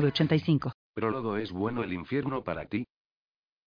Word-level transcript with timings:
985. 0.00 0.72
Prólogo 0.94 1.36
es 1.36 1.52
bueno 1.52 1.82
el 1.82 1.92
infierno 1.92 2.42
para 2.42 2.66
ti. 2.66 2.86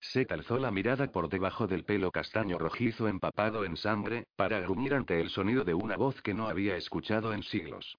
Se 0.02 0.28
alzó 0.30 0.58
la 0.58 0.72
mirada 0.72 1.12
por 1.12 1.30
debajo 1.30 1.68
del 1.68 1.86
pelo 1.86 2.12
castaño 2.12 2.58
rojizo 2.58 3.08
empapado 3.08 3.64
en 3.64 3.78
sangre, 3.78 4.26
para 4.36 4.60
gruñir 4.60 4.94
ante 4.96 5.22
el 5.22 5.30
sonido 5.30 5.64
de 5.64 5.74
una 5.74 5.96
voz 5.96 6.22
que 6.22 6.34
no 6.34 6.48
había 6.48 6.76
escuchado 6.76 7.34
en 7.34 7.44
siglos. 7.44 7.98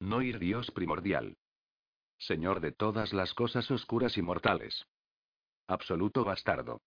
No 0.00 0.20
ir 0.20 0.38
Dios 0.38 0.70
primordial. 0.70 1.36
Señor 2.18 2.60
de 2.60 2.72
todas 2.72 3.12
las 3.12 3.32
cosas 3.32 3.70
oscuras 3.70 4.18
y 4.18 4.22
mortales. 4.22 4.84
Absoluto 5.66 6.24
bastardo. 6.24 6.82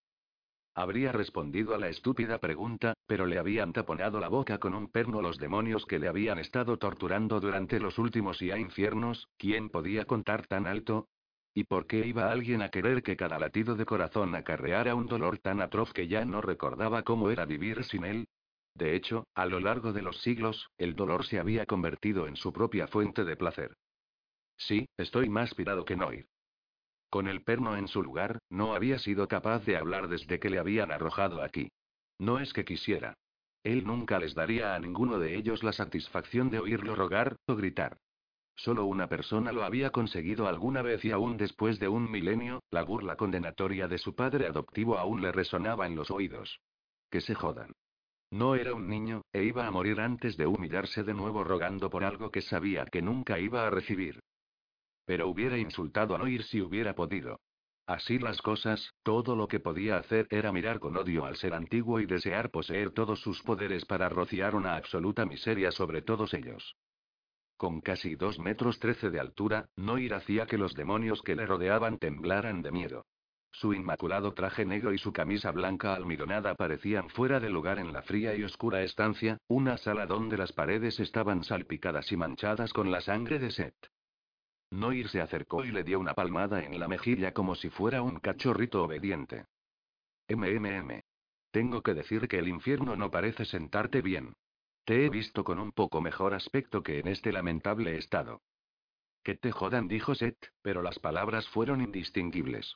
Habría 0.78 1.12
respondido 1.12 1.74
a 1.74 1.80
la 1.80 1.90
estúpida 1.90 2.38
pregunta, 2.38 2.94
pero 3.08 3.26
le 3.26 3.40
habían 3.40 3.74
taponado 3.74 4.20
la 4.20 4.28
boca 4.28 4.60
con 4.60 4.76
un 4.76 4.92
perno 4.92 5.24
los 5.24 5.40
demonios 5.40 5.88
que 5.88 5.98
le 5.98 6.08
habían 6.08 6.38
estado 6.38 6.78
torturando 6.78 7.40
durante 7.40 7.80
los 7.80 7.98
últimos 7.98 8.40
ya 8.40 8.60
infiernos, 8.60 9.28
¿quién 9.40 9.72
podía 9.72 10.06
contar 10.06 10.46
tan 10.46 10.68
alto? 10.68 11.10
¿Y 11.56 11.64
por 11.64 11.88
qué 11.88 12.06
iba 12.06 12.32
alguien 12.32 12.62
a 12.62 12.70
querer 12.70 13.02
que 13.02 13.18
cada 13.18 13.40
latido 13.40 13.74
de 13.76 13.88
corazón 13.88 14.36
acarreara 14.36 14.94
un 14.94 15.08
dolor 15.08 15.40
tan 15.40 15.62
atroz 15.62 15.92
que 15.94 16.08
ya 16.08 16.26
no 16.26 16.42
recordaba 16.42 17.02
cómo 17.02 17.32
era 17.32 17.46
vivir 17.48 17.84
sin 17.84 18.06
él? 18.06 18.28
De 18.76 18.96
hecho, 18.96 19.26
a 19.34 19.48
lo 19.48 19.60
largo 19.60 19.94
de 19.94 20.04
los 20.04 20.22
siglos, 20.22 20.70
el 20.78 20.96
dolor 20.96 21.26
se 21.26 21.40
había 21.40 21.66
convertido 21.66 22.28
en 22.28 22.36
su 22.36 22.54
propia 22.54 22.86
fuente 22.88 23.26
de 23.26 23.36
placer. 23.36 23.76
Sí, 24.58 24.88
estoy 24.96 25.28
más 25.28 25.56
pirado 25.56 25.86
que 25.86 25.96
Noir. 25.96 26.28
Con 27.18 27.28
el 27.28 27.42
perno 27.42 27.76
en 27.76 27.88
su 27.88 28.04
lugar, 28.04 28.38
no 28.52 28.76
había 28.76 29.00
sido 29.00 29.28
capaz 29.28 29.66
de 29.66 29.76
hablar 29.76 30.08
desde 30.08 30.40
que 30.40 30.52
le 30.52 30.60
habían 30.60 30.92
arrojado 30.92 31.42
aquí. 31.42 31.72
No 32.20 32.38
es 32.38 32.54
que 32.54 32.64
quisiera. 32.64 33.16
Él 33.64 33.88
nunca 33.88 34.20
les 34.20 34.36
daría 34.36 34.76
a 34.76 34.80
ninguno 34.80 35.18
de 35.18 35.36
ellos 35.36 35.64
la 35.64 35.74
satisfacción 35.74 36.52
de 36.52 36.60
oírlo 36.60 36.94
rogar 36.94 37.36
o 37.48 37.56
gritar. 37.56 37.98
Solo 38.56 38.86
una 38.86 39.10
persona 39.10 39.52
lo 39.52 39.64
había 39.64 39.90
conseguido 39.90 40.48
alguna 40.48 40.84
vez 40.84 41.04
y 41.06 41.10
aún 41.10 41.38
después 41.38 41.80
de 41.80 41.88
un 41.88 42.12
milenio, 42.12 42.62
la 42.70 42.84
burla 42.84 43.16
condenatoria 43.16 43.88
de 43.88 43.98
su 43.98 44.14
padre 44.14 44.46
adoptivo 44.46 45.00
aún 45.00 45.24
le 45.24 45.32
resonaba 45.32 45.88
en 45.88 45.96
los 45.96 46.12
oídos. 46.12 46.60
Que 47.10 47.22
se 47.22 47.34
jodan. 47.34 47.72
No 48.30 48.54
era 48.54 48.76
un 48.76 48.88
niño, 48.88 49.24
e 49.34 49.42
iba 49.44 49.66
a 49.66 49.72
morir 49.72 50.02
antes 50.02 50.38
de 50.38 50.46
humillarse 50.46 51.04
de 51.04 51.16
nuevo 51.16 51.44
rogando 51.44 51.90
por 51.90 52.04
algo 52.04 52.30
que 52.30 52.44
sabía 52.44 52.86
que 52.86 53.02
nunca 53.02 53.40
iba 53.40 53.66
a 53.66 53.72
recibir. 53.72 54.20
Pero 55.08 55.30
hubiera 55.30 55.58
insultado 55.58 56.16
a 56.16 56.18
Noir 56.18 56.44
si 56.44 56.62
hubiera 56.62 56.94
podido. 56.94 57.40
Así 57.88 58.20
las 58.20 58.42
cosas, 58.42 58.94
todo 59.04 59.38
lo 59.38 59.48
que 59.48 59.62
podía 59.62 59.96
hacer 59.96 60.28
era 60.30 60.52
mirar 60.52 60.82
con 60.82 60.98
odio 60.98 61.24
al 61.26 61.38
ser 61.38 61.54
antiguo 61.54 62.02
y 62.02 62.06
desear 62.06 62.52
poseer 62.52 62.92
todos 62.92 63.22
sus 63.22 63.42
poderes 63.42 63.86
para 63.86 64.10
rociar 64.10 64.54
una 64.54 64.76
absoluta 64.76 65.26
miseria 65.26 65.72
sobre 65.72 66.02
todos 66.02 66.34
ellos. 66.34 66.76
Con 67.56 67.80
casi 67.80 68.16
dos 68.16 68.38
metros 68.38 68.80
trece 68.80 69.10
de 69.10 69.22
altura, 69.22 69.70
Noir 69.78 70.14
hacía 70.14 70.46
que 70.46 70.58
los 70.58 70.74
demonios 70.74 71.22
que 71.22 71.38
le 71.38 71.46
rodeaban 71.46 72.00
temblaran 72.00 72.62
de 72.62 72.72
miedo. 72.74 73.06
Su 73.52 73.74
inmaculado 73.74 74.34
traje 74.34 74.66
negro 74.66 74.92
y 74.92 74.98
su 74.98 75.14
camisa 75.14 75.52
blanca 75.52 75.94
almidonada 75.94 76.56
parecían 76.56 77.10
fuera 77.10 77.40
de 77.40 77.50
lugar 77.50 77.80
en 77.80 77.94
la 77.94 78.02
fría 78.02 78.36
y 78.36 78.44
oscura 78.44 78.84
estancia, 78.84 79.38
una 79.48 79.78
sala 79.78 80.06
donde 80.06 80.38
las 80.38 80.52
paredes 80.52 81.00
estaban 81.00 81.46
salpicadas 81.46 82.12
y 82.12 82.18
manchadas 82.18 82.74
con 82.74 82.92
la 82.92 83.00
sangre 83.00 83.40
de 83.40 83.52
Seth. 83.52 83.88
Noir 84.70 85.08
se 85.10 85.22
acercó 85.22 85.64
y 85.64 85.72
le 85.72 85.84
dio 85.84 86.00
una 86.00 86.14
palmada 86.14 86.64
en 86.64 86.80
la 86.80 86.88
mejilla 86.88 87.34
como 87.34 87.56
si 87.56 87.70
fuera 87.70 88.02
un 88.02 88.20
cachorrito 88.20 88.84
obediente. 88.84 89.46
MMM. 90.30 91.02
Tengo 91.52 91.82
que 91.82 91.94
decir 91.94 92.28
que 92.28 92.40
el 92.40 92.50
infierno 92.50 92.96
no 92.96 93.10
parece 93.10 93.46
sentarte 93.46 94.02
bien. 94.02 94.34
Te 94.84 95.06
he 95.06 95.10
visto 95.10 95.44
con 95.44 95.60
un 95.60 95.72
poco 95.72 96.02
mejor 96.02 96.34
aspecto 96.34 96.84
que 96.84 97.00
en 97.00 97.08
este 97.08 97.32
lamentable 97.32 97.98
estado. 97.98 98.42
Que 99.24 99.36
te 99.36 99.52
jodan, 99.52 99.88
dijo 99.88 100.16
Seth, 100.16 100.52
pero 100.62 100.82
las 100.82 101.00
palabras 101.00 101.48
fueron 101.50 101.82
indistinguibles. 101.82 102.76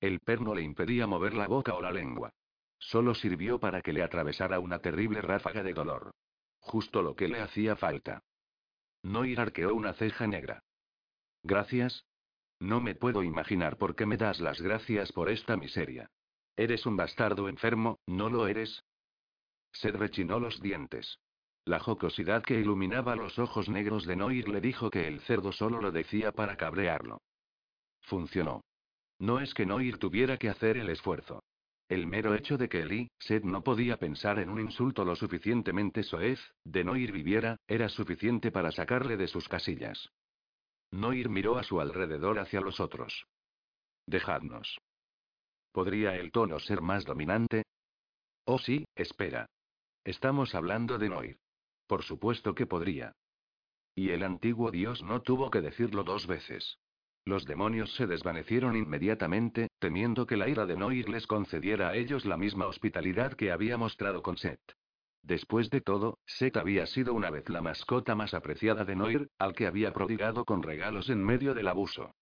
El 0.00 0.20
perno 0.20 0.54
le 0.54 0.62
impedía 0.62 1.06
mover 1.06 1.34
la 1.34 1.46
boca 1.46 1.74
o 1.74 1.80
la 1.80 1.92
lengua. 1.92 2.32
Solo 2.78 3.14
sirvió 3.14 3.60
para 3.60 3.82
que 3.82 3.92
le 3.92 4.02
atravesara 4.02 4.58
una 4.58 4.80
terrible 4.80 5.22
ráfaga 5.22 5.62
de 5.62 5.74
dolor. 5.74 6.12
Justo 6.58 7.02
lo 7.02 7.14
que 7.14 7.28
le 7.28 7.40
hacía 7.40 7.76
falta. 7.76 8.22
Noir 9.02 9.40
arqueó 9.40 9.74
una 9.74 9.92
ceja 9.92 10.26
negra. 10.26 10.62
Gracias. 11.42 12.04
No 12.60 12.80
me 12.80 12.94
puedo 12.94 13.22
imaginar 13.22 13.76
por 13.76 13.96
qué 13.96 14.06
me 14.06 14.16
das 14.16 14.40
las 14.40 14.60
gracias 14.60 15.12
por 15.12 15.28
esta 15.28 15.56
miseria. 15.56 16.10
Eres 16.56 16.86
un 16.86 16.96
bastardo 16.96 17.48
enfermo, 17.48 17.98
¿no 18.06 18.28
lo 18.28 18.46
eres? 18.46 18.84
Sed 19.72 19.96
rechinó 19.96 20.38
los 20.38 20.60
dientes. 20.60 21.18
La 21.64 21.80
jocosidad 21.80 22.42
que 22.42 22.60
iluminaba 22.60 23.16
los 23.16 23.38
ojos 23.38 23.68
negros 23.68 24.04
de 24.06 24.16
Noir 24.16 24.48
le 24.48 24.60
dijo 24.60 24.90
que 24.90 25.06
el 25.08 25.20
cerdo 25.20 25.52
solo 25.52 25.80
lo 25.80 25.92
decía 25.92 26.32
para 26.32 26.56
cabrearlo. 26.56 27.20
Funcionó. 28.00 28.62
No 29.18 29.40
es 29.40 29.54
que 29.54 29.66
Noir 29.66 29.98
tuviera 29.98 30.36
que 30.36 30.48
hacer 30.48 30.76
el 30.76 30.90
esfuerzo. 30.90 31.42
El 31.88 32.06
mero 32.06 32.34
hecho 32.34 32.58
de 32.58 32.68
que 32.68 32.80
Eli, 32.80 33.10
Sed 33.18 33.44
no 33.44 33.62
podía 33.62 33.96
pensar 33.98 34.38
en 34.38 34.48
un 34.48 34.60
insulto 34.60 35.04
lo 35.04 35.14
suficientemente 35.14 36.02
soez, 36.02 36.40
de 36.64 36.84
Noir 36.84 37.12
viviera, 37.12 37.56
era 37.66 37.88
suficiente 37.88 38.50
para 38.50 38.72
sacarle 38.72 39.16
de 39.16 39.28
sus 39.28 39.48
casillas. 39.48 40.10
Noir 40.92 41.30
miró 41.30 41.58
a 41.58 41.62
su 41.62 41.80
alrededor 41.80 42.38
hacia 42.38 42.60
los 42.60 42.78
otros. 42.78 43.26
Dejadnos. 44.06 44.78
¿Podría 45.72 46.16
el 46.16 46.30
tono 46.30 46.60
ser 46.60 46.82
más 46.82 47.04
dominante? 47.04 47.64
Oh 48.44 48.58
sí, 48.58 48.84
espera. 48.94 49.46
Estamos 50.04 50.54
hablando 50.54 50.98
de 50.98 51.08
Noir. 51.08 51.38
Por 51.86 52.02
supuesto 52.02 52.54
que 52.54 52.66
podría. 52.66 53.12
Y 53.94 54.10
el 54.10 54.22
antiguo 54.22 54.70
dios 54.70 55.02
no 55.02 55.22
tuvo 55.22 55.50
que 55.50 55.62
decirlo 55.62 56.04
dos 56.04 56.26
veces. 56.26 56.78
Los 57.24 57.46
demonios 57.46 57.94
se 57.94 58.06
desvanecieron 58.06 58.76
inmediatamente, 58.76 59.68
temiendo 59.78 60.26
que 60.26 60.36
la 60.36 60.48
ira 60.48 60.66
de 60.66 60.76
Noir 60.76 61.08
les 61.08 61.26
concediera 61.26 61.90
a 61.90 61.96
ellos 61.96 62.26
la 62.26 62.36
misma 62.36 62.66
hospitalidad 62.66 63.34
que 63.34 63.50
había 63.50 63.78
mostrado 63.78 64.22
con 64.22 64.36
Seth. 64.36 64.60
Después 65.22 65.70
de 65.70 65.80
todo, 65.80 66.18
Seth 66.26 66.56
había 66.56 66.86
sido 66.86 67.14
una 67.14 67.30
vez 67.30 67.48
la 67.48 67.62
mascota 67.62 68.14
más 68.14 68.34
apreciada 68.34 68.84
de 68.84 68.96
Noir, 68.96 69.28
al 69.38 69.54
que 69.54 69.66
había 69.66 69.92
prodigado 69.92 70.44
con 70.44 70.62
regalos 70.62 71.08
en 71.10 71.22
medio 71.22 71.54
del 71.54 71.68
abuso. 71.68 72.14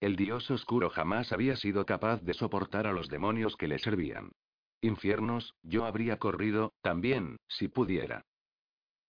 El 0.00 0.14
dios 0.14 0.50
oscuro 0.50 0.90
jamás 0.90 1.32
había 1.32 1.56
sido 1.56 1.86
capaz 1.86 2.20
de 2.22 2.34
soportar 2.34 2.86
a 2.86 2.92
los 2.92 3.08
demonios 3.08 3.56
que 3.56 3.66
le 3.66 3.78
servían. 3.78 4.30
Infiernos, 4.80 5.54
yo 5.62 5.86
habría 5.86 6.18
corrido, 6.18 6.72
también, 6.82 7.38
si 7.48 7.68
pudiera. 7.68 8.22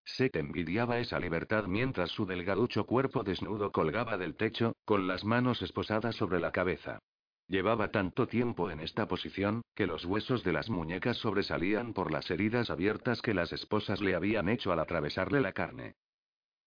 Seth 0.03 0.37
envidiaba 0.37 0.97
esa 0.97 1.19
libertad 1.19 1.65
mientras 1.67 2.09
su 2.09 2.25
delgaducho 2.25 2.85
cuerpo 2.85 3.23
desnudo 3.23 3.71
colgaba 3.71 4.17
del 4.17 4.35
techo, 4.35 4.75
con 4.85 5.07
las 5.07 5.23
manos 5.23 5.61
esposadas 5.61 6.15
sobre 6.15 6.39
la 6.39 6.51
cabeza. 6.51 6.99
Llevaba 7.49 7.89
tanto 7.89 8.27
tiempo 8.27 8.69
en 8.69 8.79
esta 8.79 9.07
posición, 9.07 9.63
que 9.73 9.87
los 9.87 10.05
huesos 10.05 10.43
de 10.43 10.53
las 10.53 10.69
muñecas 10.69 11.17
sobresalían 11.17 11.93
por 11.93 12.11
las 12.11 12.29
heridas 12.29 12.69
abiertas 12.69 13.23
que 13.23 13.33
las 13.33 13.51
esposas 13.51 14.01
le 14.01 14.13
habían 14.13 14.49
hecho 14.49 14.71
al 14.71 14.79
atravesarle 14.79 15.41
la 15.41 15.51
carne. 15.51 15.95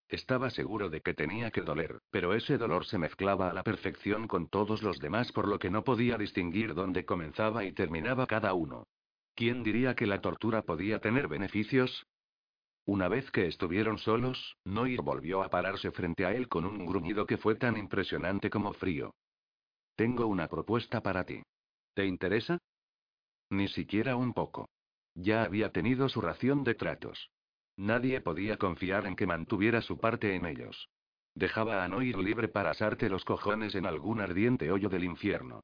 Estaba 0.08 0.50
seguro 0.50 0.90
de 0.90 1.00
que 1.00 1.14
tenía 1.14 1.52
que 1.52 1.60
doler, 1.60 2.00
pero 2.10 2.34
ese 2.34 2.58
dolor 2.58 2.84
se 2.84 2.98
mezclaba 2.98 3.48
a 3.48 3.52
la 3.52 3.62
perfección 3.62 4.26
con 4.26 4.48
todos 4.48 4.82
los 4.82 4.98
demás 4.98 5.30
por 5.30 5.46
lo 5.46 5.60
que 5.60 5.70
no 5.70 5.84
podía 5.84 6.18
distinguir 6.18 6.74
dónde 6.74 7.04
comenzaba 7.04 7.64
y 7.64 7.70
terminaba 7.70 8.26
cada 8.26 8.52
uno. 8.52 8.88
¿Quién 9.36 9.62
diría 9.62 9.94
que 9.94 10.08
la 10.08 10.20
tortura 10.20 10.62
podía 10.62 10.98
tener 10.98 11.28
beneficios? 11.28 12.08
Una 12.86 13.06
vez 13.06 13.30
que 13.30 13.46
estuvieron 13.46 13.98
solos, 13.98 14.56
Noir 14.64 15.00
volvió 15.02 15.44
a 15.44 15.48
pararse 15.48 15.92
frente 15.92 16.26
a 16.26 16.34
él 16.34 16.48
con 16.48 16.66
un 16.66 16.84
gruñido 16.84 17.24
que 17.24 17.38
fue 17.38 17.54
tan 17.54 17.76
impresionante 17.76 18.50
como 18.50 18.72
frío. 18.72 19.14
Tengo 19.96 20.26
una 20.26 20.48
propuesta 20.48 21.02
para 21.02 21.24
ti. 21.24 21.42
¿Te 21.94 22.06
interesa? 22.06 22.58
Ni 23.50 23.68
siquiera 23.68 24.16
un 24.16 24.32
poco. 24.32 24.68
Ya 25.14 25.42
había 25.42 25.72
tenido 25.72 26.08
su 26.08 26.20
ración 26.20 26.64
de 26.64 26.74
tratos. 26.74 27.30
Nadie 27.76 28.20
podía 28.20 28.56
confiar 28.56 29.06
en 29.06 29.16
que 29.16 29.26
mantuviera 29.26 29.82
su 29.82 29.98
parte 29.98 30.34
en 30.34 30.46
ellos. 30.46 30.88
Dejaba 31.34 31.84
a 31.84 31.88
Noir 31.88 32.18
libre 32.18 32.48
para 32.48 32.70
asarte 32.70 33.08
los 33.08 33.24
cojones 33.24 33.74
en 33.74 33.86
algún 33.86 34.20
ardiente 34.20 34.70
hoyo 34.70 34.88
del 34.88 35.04
infierno. 35.04 35.62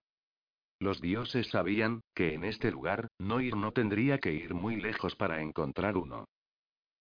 Los 0.80 1.00
dioses 1.00 1.48
sabían, 1.48 2.02
que 2.14 2.34
en 2.34 2.44
este 2.44 2.70
lugar, 2.70 3.08
Noir 3.18 3.56
no 3.56 3.72
tendría 3.72 4.18
que 4.18 4.32
ir 4.32 4.54
muy 4.54 4.76
lejos 4.76 5.16
para 5.16 5.42
encontrar 5.42 5.96
uno. 5.96 6.26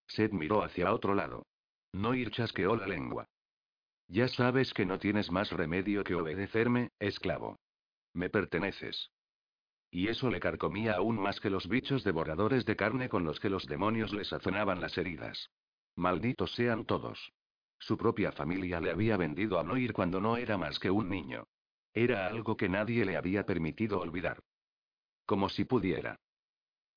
Seth 0.07 0.31
miró 0.33 0.63
hacia 0.63 0.93
otro 0.93 1.13
lado. 1.13 1.45
Noir 1.93 2.31
chasqueó 2.31 2.75
la 2.75 2.87
lengua. 2.87 3.27
Ya 4.07 4.27
sabes 4.27 4.73
que 4.73 4.85
no 4.85 4.99
tienes 4.99 5.31
más 5.31 5.51
remedio 5.51 6.03
que 6.03 6.15
obedecerme, 6.15 6.91
esclavo. 6.99 7.59
Me 8.13 8.29
perteneces. 8.29 9.11
Y 9.91 10.07
eso 10.07 10.29
le 10.29 10.39
carcomía 10.39 10.95
aún 10.95 11.19
más 11.19 11.39
que 11.39 11.49
los 11.49 11.67
bichos 11.67 12.03
devoradores 12.03 12.65
de 12.65 12.75
carne 12.75 13.09
con 13.09 13.23
los 13.23 13.39
que 13.39 13.49
los 13.49 13.65
demonios 13.65 14.13
le 14.13 14.25
sazonaban 14.25 14.81
las 14.81 14.97
heridas. 14.97 15.49
Malditos 15.95 16.53
sean 16.53 16.85
todos. 16.85 17.33
Su 17.79 17.97
propia 17.97 18.31
familia 18.31 18.79
le 18.79 18.91
había 18.91 19.17
vendido 19.17 19.59
a 19.59 19.63
Noir 19.63 19.93
cuando 19.93 20.19
no 20.19 20.37
era 20.37 20.57
más 20.57 20.79
que 20.79 20.89
un 20.89 21.09
niño. 21.09 21.47
Era 21.93 22.27
algo 22.27 22.57
que 22.57 22.69
nadie 22.69 23.05
le 23.05 23.17
había 23.17 23.45
permitido 23.45 23.99
olvidar. 23.99 24.39
Como 25.25 25.49
si 25.49 25.65
pudiera. 25.65 26.19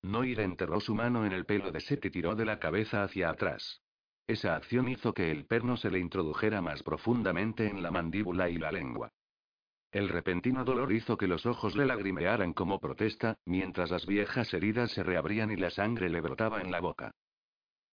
Noir 0.03 0.41
enterró 0.41 0.81
su 0.81 0.95
mano 0.95 1.27
en 1.27 1.33
el 1.33 1.45
pelo 1.45 1.71
de 1.71 1.81
Seth 1.81 2.05
y 2.07 2.11
tiró 2.11 2.35
de 2.35 2.45
la 2.45 2.59
cabeza 2.59 3.03
hacia 3.03 3.31
atrás. 3.31 3.83
Esa 4.31 4.55
acción 4.55 4.89
hizo 4.89 5.13
que 5.13 5.33
el 5.33 5.45
perno 5.45 5.77
se 5.77 5.91
le 5.91 5.99
introdujera 5.99 6.63
más 6.63 6.85
profundamente 6.85 7.67
en 7.67 7.83
la 7.83 7.91
mandíbula 7.91 8.49
y 8.49 8.59
la 8.59 8.71
lengua. 8.71 9.11
El 9.91 10.09
repentino 10.09 10.65
dolor 10.65 10.93
hizo 10.93 11.17
que 11.17 11.27
los 11.27 11.47
ojos 11.47 11.75
le 11.75 11.85
lagrimearan 11.85 12.53
como 12.53 12.79
protesta, 12.79 13.39
mientras 13.45 13.91
las 13.91 14.07
viejas 14.07 14.55
heridas 14.55 14.93
se 14.93 15.03
reabrían 15.03 15.51
y 15.51 15.57
la 15.57 15.71
sangre 15.71 16.09
le 16.09 16.21
brotaba 16.21 16.61
en 16.61 16.71
la 16.71 16.79
boca. 16.81 17.11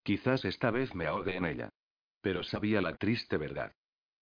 Quizás 0.04 0.46
esta 0.46 0.70
vez 0.70 0.94
me 0.94 1.08
ahogue 1.08 1.36
en 1.36 1.46
ella. 1.46 1.70
Pero 2.22 2.44
sabía 2.44 2.82
la 2.82 2.96
triste 2.98 3.38
verdad. 3.38 3.72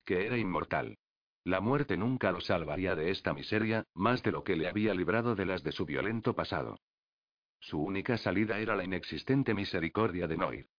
Que 0.06 0.25
era 0.25 0.38
inmortal. 0.38 0.97
La 1.44 1.59
muerte 1.59 1.97
nunca 1.97 2.31
lo 2.31 2.39
salvaría 2.39 2.95
de 2.95 3.11
esta 3.11 3.33
miseria, 3.33 3.83
más 3.94 4.23
de 4.23 4.31
lo 4.31 4.45
que 4.45 4.56
le 4.56 4.69
había 4.69 4.94
librado 4.94 5.35
de 5.35 5.47
las 5.47 5.63
de 5.63 5.73
su 5.73 5.85
violento 5.85 6.33
pasado. 6.33 6.79
Su 7.59 7.81
única 7.81 8.18
salida 8.18 8.57
era 8.59 8.73
la 8.73 8.85
inexistente 8.85 9.53
misericordia 9.53 10.27
de 10.27 10.38
Noir. 10.38 10.69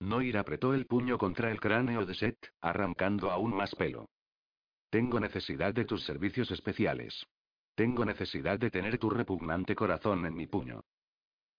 Noir 0.00 0.36
apretó 0.36 0.74
el 0.74 0.86
puño 0.86 1.16
contra 1.18 1.50
el 1.50 1.60
cráneo 1.60 2.04
de 2.04 2.14
Seth, 2.14 2.52
arrancando 2.60 3.30
aún 3.30 3.54
más 3.54 3.74
pelo. 3.74 4.08
Tengo 4.90 5.20
necesidad 5.20 5.74
de 5.74 5.84
tus 5.84 6.04
servicios 6.04 6.50
especiales. 6.50 7.26
Tengo 7.74 8.04
necesidad 8.04 8.58
de 8.58 8.70
tener 8.70 8.98
tu 8.98 9.10
repugnante 9.10 9.74
corazón 9.74 10.26
en 10.26 10.34
mi 10.34 10.46
puño. 10.46 10.82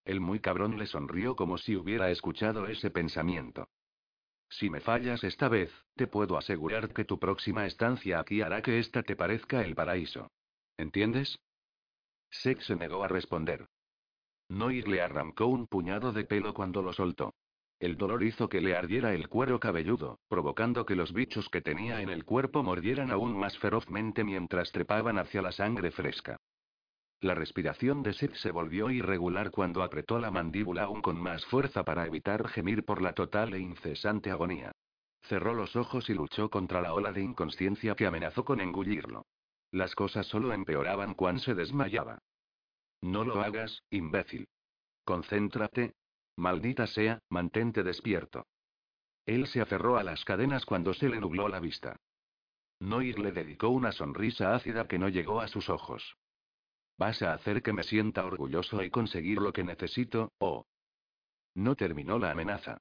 El 0.05 0.21
muy 0.21 0.39
cabrón 0.39 0.77
le 0.77 0.87
sonrió 0.87 1.35
como 1.35 1.57
si 1.57 1.75
hubiera 1.75 2.09
escuchado 2.11 2.67
ese 2.67 2.89
pensamiento. 2.89 3.67
Si 4.49 4.69
me 4.69 4.79
fallas 4.79 5.23
esta 5.23 5.49
vez, 5.49 5.71
te 5.95 6.07
puedo 6.07 6.37
asegurar 6.37 6.93
que 6.93 7.03
tu 7.03 7.19
próxima 7.19 7.65
estancia 7.65 8.19
aquí 8.19 8.41
hará 8.41 8.61
que 8.61 8.79
esta 8.79 9.03
te 9.03 9.15
parezca 9.15 9.65
el 9.65 9.75
paraíso. 9.75 10.31
¿Entiendes? 10.77 11.39
Sex 12.29 12.65
se 12.65 12.75
negó 12.75 13.03
a 13.03 13.07
responder. 13.07 13.67
Noir 14.47 14.87
le 14.87 15.01
arrancó 15.01 15.47
un 15.47 15.67
puñado 15.67 16.13
de 16.13 16.23
pelo 16.23 16.53
cuando 16.53 16.81
lo 16.81 16.93
soltó. 16.93 17.33
El 17.79 17.95
dolor 17.95 18.23
hizo 18.23 18.49
que 18.49 18.59
le 18.59 18.75
ardiera 18.75 19.13
el 19.13 19.29
cuero 19.29 19.59
cabelludo, 19.59 20.19
provocando 20.27 20.85
que 20.85 20.95
los 20.95 21.13
bichos 21.13 21.47
que 21.49 21.61
tenía 21.61 22.01
en 22.01 22.09
el 22.09 22.25
cuerpo 22.25 22.63
mordieran 22.63 23.11
aún 23.11 23.37
más 23.37 23.57
ferozmente 23.59 24.23
mientras 24.23 24.71
trepaban 24.71 25.19
hacia 25.19 25.43
la 25.43 25.51
sangre 25.51 25.91
fresca. 25.91 26.37
La 27.19 27.35
respiración 27.35 28.03
de 28.03 28.13
Seth 28.13 28.35
se 28.35 28.51
volvió 28.51 28.89
irregular 28.89 29.51
cuando 29.51 29.83
apretó 29.83 30.19
la 30.19 30.31
mandíbula 30.31 30.83
aún 30.83 31.01
con 31.01 31.19
más 31.19 31.45
fuerza 31.45 31.83
para 31.83 32.05
evitar 32.05 32.47
gemir 32.47 32.83
por 32.83 33.01
la 33.01 33.13
total 33.13 33.53
e 33.53 33.59
incesante 33.59 34.31
agonía. 34.31 34.71
Cerró 35.21 35.53
los 35.53 35.75
ojos 35.75 36.09
y 36.09 36.13
luchó 36.13 36.49
contra 36.49 36.81
la 36.81 36.93
ola 36.93 37.11
de 37.11 37.21
inconsciencia 37.21 37.95
que 37.95 38.07
amenazó 38.07 38.45
con 38.45 38.61
engullirlo. 38.61 39.25
Las 39.71 39.93
cosas 39.95 40.25
solo 40.27 40.53
empeoraban 40.53 41.13
cuando 41.13 41.41
se 41.41 41.53
desmayaba. 41.53 42.19
No 43.01 43.23
lo 43.23 43.41
hagas, 43.41 43.83
imbécil. 43.89 44.47
Concéntrate, 45.03 45.93
Maldita 46.37 46.85
sea, 46.85 47.19
mantente 47.29 47.81
despierto. 47.81 48.45
Él 49.25 49.47
se 49.47 49.59
aferró 49.59 49.97
a 49.97 50.03
las 50.03 50.23
cadenas 50.23 50.65
cuando 50.65 50.93
se 50.93 51.09
le 51.09 51.19
nubló 51.19 51.49
la 51.49 51.59
vista. 51.59 51.97
Noir 52.79 53.17
le 53.17 53.31
dedicó 53.31 53.69
una 53.69 53.91
sonrisa 53.91 54.53
ácida 54.53 54.87
que 54.87 54.99
no 54.99 55.09
llegó 55.09 55.41
a 55.41 55.47
sus 55.47 55.67
ojos. 55.67 56.15
Vas 56.95 57.23
a 57.23 57.33
hacer 57.33 57.63
que 57.63 57.73
me 57.73 57.81
sienta 57.81 58.23
orgulloso 58.23 58.83
y 58.83 58.91
conseguir 58.91 59.39
lo 59.39 59.51
que 59.51 59.63
necesito, 59.63 60.31
oh. 60.37 60.67
No 61.55 61.75
terminó 61.75 62.19
la 62.19 62.31
amenaza. 62.31 62.77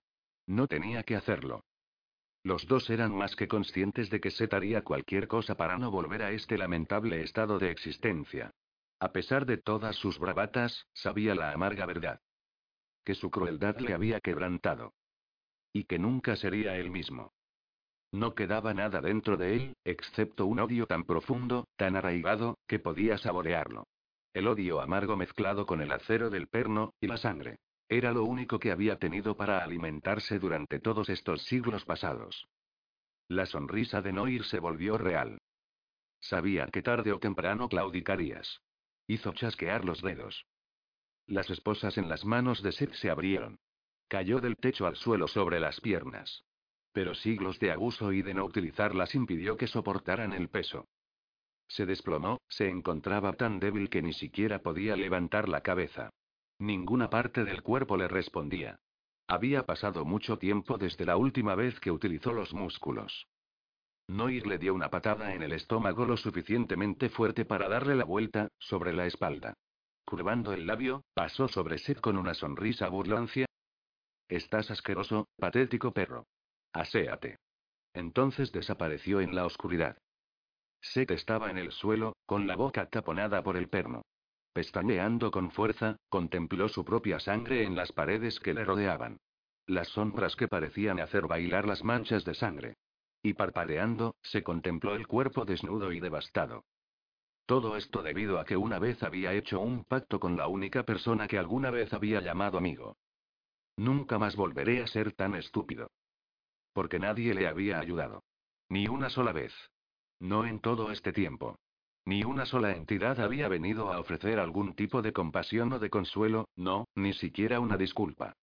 No 0.47 0.69
tenía 0.69 1.03
que 1.03 1.17
hacerlo. 1.17 1.65
Los 2.43 2.67
dos 2.67 2.91
eran 2.91 3.17
más 3.17 3.37
que 3.37 3.49
conscientes 3.49 4.11
de 4.11 4.21
que 4.21 4.31
se 4.31 4.49
haría 4.53 4.85
cualquier 4.85 5.29
cosa 5.29 5.57
para 5.57 5.79
no 5.79 5.91
volver 5.91 6.23
a 6.23 6.31
este 6.31 6.59
lamentable 6.59 7.23
estado 7.23 7.59
de 7.59 7.71
existencia. 7.71 8.51
A 9.01 9.13
pesar 9.13 9.47
de 9.47 9.57
todas 9.57 9.97
sus 9.97 10.19
bravatas, 10.19 10.87
sabía 10.93 11.35
la 11.35 11.53
amarga 11.53 11.87
verdad 11.87 12.21
que 13.07 13.15
su 13.15 13.31
crueldad 13.31 13.79
le 13.79 13.95
había 13.95 14.21
quebrantado. 14.21 14.93
Y 15.73 15.85
que 15.85 15.99
nunca 15.99 16.35
sería 16.35 16.77
él 16.77 16.91
mismo. 16.91 17.33
No 18.13 18.35
quedaba 18.35 18.75
nada 18.75 19.01
dentro 19.01 19.37
de 19.37 19.55
él, 19.55 19.77
excepto 19.85 20.45
un 20.45 20.59
odio 20.59 20.87
tan 20.87 21.05
profundo, 21.05 21.69
tan 21.77 21.95
arraigado, 21.95 22.59
que 22.67 22.81
podía 22.81 23.17
saborearlo. 23.17 23.87
El 24.35 24.49
odio 24.49 24.81
amargo 24.81 25.17
mezclado 25.17 25.67
con 25.67 25.81
el 25.83 25.93
acero 25.93 26.31
del 26.31 26.49
perno, 26.49 26.95
y 27.01 27.07
la 27.07 27.17
sangre. 27.17 27.61
Era 27.89 28.11
lo 28.11 28.25
único 28.25 28.59
que 28.59 28.73
había 28.73 28.99
tenido 28.99 29.37
para 29.37 29.63
alimentarse 29.63 30.41
durante 30.41 30.81
todos 30.81 31.09
estos 31.09 31.45
siglos 31.45 31.85
pasados. 31.85 32.49
La 33.29 33.47
sonrisa 33.47 34.03
de 34.03 34.13
Noir 34.13 34.45
se 34.45 34.59
volvió 34.59 34.99
real. 34.99 35.39
Sabía 36.19 36.67
que 36.67 36.83
tarde 36.83 37.13
o 37.13 37.21
temprano 37.21 37.69
claudicarías. 37.69 38.61
Hizo 39.07 39.33
chasquear 39.33 39.85
los 39.85 40.03
dedos. 40.03 40.45
Las 41.27 41.51
esposas 41.51 41.99
en 41.99 42.09
las 42.09 42.25
manos 42.25 42.63
de 42.63 42.73
Seth 42.73 42.95
se 42.95 43.11
abrieron. 43.11 43.59
Cayó 44.09 44.41
del 44.41 44.57
techo 44.57 44.87
al 44.87 44.97
suelo 44.97 45.27
sobre 45.27 45.59
las 45.59 45.81
piernas. 45.81 46.45
Pero 46.93 47.15
siglos 47.15 47.59
de 47.59 47.73
abuso 47.73 48.13
y 48.13 48.23
de 48.23 48.35
no 48.35 48.45
utilizarlas 48.45 49.15
impidió 49.15 49.57
que 49.57 49.67
soportaran 49.67 50.33
el 50.33 50.49
peso. 50.49 50.87
Se 51.69 51.85
desplomó, 51.85 52.41
se 52.49 52.69
encontraba 52.69 53.33
tan 53.33 53.59
débil 53.59 53.91
que 53.91 54.03
ni 54.03 54.13
siquiera 54.13 54.61
podía 54.61 54.95
levantar 54.97 55.49
la 55.49 55.63
cabeza. 55.63 56.11
Ninguna 56.59 57.11
parte 57.11 57.45
del 57.45 57.63
cuerpo 57.63 57.97
le 57.97 58.07
respondía. 58.07 58.79
Había 59.27 59.67
pasado 59.67 60.05
mucho 60.05 60.39
tiempo 60.39 60.79
desde 60.79 61.05
la 61.05 61.17
última 61.17 61.57
vez 61.57 61.81
que 61.81 61.91
utilizó 61.91 62.33
los 62.33 62.55
músculos. 62.55 63.27
Noir 64.07 64.47
le 64.47 64.59
dio 64.59 64.73
una 64.73 64.89
patada 64.89 65.35
en 65.35 65.43
el 65.43 65.53
estómago 65.53 66.05
lo 66.05 66.17
suficientemente 66.17 67.09
fuerte 67.09 67.45
para 67.45 67.69
darle 67.69 67.97
la 67.97 68.05
vuelta, 68.05 68.49
sobre 68.59 68.93
la 68.93 69.07
espalda. 69.07 69.55
Curvando 70.07 70.53
el 70.53 70.69
labio, 70.69 71.03
pasó 71.15 71.49
sobre 71.49 71.79
Seth 71.79 72.01
con 72.01 72.17
una 72.17 72.33
sonrisa 72.33 72.89
burlancia. 72.89 73.47
Estás 74.29 74.71
asqueroso, 74.71 75.27
patético 75.37 75.91
perro. 75.93 76.29
Aséate. 76.73 77.39
Entonces 77.93 78.53
desapareció 78.53 79.21
en 79.21 79.35
la 79.35 79.45
oscuridad. 79.45 79.99
Seth 80.81 81.11
estaba 81.11 81.51
en 81.51 81.59
el 81.59 81.73
suelo, 81.73 82.15
con 82.25 82.47
la 82.47 82.55
boca 82.55 82.87
taponada 82.89 83.43
por 83.43 83.57
el 83.57 83.69
perno. 83.69 84.03
Pestañeando 84.53 85.33
con 85.33 85.51
fuerza, 85.51 85.97
contempló 86.09 86.69
su 86.69 86.85
propia 86.85 87.19
sangre 87.19 87.65
en 87.65 87.75
las 87.75 87.91
paredes 87.91 88.39
que 88.39 88.55
le 88.55 88.65
rodeaban. 88.65 89.19
Las 89.67 89.89
sombras 89.89 90.37
que 90.37 90.47
parecían 90.47 91.01
hacer 91.01 91.27
bailar 91.27 91.67
las 91.67 91.83
manchas 91.83 92.25
de 92.25 92.35
sangre. 92.35 92.77
Y 93.25 93.35
parpadeando, 93.35 94.15
se 94.23 94.45
contempló 94.45 94.95
el 94.95 95.09
cuerpo 95.09 95.45
desnudo 95.45 95.93
y 95.93 95.99
devastado. 95.99 96.63
Todo 97.47 97.77
esto 97.77 98.03
debido 98.03 98.41
a 98.41 98.45
que 98.45 98.57
una 98.57 98.81
vez 98.81 99.01
había 99.05 99.33
hecho 99.33 99.61
un 99.61 99.85
pacto 99.85 100.19
con 100.19 100.37
la 100.37 100.49
única 100.49 100.83
persona 100.83 101.29
que 101.29 101.39
alguna 101.39 101.71
vez 101.71 101.93
había 101.93 102.21
llamado 102.21 102.59
amigo. 102.59 102.97
Nunca 103.77 104.19
más 104.19 104.35
volveré 104.35 104.83
a 104.83 104.89
ser 104.89 105.13
tan 105.13 105.37
estúpido. 105.37 105.93
Porque 106.73 106.99
nadie 106.99 107.35
le 107.35 107.47
había 107.47 107.79
ayudado. 107.79 108.25
Ni 108.69 108.89
una 108.89 109.11
sola 109.11 109.33
vez. 109.33 109.53
No 110.19 110.45
en 110.45 110.59
todo 110.59 110.91
este 110.91 111.13
tiempo. 111.13 111.61
Ni 112.05 112.25
una 112.25 112.47
sola 112.47 112.73
entidad 112.73 113.21
había 113.21 113.49
venido 113.49 113.93
a 113.93 114.01
ofrecer 114.01 114.41
algún 114.41 114.75
tipo 114.75 115.01
de 115.01 115.13
compasión 115.13 115.73
o 115.73 115.79
de 115.79 115.91
consuelo, 115.91 116.49
no, 116.57 116.89
ni 116.97 117.13
siquiera 117.13 117.61
una 117.61 117.77
disculpa. 117.77 118.35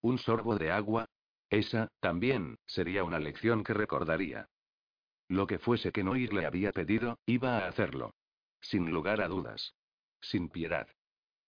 Un 0.00 0.18
sorbo 0.18 0.56
de 0.56 0.70
agua. 0.70 1.06
Esa, 1.50 1.88
también, 2.00 2.56
sería 2.66 3.04
una 3.04 3.18
lección 3.18 3.62
que 3.62 3.74
recordaría. 3.74 4.46
Lo 5.28 5.46
que 5.46 5.58
fuese 5.58 5.92
que 5.92 6.02
Noir 6.02 6.32
le 6.32 6.46
había 6.46 6.72
pedido, 6.72 7.18
iba 7.26 7.58
a 7.58 7.68
hacerlo. 7.68 8.14
Sin 8.62 8.90
lugar 8.90 9.20
a 9.20 9.28
dudas. 9.28 9.74
Sin 10.20 10.48
piedad. 10.48 10.88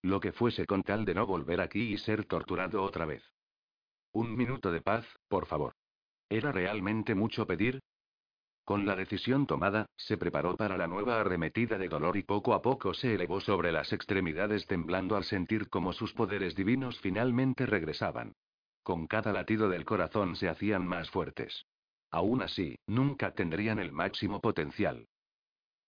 Lo 0.03 0.21
que 0.21 0.33
fuese 0.33 0.67
con 0.67 0.83
tal 0.83 1.07
de 1.07 1.15
no 1.15 1.27
volver 1.27 1.61
aquí 1.61 1.95
y 1.95 1.99
ser 1.99 2.27
torturado 2.27 2.83
otra 2.83 3.07
vez. 3.07 3.23
Un 4.13 4.37
minuto 4.37 4.71
de 4.71 4.83
paz, 4.83 5.07
por 5.29 5.47
favor. 5.47 5.75
¿Era 6.29 6.53
realmente 6.53 7.15
mucho 7.15 7.47
pedir? 7.47 7.81
Con 8.65 8.87
la 8.87 8.97
decisión 8.97 9.47
tomada, 9.47 9.87
se 9.97 10.17
preparó 10.17 10.57
para 10.57 10.77
la 10.77 10.87
nueva 10.87 11.21
arremetida 11.21 11.79
de 11.79 11.89
dolor 11.89 12.17
y 12.17 12.23
poco 12.23 12.55
a 12.55 12.63
poco 12.63 12.95
se 12.95 13.15
elevó 13.15 13.41
sobre 13.41 13.73
las 13.73 13.93
extremidades 13.93 14.67
temblando 14.67 15.17
al 15.17 15.25
sentir 15.25 15.69
como 15.69 15.93
sus 15.93 16.13
poderes 16.15 16.55
divinos 16.55 16.99
finalmente 17.01 17.67
regresaban. 17.67 18.35
Con 18.83 19.07
cada 19.07 19.33
latido 19.33 19.69
del 19.69 19.85
corazón 19.85 20.37
se 20.37 20.49
hacían 20.49 20.87
más 20.87 21.11
fuertes. 21.11 21.67
Aún 22.11 22.43
así, 22.43 22.79
nunca 22.87 23.35
tendrían 23.35 23.79
el 23.79 23.93
máximo 23.93 24.41
potencial. 24.41 25.09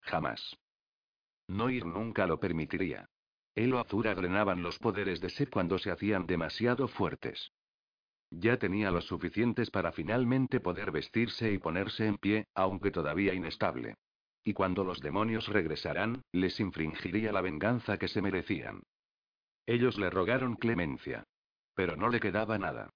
Jamás. 0.01 0.57
Noir 1.47 1.85
nunca 1.85 2.27
lo 2.27 2.39
permitiría. 2.39 3.09
Él 3.55 3.73
o 3.73 3.79
Azura 3.79 4.13
drenaban 4.13 4.61
los 4.61 4.77
poderes 4.77 5.21
de 5.21 5.29
Seth 5.29 5.49
cuando 5.49 5.79
se 5.79 5.91
hacían 5.91 6.27
demasiado 6.27 6.87
fuertes. 6.87 7.51
Ya 8.29 8.57
tenía 8.57 8.91
los 8.91 9.05
suficientes 9.05 9.71
para 9.71 9.91
finalmente 9.91 10.59
poder 10.59 10.91
vestirse 10.91 11.51
y 11.51 11.57
ponerse 11.57 12.05
en 12.05 12.17
pie, 12.17 12.47
aunque 12.53 12.91
todavía 12.91 13.33
inestable. 13.33 13.95
Y 14.43 14.53
cuando 14.53 14.83
los 14.83 14.99
demonios 14.99 15.47
regresarán, 15.47 16.21
les 16.31 16.59
infringiría 16.59 17.31
la 17.31 17.41
venganza 17.41 17.97
que 17.97 18.07
se 18.07 18.21
merecían. 18.21 18.83
Ellos 19.65 19.97
le 19.97 20.09
rogaron 20.09 20.55
clemencia. 20.55 21.23
Pero 21.73 21.95
no 21.95 22.09
le 22.09 22.19
quedaba 22.19 22.57
nada. 22.57 22.89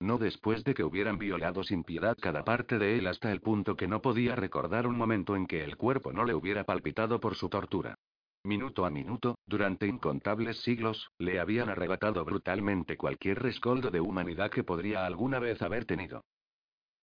No 0.00 0.18
después 0.18 0.62
de 0.62 0.74
que 0.74 0.84
hubieran 0.84 1.18
violado 1.18 1.64
sin 1.64 1.82
piedad 1.82 2.16
cada 2.20 2.44
parte 2.44 2.78
de 2.78 2.98
él 2.98 3.06
hasta 3.08 3.32
el 3.32 3.40
punto 3.40 3.76
que 3.76 3.88
no 3.88 4.00
podía 4.00 4.36
recordar 4.36 4.86
un 4.86 4.96
momento 4.96 5.34
en 5.34 5.46
que 5.46 5.64
el 5.64 5.76
cuerpo 5.76 6.12
no 6.12 6.24
le 6.24 6.34
hubiera 6.34 6.64
palpitado 6.64 7.18
por 7.20 7.34
su 7.34 7.48
tortura. 7.48 7.96
Minuto 8.44 8.86
a 8.86 8.90
minuto, 8.90 9.38
durante 9.46 9.88
incontables 9.88 10.60
siglos, 10.62 11.10
le 11.18 11.40
habían 11.40 11.68
arrebatado 11.68 12.24
brutalmente 12.24 12.96
cualquier 12.96 13.42
rescoldo 13.42 13.90
de 13.90 14.00
humanidad 14.00 14.50
que 14.50 14.62
podría 14.62 15.04
alguna 15.04 15.40
vez 15.40 15.60
haber 15.62 15.84
tenido. 15.84 16.24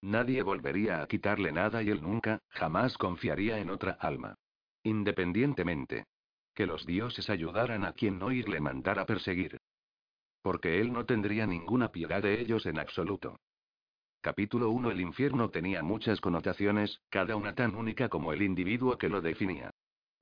Nadie 0.00 0.42
volvería 0.42 1.02
a 1.02 1.06
quitarle 1.06 1.52
nada 1.52 1.82
y 1.82 1.90
él 1.90 2.00
nunca, 2.02 2.40
jamás 2.48 2.96
confiaría 2.96 3.58
en 3.58 3.70
otra 3.70 3.92
alma. 4.00 4.36
Independientemente. 4.82 6.04
Que 6.54 6.66
los 6.66 6.86
dioses 6.86 7.28
ayudaran 7.28 7.84
a 7.84 7.92
quien 7.92 8.18
no 8.18 8.32
y 8.32 8.42
le 8.42 8.60
mandara 8.60 9.04
perseguir. 9.04 9.58
Porque 10.46 10.80
él 10.80 10.92
no 10.92 11.04
tendría 11.04 11.44
ninguna 11.44 11.90
piedad 11.90 12.22
de 12.22 12.40
ellos 12.40 12.66
en 12.66 12.78
absoluto. 12.78 13.40
Capítulo 14.20 14.70
1 14.70 14.92
El 14.92 15.00
infierno 15.00 15.50
tenía 15.50 15.82
muchas 15.82 16.20
connotaciones, 16.20 17.00
cada 17.10 17.34
una 17.34 17.56
tan 17.56 17.74
única 17.74 18.08
como 18.08 18.32
el 18.32 18.42
individuo 18.42 18.96
que 18.96 19.08
lo 19.08 19.20
definía. 19.20 19.72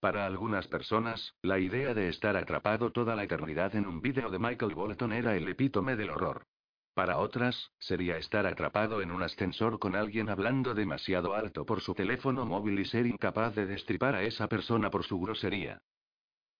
Para 0.00 0.24
algunas 0.24 0.66
personas, 0.66 1.34
la 1.42 1.58
idea 1.58 1.92
de 1.92 2.08
estar 2.08 2.38
atrapado 2.38 2.90
toda 2.90 3.14
la 3.16 3.24
eternidad 3.24 3.76
en 3.76 3.86
un 3.86 4.00
vídeo 4.00 4.30
de 4.30 4.38
Michael 4.38 4.74
Bolton 4.74 5.12
era 5.12 5.36
el 5.36 5.46
epítome 5.46 5.94
del 5.94 6.08
horror. 6.08 6.46
Para 6.94 7.18
otras, 7.18 7.72
sería 7.78 8.16
estar 8.16 8.46
atrapado 8.46 9.02
en 9.02 9.10
un 9.10 9.22
ascensor 9.22 9.78
con 9.78 9.94
alguien 9.94 10.30
hablando 10.30 10.72
demasiado 10.72 11.34
alto 11.34 11.66
por 11.66 11.82
su 11.82 11.92
teléfono 11.92 12.46
móvil 12.46 12.78
y 12.78 12.86
ser 12.86 13.04
incapaz 13.04 13.54
de 13.54 13.66
destripar 13.66 14.14
a 14.14 14.22
esa 14.22 14.48
persona 14.48 14.88
por 14.88 15.04
su 15.04 15.20
grosería. 15.20 15.82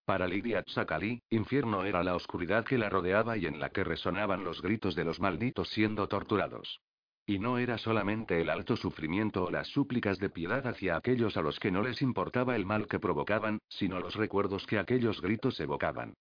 Para 0.05 0.27
Lydia 0.27 0.63
Tsakali, 0.63 1.23
infierno 1.31 1.85
era 1.85 2.05
la 2.05 2.15
oscuridad 2.15 2.67
que 2.67 2.77
la 2.77 2.91
rodeaba 2.91 3.39
y 3.39 3.47
en 3.47 3.59
la 3.59 3.71
que 3.71 3.85
resonaban 3.85 4.45
los 4.45 4.61
gritos 4.61 4.95
de 4.95 5.05
los 5.05 5.19
malditos 5.19 5.71
siendo 5.71 6.07
torturados. 6.09 6.83
Y 7.25 7.39
no 7.39 7.57
era 7.57 7.79
solamente 7.79 8.39
el 8.39 8.51
alto 8.51 8.77
sufrimiento 8.77 9.45
o 9.45 9.51
las 9.51 9.69
súplicas 9.69 10.19
de 10.19 10.29
piedad 10.29 10.67
hacia 10.67 10.97
aquellos 10.97 11.39
a 11.39 11.41
los 11.41 11.59
que 11.59 11.71
no 11.71 11.83
les 11.83 12.03
importaba 12.03 12.55
el 12.55 12.67
mal 12.67 12.87
que 12.87 12.99
provocaban, 12.99 13.61
sino 13.67 13.99
los 13.99 14.15
recuerdos 14.15 14.67
que 14.67 14.79
aquellos 14.79 15.23
gritos 15.23 15.59
evocaban. 15.59 16.13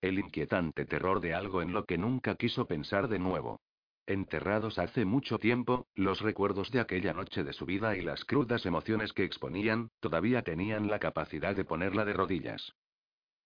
El 0.00 0.20
inquietante 0.20 0.84
terror 0.84 1.20
de 1.20 1.34
algo 1.34 1.62
en 1.62 1.72
lo 1.72 1.84
que 1.84 1.98
nunca 1.98 2.36
quiso 2.36 2.66
pensar 2.66 3.08
de 3.08 3.18
nuevo. 3.18 3.60
Enterrados 4.06 4.78
hace 4.78 5.04
mucho 5.04 5.40
tiempo, 5.40 5.88
los 5.96 6.20
recuerdos 6.20 6.70
de 6.70 6.78
aquella 6.78 7.12
noche 7.12 7.42
de 7.42 7.52
su 7.52 7.66
vida 7.66 7.96
y 7.96 8.02
las 8.02 8.24
crudas 8.24 8.66
emociones 8.66 9.12
que 9.12 9.24
exponían, 9.24 9.90
todavía 9.98 10.42
tenían 10.42 10.86
la 10.86 11.00
capacidad 11.00 11.56
de 11.56 11.64
ponerla 11.64 12.04
de 12.04 12.12
rodillas. 12.12 12.72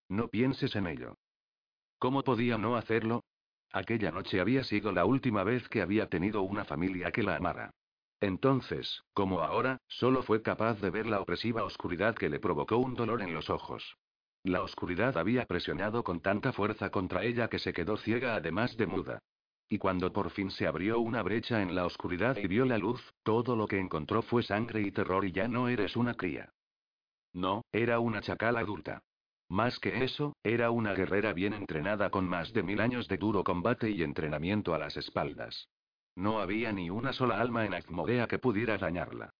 No 0.09 0.29
pienses 0.29 0.77
en 0.77 0.87
ello. 0.87 1.17
¿Cómo 1.99 2.23
podía 2.23 2.59
no 2.59 2.77
hacerlo? 2.77 3.25
Aquella 3.73 4.11
noche 4.11 4.41
había 4.41 4.65
sido 4.65 4.93
la 4.93 5.05
última 5.05 5.43
vez 5.45 5.69
que 5.69 5.83
había 5.83 6.09
tenido 6.09 6.43
una 6.43 6.65
familia 6.65 7.11
que 7.11 7.23
la 7.23 7.37
amara. 7.37 7.71
Entonces, 8.21 9.03
como 9.13 9.41
ahora, 9.41 9.79
solo 9.89 10.23
fue 10.23 10.43
capaz 10.43 10.81
de 10.81 10.91
ver 10.91 11.07
la 11.07 11.21
opresiva 11.21 11.65
oscuridad 11.65 12.15
que 12.15 12.31
le 12.31 12.41
provocó 12.41 12.79
un 12.79 12.95
dolor 12.95 13.23
en 13.23 13.35
los 13.35 13.51
ojos. 13.51 13.97
La 14.43 14.63
oscuridad 14.63 15.19
había 15.19 15.45
presionado 15.45 16.05
con 16.05 16.21
tanta 16.21 16.53
fuerza 16.53 16.91
contra 16.91 17.25
ella 17.25 17.49
que 17.49 17.59
se 17.59 17.73
quedó 17.73 17.97
ciega 17.97 18.37
además 18.37 18.77
de 18.77 18.87
muda. 18.87 19.19
Y 19.69 19.79
cuando 19.79 20.13
por 20.13 20.31
fin 20.31 20.51
se 20.53 20.67
abrió 20.67 21.01
una 21.01 21.23
brecha 21.23 21.61
en 21.61 21.75
la 21.75 21.85
oscuridad 21.85 22.37
y 22.37 22.47
vio 22.47 22.65
la 22.65 22.79
luz, 22.79 23.03
todo 23.25 23.57
lo 23.57 23.67
que 23.67 23.81
encontró 23.81 24.23
fue 24.23 24.45
sangre 24.45 24.83
y 24.83 24.93
terror 24.93 25.25
y 25.25 25.33
ya 25.33 25.49
no 25.49 25.69
eres 25.69 25.97
una 25.97 26.15
cría. 26.15 26.53
No, 27.33 27.65
era 27.73 27.99
una 27.99 28.23
chacal 28.23 28.57
adulta. 28.57 29.03
Más 29.49 29.79
que 29.79 30.05
eso, 30.05 30.35
era 30.43 30.71
una 30.71 30.93
guerrera 30.95 31.33
bien 31.33 31.53
entrenada 31.55 32.11
con 32.11 32.29
más 32.29 32.53
de 32.53 32.63
mil 32.63 32.81
años 32.81 33.07
de 33.07 33.17
duro 33.17 33.45
combate 33.45 33.91
y 33.91 34.03
entrenamiento 34.03 34.75
a 34.75 34.79
las 34.79 34.97
espaldas. 34.97 35.69
No 36.17 36.41
había 36.41 36.73
ni 36.73 36.91
una 36.91 37.13
sola 37.13 37.41
alma 37.41 37.65
en 37.65 37.75
Azmodea 37.75 38.27
que 38.27 38.39
pudiera 38.39 38.79
dañarla. 38.79 39.31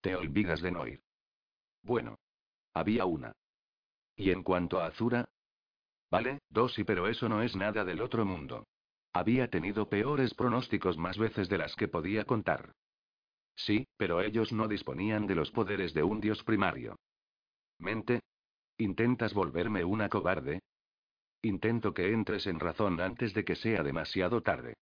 Te 0.00 0.16
olvidas 0.16 0.60
de 0.60 0.72
Noir. 0.72 1.00
Bueno. 1.82 2.18
Había 2.74 3.04
una. 3.04 3.32
¿Y 4.16 4.30
en 4.30 4.42
cuanto 4.42 4.80
a 4.80 4.86
Azura? 4.86 5.28
Vale, 6.10 6.40
dos 6.48 6.78
y 6.78 6.84
pero 6.84 7.08
eso 7.08 7.28
no 7.28 7.42
es 7.42 7.54
nada 7.56 7.84
del 7.84 8.00
otro 8.00 8.24
mundo. 8.24 8.66
Había 9.12 9.48
tenido 9.48 9.88
peores 9.88 10.34
pronósticos 10.34 10.96
más 10.96 11.18
veces 11.18 11.48
de 11.48 11.58
las 11.58 11.76
que 11.76 11.88
podía 11.88 12.24
contar. 12.24 12.72
Sí, 13.54 13.86
pero 13.96 14.22
ellos 14.22 14.52
no 14.52 14.68
disponían 14.68 15.26
de 15.26 15.34
los 15.34 15.50
poderes 15.50 15.92
de 15.94 16.02
un 16.02 16.20
dios 16.20 16.42
primario. 16.44 16.96
Mente, 17.78 18.20
¿Intentas 18.78 19.34
volverme 19.34 19.84
una 19.84 20.08
cobarde? 20.08 20.60
Intento 21.42 21.92
que 21.92 22.12
entres 22.12 22.46
en 22.46 22.60
razón 22.60 23.00
antes 23.00 23.34
de 23.34 23.44
que 23.44 23.56
sea 23.56 23.82
demasiado 23.82 24.42
tarde. 24.42 24.74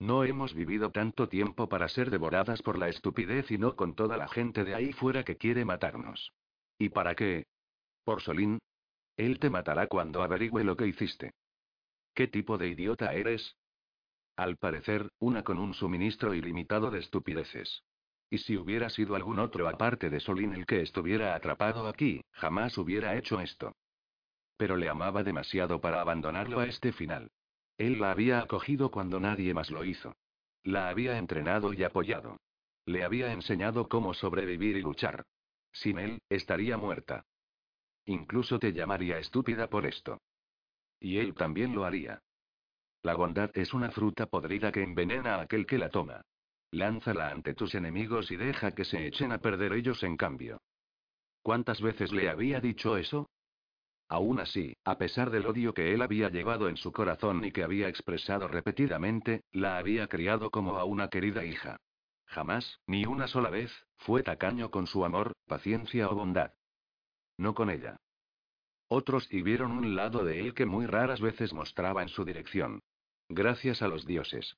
No 0.00 0.24
hemos 0.24 0.54
vivido 0.54 0.90
tanto 0.90 1.28
tiempo 1.28 1.68
para 1.68 1.88
ser 1.88 2.10
devoradas 2.10 2.62
por 2.62 2.78
la 2.78 2.88
estupidez 2.88 3.50
y 3.50 3.58
no 3.58 3.74
con 3.74 3.94
toda 3.94 4.16
la 4.16 4.28
gente 4.28 4.64
de 4.64 4.74
ahí 4.74 4.92
fuera 4.92 5.24
que 5.24 5.36
quiere 5.36 5.64
matarnos. 5.64 6.32
¿Y 6.78 6.90
para 6.90 7.14
qué? 7.14 7.46
¿Por 8.04 8.22
Solín? 8.22 8.58
Él 9.16 9.40
te 9.40 9.50
matará 9.50 9.88
cuando 9.88 10.22
averigüe 10.22 10.62
lo 10.62 10.76
que 10.76 10.86
hiciste. 10.86 11.32
¿Qué 12.14 12.28
tipo 12.28 12.58
de 12.58 12.68
idiota 12.68 13.12
eres? 13.12 13.56
Al 14.36 14.56
parecer, 14.56 15.10
una 15.18 15.42
con 15.42 15.58
un 15.58 15.74
suministro 15.74 16.32
ilimitado 16.32 16.92
de 16.92 17.00
estupideces. 17.00 17.82
Y 18.30 18.38
si 18.38 18.56
hubiera 18.56 18.90
sido 18.90 19.14
algún 19.14 19.38
otro 19.38 19.68
aparte 19.68 20.10
de 20.10 20.20
Solín 20.20 20.52
el 20.54 20.66
que 20.66 20.82
estuviera 20.82 21.34
atrapado 21.34 21.88
aquí, 21.88 22.22
jamás 22.32 22.76
hubiera 22.76 23.16
hecho 23.16 23.40
esto. 23.40 23.74
Pero 24.56 24.76
le 24.76 24.88
amaba 24.88 25.22
demasiado 25.22 25.80
para 25.80 26.00
abandonarlo 26.00 26.60
a 26.60 26.66
este 26.66 26.92
final. 26.92 27.30
Él 27.78 28.00
la 28.00 28.10
había 28.10 28.40
acogido 28.40 28.90
cuando 28.90 29.20
nadie 29.20 29.54
más 29.54 29.70
lo 29.70 29.84
hizo. 29.84 30.16
La 30.64 30.88
había 30.88 31.16
entrenado 31.16 31.72
y 31.72 31.84
apoyado. 31.84 32.38
Le 32.84 33.04
había 33.04 33.32
enseñado 33.32 33.88
cómo 33.88 34.14
sobrevivir 34.14 34.76
y 34.76 34.82
luchar. 34.82 35.24
Sin 35.72 35.98
él, 35.98 36.20
estaría 36.28 36.76
muerta. 36.76 37.24
Incluso 38.04 38.58
te 38.58 38.72
llamaría 38.72 39.18
estúpida 39.18 39.68
por 39.68 39.86
esto. 39.86 40.18
Y 40.98 41.18
él 41.18 41.34
también 41.34 41.74
lo 41.74 41.84
haría. 41.84 42.20
La 43.02 43.14
bondad 43.14 43.50
es 43.54 43.72
una 43.74 43.90
fruta 43.90 44.26
podrida 44.26 44.72
que 44.72 44.82
envenena 44.82 45.36
a 45.36 45.42
aquel 45.42 45.66
que 45.66 45.78
la 45.78 45.88
toma. 45.88 46.22
Lánzala 46.70 47.30
ante 47.30 47.54
tus 47.54 47.74
enemigos 47.74 48.30
y 48.30 48.36
deja 48.36 48.72
que 48.72 48.84
se 48.84 49.06
echen 49.06 49.32
a 49.32 49.38
perder 49.38 49.72
ellos 49.72 50.02
en 50.02 50.16
cambio. 50.16 50.60
¿Cuántas 51.42 51.80
veces 51.80 52.12
le 52.12 52.28
había 52.28 52.60
dicho 52.60 52.96
eso? 52.96 53.30
Aún 54.08 54.40
así, 54.40 54.74
a 54.84 54.96
pesar 54.96 55.30
del 55.30 55.46
odio 55.46 55.74
que 55.74 55.92
él 55.92 56.02
había 56.02 56.30
llevado 56.30 56.68
en 56.68 56.76
su 56.76 56.92
corazón 56.92 57.44
y 57.44 57.52
que 57.52 57.62
había 57.62 57.88
expresado 57.88 58.48
repetidamente, 58.48 59.42
la 59.52 59.78
había 59.78 60.08
criado 60.08 60.50
como 60.50 60.78
a 60.78 60.84
una 60.84 61.08
querida 61.08 61.44
hija. 61.44 61.76
Jamás, 62.26 62.80
ni 62.86 63.06
una 63.06 63.28
sola 63.28 63.50
vez, 63.50 63.72
fue 63.96 64.22
tacaño 64.22 64.70
con 64.70 64.86
su 64.86 65.04
amor, 65.04 65.32
paciencia 65.46 66.08
o 66.10 66.14
bondad. 66.14 66.52
No 67.38 67.54
con 67.54 67.70
ella. 67.70 67.96
Otros 68.88 69.26
y 69.30 69.42
vieron 69.42 69.72
un 69.72 69.96
lado 69.96 70.24
de 70.24 70.40
él 70.40 70.54
que 70.54 70.66
muy 70.66 70.86
raras 70.86 71.20
veces 71.20 71.52
mostraba 71.52 72.02
en 72.02 72.08
su 72.08 72.24
dirección. 72.24 72.80
Gracias 73.28 73.82
a 73.82 73.88
los 73.88 74.06
dioses. 74.06 74.56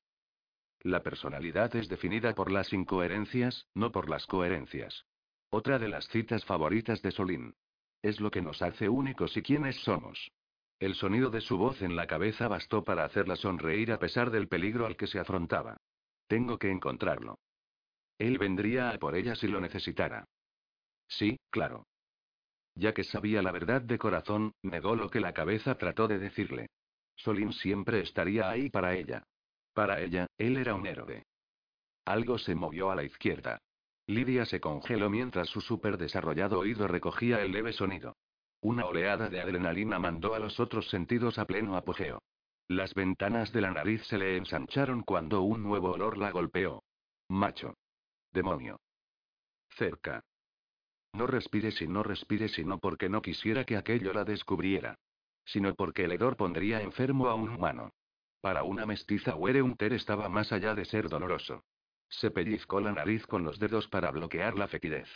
La 0.83 1.03
personalidad 1.03 1.75
es 1.75 1.89
definida 1.89 2.33
por 2.33 2.51
las 2.51 2.73
incoherencias, 2.73 3.67
no 3.75 3.91
por 3.91 4.09
las 4.09 4.25
coherencias. 4.25 5.05
Otra 5.49 5.77
de 5.77 5.89
las 5.89 6.07
citas 6.07 6.43
favoritas 6.45 7.01
de 7.01 7.11
Solín. 7.11 7.53
Es 8.01 8.19
lo 8.19 8.31
que 8.31 8.41
nos 8.41 8.61
hace 8.61 8.89
únicos 8.89 9.37
y 9.37 9.43
quiénes 9.43 9.75
somos. 9.83 10.31
El 10.79 10.95
sonido 10.95 11.29
de 11.29 11.41
su 11.41 11.57
voz 11.57 11.83
en 11.83 11.95
la 11.95 12.07
cabeza 12.07 12.47
bastó 12.47 12.83
para 12.83 13.05
hacerla 13.05 13.35
sonreír 13.35 13.91
a 13.91 13.99
pesar 13.99 14.31
del 14.31 14.47
peligro 14.47 14.87
al 14.87 14.97
que 14.97 15.05
se 15.05 15.19
afrontaba. 15.19 15.77
Tengo 16.27 16.57
que 16.57 16.71
encontrarlo. 16.71 17.37
Él 18.17 18.39
vendría 18.39 18.89
a 18.89 18.97
por 18.97 19.15
ella 19.15 19.35
si 19.35 19.47
lo 19.47 19.61
necesitara. 19.61 20.25
Sí, 21.07 21.39
claro. 21.51 21.85
Ya 22.73 22.93
que 22.93 23.03
sabía 23.03 23.43
la 23.43 23.51
verdad 23.51 23.81
de 23.81 23.99
corazón, 23.99 24.53
negó 24.63 24.95
lo 24.95 25.09
que 25.09 25.19
la 25.19 25.33
cabeza 25.33 25.75
trató 25.75 26.07
de 26.07 26.17
decirle. 26.17 26.69
Solín 27.15 27.53
siempre 27.53 28.01
estaría 28.01 28.49
ahí 28.49 28.69
para 28.69 28.95
ella. 28.95 29.23
Para 29.73 30.01
ella, 30.01 30.27
él 30.37 30.57
era 30.57 30.75
un 30.75 30.85
héroe. 30.85 31.23
Algo 32.05 32.37
se 32.37 32.55
movió 32.55 32.91
a 32.91 32.95
la 32.95 33.03
izquierda. 33.03 33.59
Lidia 34.07 34.45
se 34.45 34.59
congeló 34.59 35.09
mientras 35.09 35.47
su 35.49 35.61
superdesarrollado 35.61 36.59
oído 36.59 36.87
recogía 36.87 37.41
el 37.41 37.51
leve 37.51 37.71
sonido. 37.73 38.15
Una 38.61 38.85
oleada 38.85 39.29
de 39.29 39.39
adrenalina 39.39 39.99
mandó 39.99 40.33
a 40.33 40.39
los 40.39 40.59
otros 40.59 40.89
sentidos 40.89 41.39
a 41.39 41.45
pleno 41.45 41.77
apogeo. 41.77 42.21
Las 42.67 42.93
ventanas 42.93 43.51
de 43.51 43.61
la 43.61 43.71
nariz 43.71 44.03
se 44.07 44.17
le 44.17 44.37
ensancharon 44.37 45.03
cuando 45.03 45.41
un 45.41 45.63
nuevo 45.63 45.91
olor 45.91 46.17
la 46.17 46.31
golpeó. 46.31 46.83
Macho. 47.29 47.73
Demonio. 48.31 48.79
Cerca. 49.77 50.21
No 51.13 51.27
respires 51.27 51.81
y 51.81 51.87
no 51.87 52.03
respires 52.03 52.57
y 52.57 52.63
no 52.63 52.77
porque 52.79 53.09
no 53.09 53.21
quisiera 53.21 53.65
que 53.65 53.77
aquello 53.77 54.13
la 54.13 54.23
descubriera. 54.23 54.95
Sino 55.45 55.73
porque 55.75 56.05
el 56.05 56.13
hedor 56.13 56.37
pondría 56.37 56.81
enfermo 56.81 57.27
a 57.27 57.35
un 57.35 57.49
humano. 57.49 57.91
Para 58.41 58.63
una 58.63 58.87
mestiza 58.87 59.35
Ter 59.77 59.93
estaba 59.93 60.27
más 60.27 60.51
allá 60.51 60.73
de 60.73 60.85
ser 60.85 61.09
doloroso. 61.09 61.63
Se 62.09 62.31
pellizcó 62.31 62.81
la 62.81 62.91
nariz 62.91 63.25
con 63.27 63.43
los 63.43 63.59
dedos 63.59 63.87
para 63.87 64.11
bloquear 64.11 64.57
la 64.57 64.67
fetidez. 64.67 65.07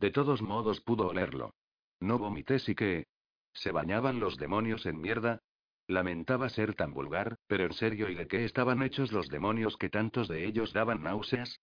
De 0.00 0.10
todos 0.10 0.42
modos 0.42 0.80
pudo 0.80 1.06
olerlo. 1.08 1.54
No 2.00 2.18
vomité 2.18 2.58
sí 2.58 2.74
que... 2.74 3.06
¿Se 3.52 3.70
bañaban 3.70 4.18
los 4.18 4.36
demonios 4.36 4.84
en 4.84 5.00
mierda? 5.00 5.38
Lamentaba 5.86 6.48
ser 6.48 6.74
tan 6.74 6.92
vulgar, 6.92 7.36
pero 7.46 7.64
en 7.64 7.72
serio, 7.72 8.08
¿y 8.10 8.14
de 8.16 8.26
qué 8.26 8.44
estaban 8.44 8.82
hechos 8.82 9.12
los 9.12 9.28
demonios 9.28 9.76
que 9.76 9.88
tantos 9.88 10.26
de 10.26 10.44
ellos 10.44 10.72
daban 10.72 11.04
náuseas? 11.04 11.60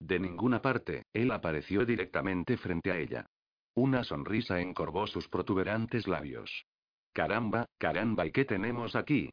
De 0.00 0.18
ninguna 0.18 0.60
parte, 0.60 1.04
él 1.12 1.30
apareció 1.30 1.86
directamente 1.86 2.56
frente 2.56 2.90
a 2.90 2.98
ella. 2.98 3.26
Una 3.74 4.02
sonrisa 4.02 4.60
encorvó 4.60 5.06
sus 5.06 5.28
protuberantes 5.28 6.08
labios. 6.08 6.66
Caramba, 7.12 7.66
caramba, 7.78 8.26
¿y 8.26 8.32
qué 8.32 8.44
tenemos 8.44 8.96
aquí? 8.96 9.30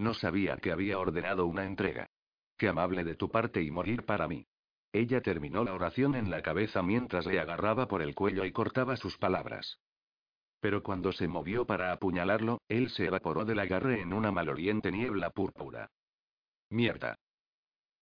No 0.00 0.14
sabía 0.14 0.56
que 0.56 0.72
había 0.72 0.98
ordenado 0.98 1.44
una 1.44 1.66
entrega. 1.66 2.08
Qué 2.56 2.68
amable 2.68 3.04
de 3.04 3.16
tu 3.16 3.28
parte 3.28 3.62
y 3.62 3.70
morir 3.70 4.06
para 4.06 4.26
mí. 4.26 4.46
Ella 4.94 5.20
terminó 5.20 5.62
la 5.62 5.74
oración 5.74 6.14
en 6.14 6.30
la 6.30 6.40
cabeza 6.40 6.82
mientras 6.82 7.26
le 7.26 7.38
agarraba 7.38 7.86
por 7.86 8.00
el 8.00 8.14
cuello 8.14 8.46
y 8.46 8.50
cortaba 8.50 8.96
sus 8.96 9.18
palabras. 9.18 9.78
Pero 10.58 10.82
cuando 10.82 11.12
se 11.12 11.28
movió 11.28 11.66
para 11.66 11.92
apuñalarlo, 11.92 12.62
él 12.66 12.88
se 12.88 13.08
evaporó 13.08 13.44
del 13.44 13.58
agarre 13.58 14.00
en 14.00 14.14
una 14.14 14.32
maloliente 14.32 14.90
niebla 14.90 15.28
púrpura. 15.28 15.90
Mierda. 16.70 17.16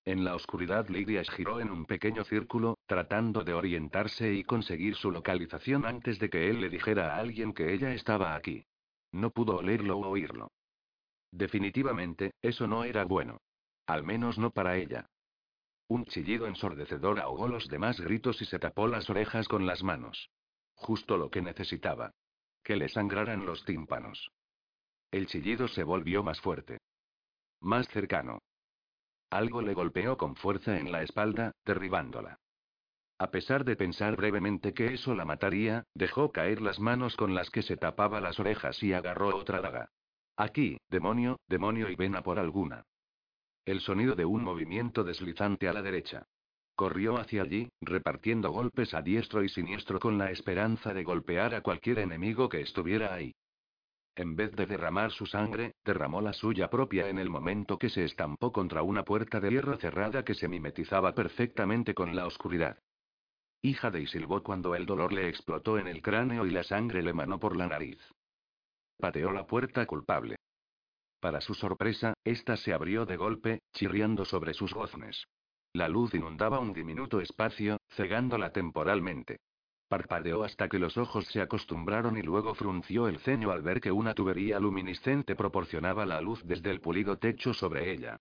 En 0.04 0.22
la 0.22 0.36
oscuridad 0.36 0.88
Lidia 0.88 1.24
giró 1.24 1.58
en 1.58 1.68
un 1.68 1.84
pequeño 1.84 2.22
círculo, 2.22 2.78
tratando 2.86 3.42
de 3.42 3.54
orientarse 3.54 4.32
y 4.34 4.44
conseguir 4.44 4.94
su 4.94 5.10
localización 5.10 5.84
antes 5.84 6.20
de 6.20 6.30
que 6.30 6.48
él 6.48 6.60
le 6.60 6.68
dijera 6.68 7.16
a 7.16 7.18
alguien 7.18 7.52
que 7.52 7.74
ella 7.74 7.92
estaba 7.92 8.36
aquí. 8.36 8.64
No 9.10 9.30
pudo 9.30 9.56
olerlo 9.56 9.98
o 9.98 10.08
oírlo. 10.08 10.52
Definitivamente, 11.30 12.32
eso 12.42 12.66
no 12.66 12.84
era 12.84 13.04
bueno. 13.04 13.40
Al 13.86 14.04
menos 14.04 14.38
no 14.38 14.50
para 14.50 14.76
ella. 14.76 15.06
Un 15.88 16.04
chillido 16.04 16.46
ensordecedor 16.46 17.20
ahogó 17.20 17.48
los 17.48 17.66
demás 17.68 17.98
gritos 18.00 18.42
y 18.42 18.44
se 18.44 18.58
tapó 18.58 18.86
las 18.86 19.08
orejas 19.08 19.48
con 19.48 19.66
las 19.66 19.82
manos. 19.82 20.30
Justo 20.74 21.16
lo 21.16 21.30
que 21.30 21.40
necesitaba. 21.40 22.12
Que 22.62 22.76
le 22.76 22.88
sangraran 22.88 23.46
los 23.46 23.64
tímpanos. 23.64 24.30
El 25.10 25.26
chillido 25.26 25.68
se 25.68 25.84
volvió 25.84 26.22
más 26.22 26.40
fuerte. 26.40 26.78
Más 27.60 27.88
cercano. 27.88 28.40
Algo 29.30 29.62
le 29.62 29.74
golpeó 29.74 30.16
con 30.16 30.36
fuerza 30.36 30.78
en 30.78 30.92
la 30.92 31.02
espalda, 31.02 31.52
derribándola. 31.64 32.38
A 33.18 33.30
pesar 33.30 33.64
de 33.64 33.74
pensar 33.74 34.16
brevemente 34.16 34.72
que 34.74 34.94
eso 34.94 35.14
la 35.14 35.24
mataría, 35.24 35.84
dejó 35.94 36.30
caer 36.30 36.60
las 36.60 36.78
manos 36.78 37.16
con 37.16 37.34
las 37.34 37.50
que 37.50 37.62
se 37.62 37.76
tapaba 37.76 38.20
las 38.20 38.38
orejas 38.38 38.82
y 38.82 38.92
agarró 38.92 39.34
otra 39.36 39.60
daga. 39.60 39.90
Aquí, 40.40 40.78
demonio, 40.88 41.40
demonio 41.48 41.90
y 41.90 41.96
ven 41.96 42.14
a 42.14 42.22
por 42.22 42.38
alguna. 42.38 42.84
El 43.64 43.80
sonido 43.80 44.14
de 44.14 44.24
un 44.24 44.44
movimiento 44.44 45.02
deslizante 45.02 45.68
a 45.68 45.72
la 45.72 45.82
derecha. 45.82 46.28
Corrió 46.76 47.18
hacia 47.18 47.42
allí, 47.42 47.68
repartiendo 47.80 48.52
golpes 48.52 48.94
a 48.94 49.02
diestro 49.02 49.42
y 49.42 49.48
siniestro 49.48 49.98
con 49.98 50.16
la 50.16 50.30
esperanza 50.30 50.94
de 50.94 51.02
golpear 51.02 51.56
a 51.56 51.60
cualquier 51.60 51.98
enemigo 51.98 52.48
que 52.48 52.60
estuviera 52.60 53.12
ahí. 53.12 53.34
En 54.14 54.36
vez 54.36 54.52
de 54.54 54.66
derramar 54.66 55.10
su 55.10 55.26
sangre, 55.26 55.72
derramó 55.84 56.20
la 56.20 56.32
suya 56.32 56.70
propia 56.70 57.08
en 57.08 57.18
el 57.18 57.30
momento 57.30 57.76
que 57.76 57.90
se 57.90 58.04
estampó 58.04 58.52
contra 58.52 58.82
una 58.82 59.04
puerta 59.04 59.40
de 59.40 59.50
hierro 59.50 59.76
cerrada 59.78 60.24
que 60.24 60.36
se 60.36 60.46
mimetizaba 60.46 61.16
perfectamente 61.16 61.94
con 61.94 62.14
la 62.14 62.28
oscuridad. 62.28 62.78
Hija 63.60 63.90
de 63.90 64.06
silbó 64.06 64.44
cuando 64.44 64.76
el 64.76 64.86
dolor 64.86 65.12
le 65.12 65.28
explotó 65.28 65.78
en 65.78 65.88
el 65.88 66.00
cráneo 66.00 66.46
y 66.46 66.52
la 66.52 66.62
sangre 66.62 67.02
le 67.02 67.12
manó 67.12 67.40
por 67.40 67.56
la 67.56 67.66
nariz. 67.66 67.98
Pateó 68.98 69.30
la 69.30 69.46
puerta 69.46 69.86
culpable. 69.86 70.36
Para 71.20 71.40
su 71.40 71.54
sorpresa, 71.54 72.14
ésta 72.24 72.56
se 72.56 72.72
abrió 72.72 73.06
de 73.06 73.16
golpe, 73.16 73.60
chirriando 73.72 74.24
sobre 74.24 74.54
sus 74.54 74.74
goznes. 74.74 75.24
La 75.72 75.88
luz 75.88 76.14
inundaba 76.14 76.58
un 76.58 76.72
diminuto 76.72 77.20
espacio, 77.20 77.78
cegándola 77.90 78.52
temporalmente. 78.52 79.38
Parpadeó 79.88 80.42
hasta 80.42 80.68
que 80.68 80.78
los 80.78 80.96
ojos 80.98 81.26
se 81.26 81.40
acostumbraron 81.40 82.18
y 82.18 82.22
luego 82.22 82.54
frunció 82.54 83.08
el 83.08 83.20
ceño 83.20 83.52
al 83.52 83.62
ver 83.62 83.80
que 83.80 83.92
una 83.92 84.14
tubería 84.14 84.58
luminiscente 84.58 85.36
proporcionaba 85.36 86.04
la 86.04 86.20
luz 86.20 86.42
desde 86.44 86.70
el 86.70 86.80
pulido 86.80 87.18
techo 87.18 87.54
sobre 87.54 87.92
ella. 87.92 88.18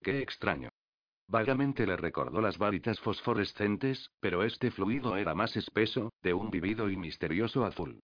Qué 0.00 0.20
extraño. 0.20 0.70
Vagamente 1.26 1.86
le 1.86 1.96
recordó 1.96 2.40
las 2.40 2.56
varitas 2.56 2.98
fosforescentes, 3.00 4.10
pero 4.20 4.44
este 4.44 4.70
fluido 4.70 5.16
era 5.16 5.34
más 5.34 5.56
espeso, 5.56 6.12
de 6.22 6.34
un 6.34 6.50
vivido 6.50 6.88
y 6.88 6.96
misterioso 6.96 7.64
azul. 7.64 8.00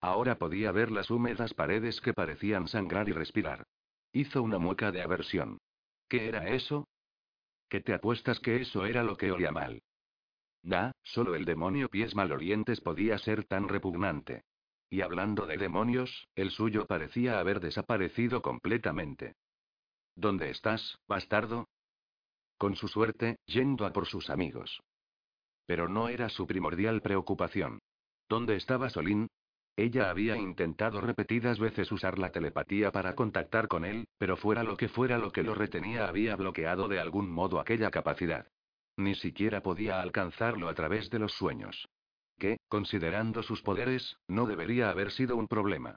Ahora 0.00 0.38
podía 0.38 0.72
ver 0.72 0.90
las 0.90 1.10
húmedas 1.10 1.54
paredes 1.54 2.00
que 2.00 2.14
parecían 2.14 2.68
sangrar 2.68 3.08
y 3.08 3.12
respirar. 3.12 3.66
Hizo 4.12 4.42
una 4.42 4.58
mueca 4.58 4.92
de 4.92 5.02
aversión. 5.02 5.58
¿Qué 6.08 6.28
era 6.28 6.48
eso? 6.48 6.86
¿Qué 7.68 7.80
te 7.80 7.92
apuestas 7.92 8.40
que 8.40 8.56
eso 8.56 8.86
era 8.86 9.02
lo 9.02 9.16
que 9.16 9.30
olía 9.32 9.52
mal? 9.52 9.82
Da, 10.62 10.92
solo 11.02 11.34
el 11.34 11.44
demonio 11.44 11.88
pies 11.88 12.14
malorientes 12.14 12.80
podía 12.80 13.18
ser 13.18 13.44
tan 13.44 13.68
repugnante. 13.68 14.42
Y 14.90 15.02
hablando 15.02 15.46
de 15.46 15.58
demonios, 15.58 16.28
el 16.34 16.50
suyo 16.50 16.86
parecía 16.86 17.38
haber 17.38 17.60
desaparecido 17.60 18.40
completamente. 18.40 19.34
¿Dónde 20.14 20.50
estás, 20.50 20.98
bastardo? 21.06 21.68
Con 22.56 22.74
su 22.74 22.88
suerte, 22.88 23.36
yendo 23.46 23.86
a 23.86 23.92
por 23.92 24.06
sus 24.06 24.30
amigos. 24.30 24.80
Pero 25.66 25.88
no 25.88 26.08
era 26.08 26.28
su 26.28 26.46
primordial 26.46 27.02
preocupación. 27.02 27.80
¿Dónde 28.28 28.56
estaba 28.56 28.88
Solín? 28.88 29.28
Ella 29.78 30.10
había 30.10 30.36
intentado 30.36 31.00
repetidas 31.00 31.60
veces 31.60 31.92
usar 31.92 32.18
la 32.18 32.32
telepatía 32.32 32.90
para 32.90 33.14
contactar 33.14 33.68
con 33.68 33.84
él, 33.84 34.08
pero 34.18 34.36
fuera 34.36 34.64
lo 34.64 34.76
que 34.76 34.88
fuera 34.88 35.18
lo 35.18 35.30
que 35.30 35.44
lo 35.44 35.54
retenía 35.54 36.08
había 36.08 36.34
bloqueado 36.34 36.88
de 36.88 36.98
algún 36.98 37.30
modo 37.30 37.60
aquella 37.60 37.92
capacidad. 37.92 38.48
Ni 38.96 39.14
siquiera 39.14 39.62
podía 39.62 40.00
alcanzarlo 40.00 40.68
a 40.68 40.74
través 40.74 41.10
de 41.10 41.20
los 41.20 41.32
sueños. 41.32 41.88
Que, 42.38 42.56
considerando 42.66 43.44
sus 43.44 43.62
poderes, 43.62 44.16
no 44.26 44.46
debería 44.46 44.90
haber 44.90 45.12
sido 45.12 45.36
un 45.36 45.46
problema. 45.46 45.94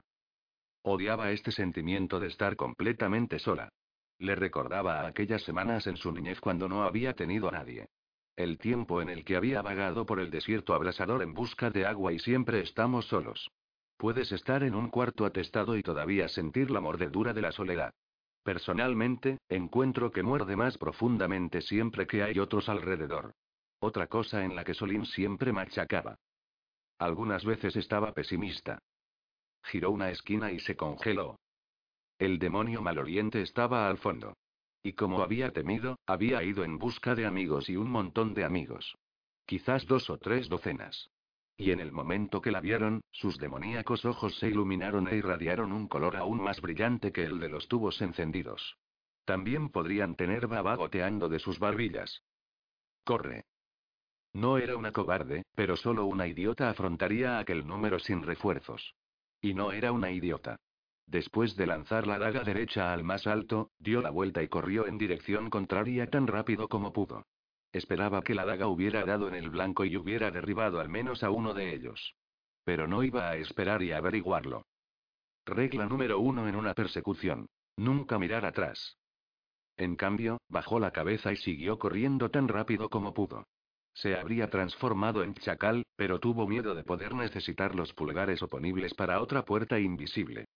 Odiaba 0.82 1.32
este 1.32 1.50
sentimiento 1.50 2.20
de 2.20 2.28
estar 2.28 2.54
completamente 2.54 3.40
sola. 3.40 3.68
Le 4.16 4.36
recordaba 4.36 5.00
a 5.00 5.08
aquellas 5.08 5.42
semanas 5.42 5.88
en 5.88 5.96
su 5.96 6.12
niñez 6.12 6.40
cuando 6.40 6.68
no 6.68 6.84
había 6.84 7.14
tenido 7.14 7.48
a 7.48 7.52
nadie. 7.52 7.88
El 8.36 8.58
tiempo 8.58 9.02
en 9.02 9.08
el 9.08 9.24
que 9.24 9.34
había 9.34 9.60
vagado 9.60 10.06
por 10.06 10.20
el 10.20 10.30
desierto 10.30 10.72
abrasador 10.72 11.20
en 11.20 11.34
busca 11.34 11.70
de 11.70 11.84
agua 11.84 12.12
y 12.12 12.20
siempre 12.20 12.60
estamos 12.60 13.06
solos. 13.06 13.50
Puedes 14.02 14.32
estar 14.32 14.64
en 14.64 14.74
un 14.74 14.88
cuarto 14.88 15.24
atestado 15.24 15.76
y 15.76 15.82
todavía 15.84 16.26
sentir 16.26 16.72
la 16.72 16.80
mordedura 16.80 17.32
de 17.32 17.40
la 17.40 17.52
soledad. 17.52 17.94
Personalmente, 18.42 19.38
encuentro 19.48 20.10
que 20.10 20.24
muerde 20.24 20.56
más 20.56 20.76
profundamente 20.76 21.60
siempre 21.60 22.08
que 22.08 22.24
hay 22.24 22.40
otros 22.40 22.68
alrededor. 22.68 23.36
Otra 23.78 24.08
cosa 24.08 24.44
en 24.44 24.56
la 24.56 24.64
que 24.64 24.74
Solín 24.74 25.06
siempre 25.06 25.52
machacaba. 25.52 26.16
Algunas 26.98 27.44
veces 27.44 27.76
estaba 27.76 28.12
pesimista. 28.12 28.80
Giró 29.62 29.92
una 29.92 30.10
esquina 30.10 30.50
y 30.50 30.58
se 30.58 30.74
congeló. 30.74 31.38
El 32.18 32.40
demonio 32.40 32.82
maloriente 32.82 33.40
estaba 33.40 33.88
al 33.88 33.98
fondo. 33.98 34.36
Y 34.82 34.94
como 34.94 35.22
había 35.22 35.52
temido, 35.52 36.00
había 36.06 36.42
ido 36.42 36.64
en 36.64 36.76
busca 36.76 37.14
de 37.14 37.24
amigos 37.24 37.70
y 37.70 37.76
un 37.76 37.88
montón 37.88 38.34
de 38.34 38.42
amigos. 38.42 38.96
Quizás 39.46 39.86
dos 39.86 40.10
o 40.10 40.18
tres 40.18 40.48
docenas. 40.48 41.11
Y 41.56 41.70
en 41.70 41.80
el 41.80 41.92
momento 41.92 42.40
que 42.40 42.50
la 42.50 42.60
vieron, 42.60 43.02
sus 43.10 43.38
demoníacos 43.38 44.04
ojos 44.04 44.36
se 44.38 44.48
iluminaron 44.48 45.08
e 45.08 45.16
irradiaron 45.16 45.72
un 45.72 45.86
color 45.86 46.16
aún 46.16 46.42
más 46.42 46.60
brillante 46.60 47.12
que 47.12 47.24
el 47.24 47.38
de 47.38 47.48
los 47.48 47.68
tubos 47.68 48.00
encendidos. 48.00 48.76
También 49.24 49.68
podrían 49.68 50.16
tener 50.16 50.46
baba 50.46 50.74
goteando 50.76 51.28
de 51.28 51.38
sus 51.38 51.58
barbillas. 51.58 52.22
Corre. 53.04 53.44
No 54.32 54.56
era 54.58 54.76
una 54.76 54.92
cobarde, 54.92 55.44
pero 55.54 55.76
solo 55.76 56.06
una 56.06 56.26
idiota 56.26 56.70
afrontaría 56.70 57.38
aquel 57.38 57.66
número 57.66 57.98
sin 57.98 58.22
refuerzos. 58.22 58.94
Y 59.40 59.54
no 59.54 59.72
era 59.72 59.92
una 59.92 60.10
idiota. 60.10 60.58
Después 61.06 61.56
de 61.56 61.66
lanzar 61.66 62.06
la 62.06 62.18
daga 62.18 62.42
derecha 62.42 62.92
al 62.92 63.04
más 63.04 63.26
alto, 63.26 63.70
dio 63.78 64.00
la 64.00 64.10
vuelta 64.10 64.42
y 64.42 64.48
corrió 64.48 64.86
en 64.86 64.98
dirección 64.98 65.50
contraria 65.50 66.08
tan 66.08 66.26
rápido 66.26 66.68
como 66.68 66.92
pudo. 66.92 67.26
Esperaba 67.72 68.22
que 68.22 68.34
la 68.34 68.44
daga 68.44 68.68
hubiera 68.68 69.04
dado 69.04 69.28
en 69.28 69.34
el 69.34 69.48
blanco 69.48 69.84
y 69.84 69.96
hubiera 69.96 70.30
derribado 70.30 70.80
al 70.80 70.88
menos 70.88 71.22
a 71.22 71.30
uno 71.30 71.54
de 71.54 71.74
ellos. 71.74 72.14
Pero 72.64 72.86
no 72.86 73.02
iba 73.02 73.30
a 73.30 73.36
esperar 73.36 73.82
y 73.82 73.92
averiguarlo. 73.92 74.66
Regla 75.46 75.86
número 75.86 76.20
uno 76.20 76.46
en 76.48 76.54
una 76.54 76.74
persecución. 76.74 77.48
Nunca 77.76 78.18
mirar 78.18 78.44
atrás. 78.44 78.98
En 79.76 79.96
cambio, 79.96 80.38
bajó 80.48 80.78
la 80.78 80.92
cabeza 80.92 81.32
y 81.32 81.36
siguió 81.36 81.78
corriendo 81.78 82.30
tan 82.30 82.46
rápido 82.46 82.90
como 82.90 83.14
pudo. 83.14 83.46
Se 83.94 84.16
habría 84.16 84.48
transformado 84.48 85.22
en 85.22 85.34
chacal, 85.34 85.84
pero 85.96 86.20
tuvo 86.20 86.46
miedo 86.46 86.74
de 86.74 86.84
poder 86.84 87.14
necesitar 87.14 87.74
los 87.74 87.92
pulgares 87.92 88.42
oponibles 88.42 88.94
para 88.94 89.20
otra 89.20 89.44
puerta 89.44 89.78
invisible. 89.78 90.46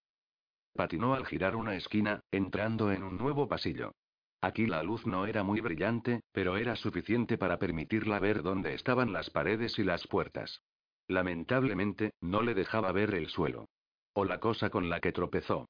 Patinó 0.74 1.14
al 1.14 1.26
girar 1.26 1.56
una 1.56 1.74
esquina, 1.74 2.20
entrando 2.30 2.92
en 2.92 3.02
un 3.02 3.16
nuevo 3.16 3.48
pasillo. 3.48 3.92
Aquí 4.40 4.66
la 4.66 4.82
luz 4.82 5.06
no 5.06 5.26
era 5.26 5.42
muy 5.42 5.60
brillante, 5.60 6.20
pero 6.32 6.56
era 6.56 6.76
suficiente 6.76 7.38
para 7.38 7.58
permitirla 7.58 8.18
ver 8.18 8.42
dónde 8.42 8.74
estaban 8.74 9.12
las 9.12 9.30
paredes 9.30 9.78
y 9.78 9.84
las 9.84 10.06
puertas. 10.06 10.62
Lamentablemente, 11.08 12.12
no 12.20 12.42
le 12.42 12.54
dejaba 12.54 12.92
ver 12.92 13.14
el 13.14 13.28
suelo. 13.28 13.68
O 14.12 14.24
la 14.24 14.40
cosa 14.40 14.70
con 14.70 14.88
la 14.88 15.00
que 15.00 15.12
tropezó. 15.12 15.68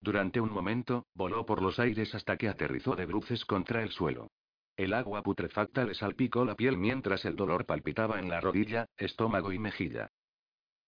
Durante 0.00 0.40
un 0.40 0.52
momento, 0.52 1.06
voló 1.14 1.44
por 1.44 1.62
los 1.62 1.78
aires 1.78 2.14
hasta 2.14 2.36
que 2.36 2.48
aterrizó 2.48 2.94
de 2.94 3.06
bruces 3.06 3.44
contra 3.44 3.82
el 3.82 3.90
suelo. 3.90 4.28
El 4.76 4.92
agua 4.92 5.22
putrefacta 5.22 5.84
le 5.84 5.94
salpicó 5.94 6.44
la 6.44 6.54
piel 6.54 6.78
mientras 6.78 7.24
el 7.24 7.34
dolor 7.34 7.66
palpitaba 7.66 8.20
en 8.20 8.28
la 8.28 8.40
rodilla, 8.40 8.86
estómago 8.96 9.52
y 9.52 9.58
mejilla. 9.58 10.10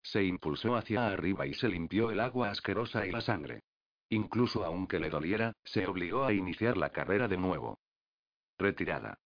Se 0.03 0.23
impulsó 0.23 0.77
hacia 0.77 1.09
arriba 1.09 1.47
y 1.47 1.55
se 1.55 1.69
limpió 1.69 2.11
el 2.11 2.21
agua 2.21 2.51
asquerosa 2.51 3.07
y 3.07 3.11
la 3.11 3.21
sangre. 3.21 3.63
Incluso 4.11 4.65
aunque 4.65 4.99
le 4.99 5.09
doliera, 5.09 5.53
se 5.65 5.87
obligó 5.87 6.25
a 6.25 6.33
iniciar 6.33 6.77
la 6.77 6.91
carrera 6.91 7.29
de 7.29 7.37
nuevo. 7.37 7.79
Retirada. 8.59 9.21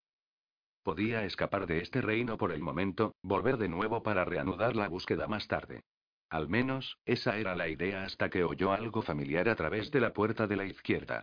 Podía 0.83 1.25
escapar 1.25 1.66
de 1.66 1.79
este 1.79 2.03
reino 2.03 2.37
por 2.37 2.53
el 2.53 2.61
momento, 2.61 3.14
volver 3.23 3.57
de 3.57 3.68
nuevo 3.68 4.03
para 4.03 4.27
reanudar 4.27 4.77
la 4.77 4.88
búsqueda 4.88 5.27
más 5.27 5.49
tarde. 5.49 5.83
Al 6.29 6.49
menos, 6.49 6.99
esa 7.07 7.38
era 7.38 7.55
la 7.55 7.68
idea 7.68 8.05
hasta 8.05 8.29
que 8.29 8.44
oyó 8.44 8.73
algo 8.73 9.01
familiar 9.01 9.49
a 9.49 9.57
través 9.57 9.90
de 9.90 10.01
la 10.01 10.12
puerta 10.12 10.47
de 10.47 10.57
la 10.57 10.66
izquierda. 10.66 11.23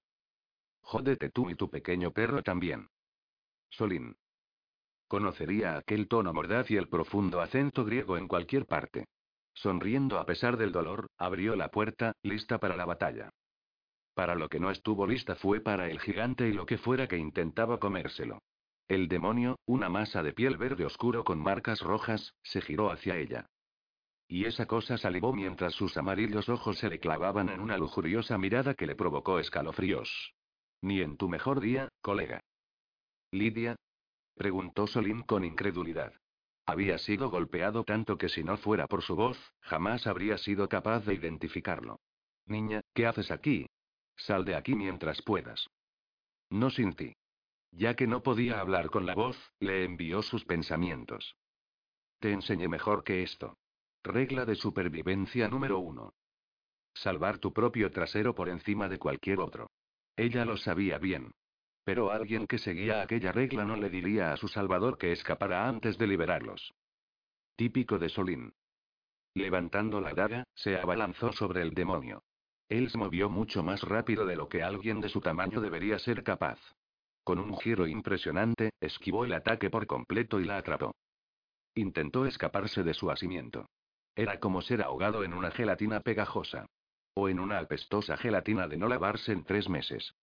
Jódete 0.82 1.30
tú 1.30 1.52
y 1.52 1.56
tu 1.56 1.70
pequeño 1.70 2.12
perro 2.12 2.42
también. 2.42 2.88
Solín. 3.70 4.18
Conocería 5.08 5.78
aquel 5.78 6.08
tono 6.08 6.34
mordaz 6.34 6.72
y 6.72 6.78
el 6.78 6.90
profundo 6.90 7.42
acento 7.42 7.86
griego 7.86 8.18
en 8.18 8.28
cualquier 8.28 8.66
parte. 8.66 9.06
Sonriendo 9.54 10.18
a 10.18 10.26
pesar 10.26 10.58
del 10.58 10.72
dolor, 10.72 11.12
abrió 11.18 11.56
la 11.56 11.70
puerta, 11.70 12.14
lista 12.24 12.58
para 12.58 12.76
la 12.76 12.86
batalla. 12.86 13.30
Para 14.14 14.36
lo 14.36 14.50
que 14.50 14.60
no 14.60 14.72
estuvo 14.72 15.08
lista 15.08 15.36
fue 15.36 15.62
para 15.62 15.90
el 15.90 16.00
gigante 16.00 16.48
y 16.48 16.54
lo 16.54 16.66
que 16.66 16.78
fuera 16.78 17.08
que 17.08 17.18
intentaba 17.18 17.80
comérselo. 17.80 18.40
El 18.88 19.08
demonio, 19.08 19.58
una 19.66 19.88
masa 19.88 20.22
de 20.22 20.34
piel 20.34 20.58
verde 20.58 20.86
oscuro 20.86 21.24
con 21.24 21.40
marcas 21.40 21.80
rojas, 21.80 22.34
se 22.44 22.62
giró 22.62 22.92
hacia 22.92 23.18
ella. 23.18 23.46
Y 24.28 24.46
esa 24.46 24.66
cosa 24.66 24.98
salivó 24.98 25.34
mientras 25.34 25.74
sus 25.74 25.98
amarillos 25.98 26.50
ojos 26.50 26.78
se 26.78 26.90
le 26.90 27.00
clavaban 27.00 27.50
en 27.50 27.60
una 27.60 27.78
lujuriosa 27.78 28.38
mirada 28.38 28.74
que 28.74 28.86
le 28.86 28.96
provocó 28.96 29.40
escalofríos. 29.40 30.34
Ni 30.82 31.02
en 31.02 31.18
tu 31.18 31.30
mejor 31.30 31.60
día, 31.60 31.90
colega. 32.02 32.42
Lidia? 33.32 33.76
preguntó 34.36 34.88
Solín 34.88 35.22
con 35.24 35.46
incredulidad. 35.46 36.14
Había 36.66 36.98
sido 36.98 37.30
golpeado 37.30 37.84
tanto 37.84 38.18
que 38.18 38.30
si 38.30 38.44
no 38.44 38.58
fuera 38.58 38.88
por 38.88 39.04
su 39.04 39.16
voz, 39.16 39.38
jamás 39.62 40.08
habría 40.08 40.38
sido 40.38 40.70
capaz 40.70 41.06
de 41.06 41.14
identificarlo. 41.14 42.00
Niña, 42.46 42.82
¿qué 42.94 43.08
haces 43.08 43.32
aquí? 43.32 43.68
Sal 44.26 44.46
de 44.46 44.56
aquí 44.56 44.76
mientras 44.76 45.22
puedas. 45.22 45.70
No 46.50 46.70
sin 46.70 46.94
ti. 46.94 47.16
Ya 47.72 47.96
que 47.96 48.06
no 48.06 48.22
podía 48.22 48.60
hablar 48.60 48.90
con 48.90 49.06
la 49.06 49.16
voz, 49.16 49.38
le 49.60 49.86
envió 49.86 50.22
sus 50.22 50.46
pensamientos. 50.46 51.36
Te 52.20 52.32
enseñé 52.32 52.68
mejor 52.68 53.04
que 53.04 53.24
esto. 53.24 53.58
Regla 54.04 54.46
de 54.46 54.56
supervivencia 54.56 55.48
número 55.48 55.80
uno. 55.80 56.14
Salvar 56.94 57.40
tu 57.40 57.54
propio 57.54 57.90
trasero 57.92 58.36
por 58.36 58.50
encima 58.50 58.90
de 58.90 59.00
cualquier 59.00 59.40
otro. 59.40 59.72
Ella 60.16 60.46
lo 60.46 60.58
sabía 60.58 60.98
bien. 61.00 61.32
Pero 61.84 62.12
alguien 62.12 62.46
que 62.46 62.60
seguía 62.60 63.02
aquella 63.02 63.32
regla 63.32 63.66
no 63.66 63.76
le 63.76 63.90
diría 63.90 64.34
a 64.34 64.38
su 64.38 64.48
salvador 64.48 64.98
que 64.98 65.14
escapara 65.14 65.68
antes 65.68 65.98
de 65.98 66.08
liberarlos. 66.08 66.74
Típico 67.56 67.98
de 67.98 68.10
Solín. 68.10 68.54
Levantando 69.34 70.00
la 70.00 70.14
daga, 70.14 70.44
se 70.54 70.78
abalanzó 70.78 71.32
sobre 71.32 71.62
el 71.62 71.74
demonio. 71.74 72.24
Él 72.72 72.90
se 72.90 72.98
movió 72.98 73.30
mucho 73.30 73.64
más 73.64 73.82
rápido 73.82 74.26
de 74.26 74.38
lo 74.38 74.48
que 74.48 74.64
alguien 74.64 75.02
de 75.02 75.10
su 75.10 75.20
tamaño 75.20 75.60
debería 75.60 76.00
ser 76.00 76.24
capaz. 76.24 76.58
Con 77.26 77.38
un 77.38 77.58
giro 77.58 77.86
impresionante, 77.86 78.70
esquivó 78.80 79.26
el 79.26 79.34
ataque 79.34 79.70
por 79.70 79.88
completo 79.88 80.40
y 80.40 80.46
la 80.46 80.56
atrapó. 80.56 80.96
Intentó 81.76 82.26
escaparse 82.26 82.84
de 82.84 82.94
su 82.94 83.12
asimiento. 83.12 83.66
Era 84.16 84.40
como 84.40 84.62
ser 84.62 84.82
ahogado 84.82 85.26
en 85.26 85.34
una 85.34 85.52
gelatina 85.52 86.00
pegajosa. 86.00 86.66
O 87.14 87.28
en 87.28 87.42
una 87.42 87.60
apestosa 87.60 88.16
gelatina 88.16 88.70
de 88.70 88.78
no 88.78 88.88
lavarse 88.88 89.34
en 89.34 89.44
tres 89.44 89.68
meses. 89.68 90.14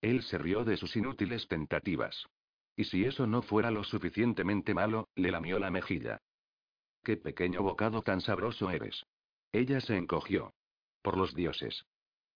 Él 0.00 0.24
se 0.24 0.36
rió 0.36 0.64
de 0.64 0.76
sus 0.78 0.96
inútiles 0.96 1.46
tentativas. 1.46 2.26
Y 2.74 2.86
si 2.86 3.04
eso 3.04 3.28
no 3.28 3.40
fuera 3.40 3.70
lo 3.70 3.84
suficientemente 3.84 4.74
malo, 4.74 5.06
le 5.14 5.30
lamió 5.30 5.60
la 5.60 5.70
mejilla. 5.70 6.18
Qué 7.04 7.16
pequeño 7.16 7.62
bocado 7.62 8.02
tan 8.02 8.20
sabroso 8.20 8.68
eres. 8.68 9.04
Ella 9.52 9.80
se 9.80 9.96
encogió. 9.96 10.52
Por 11.02 11.16
los 11.16 11.34
dioses. 11.34 11.84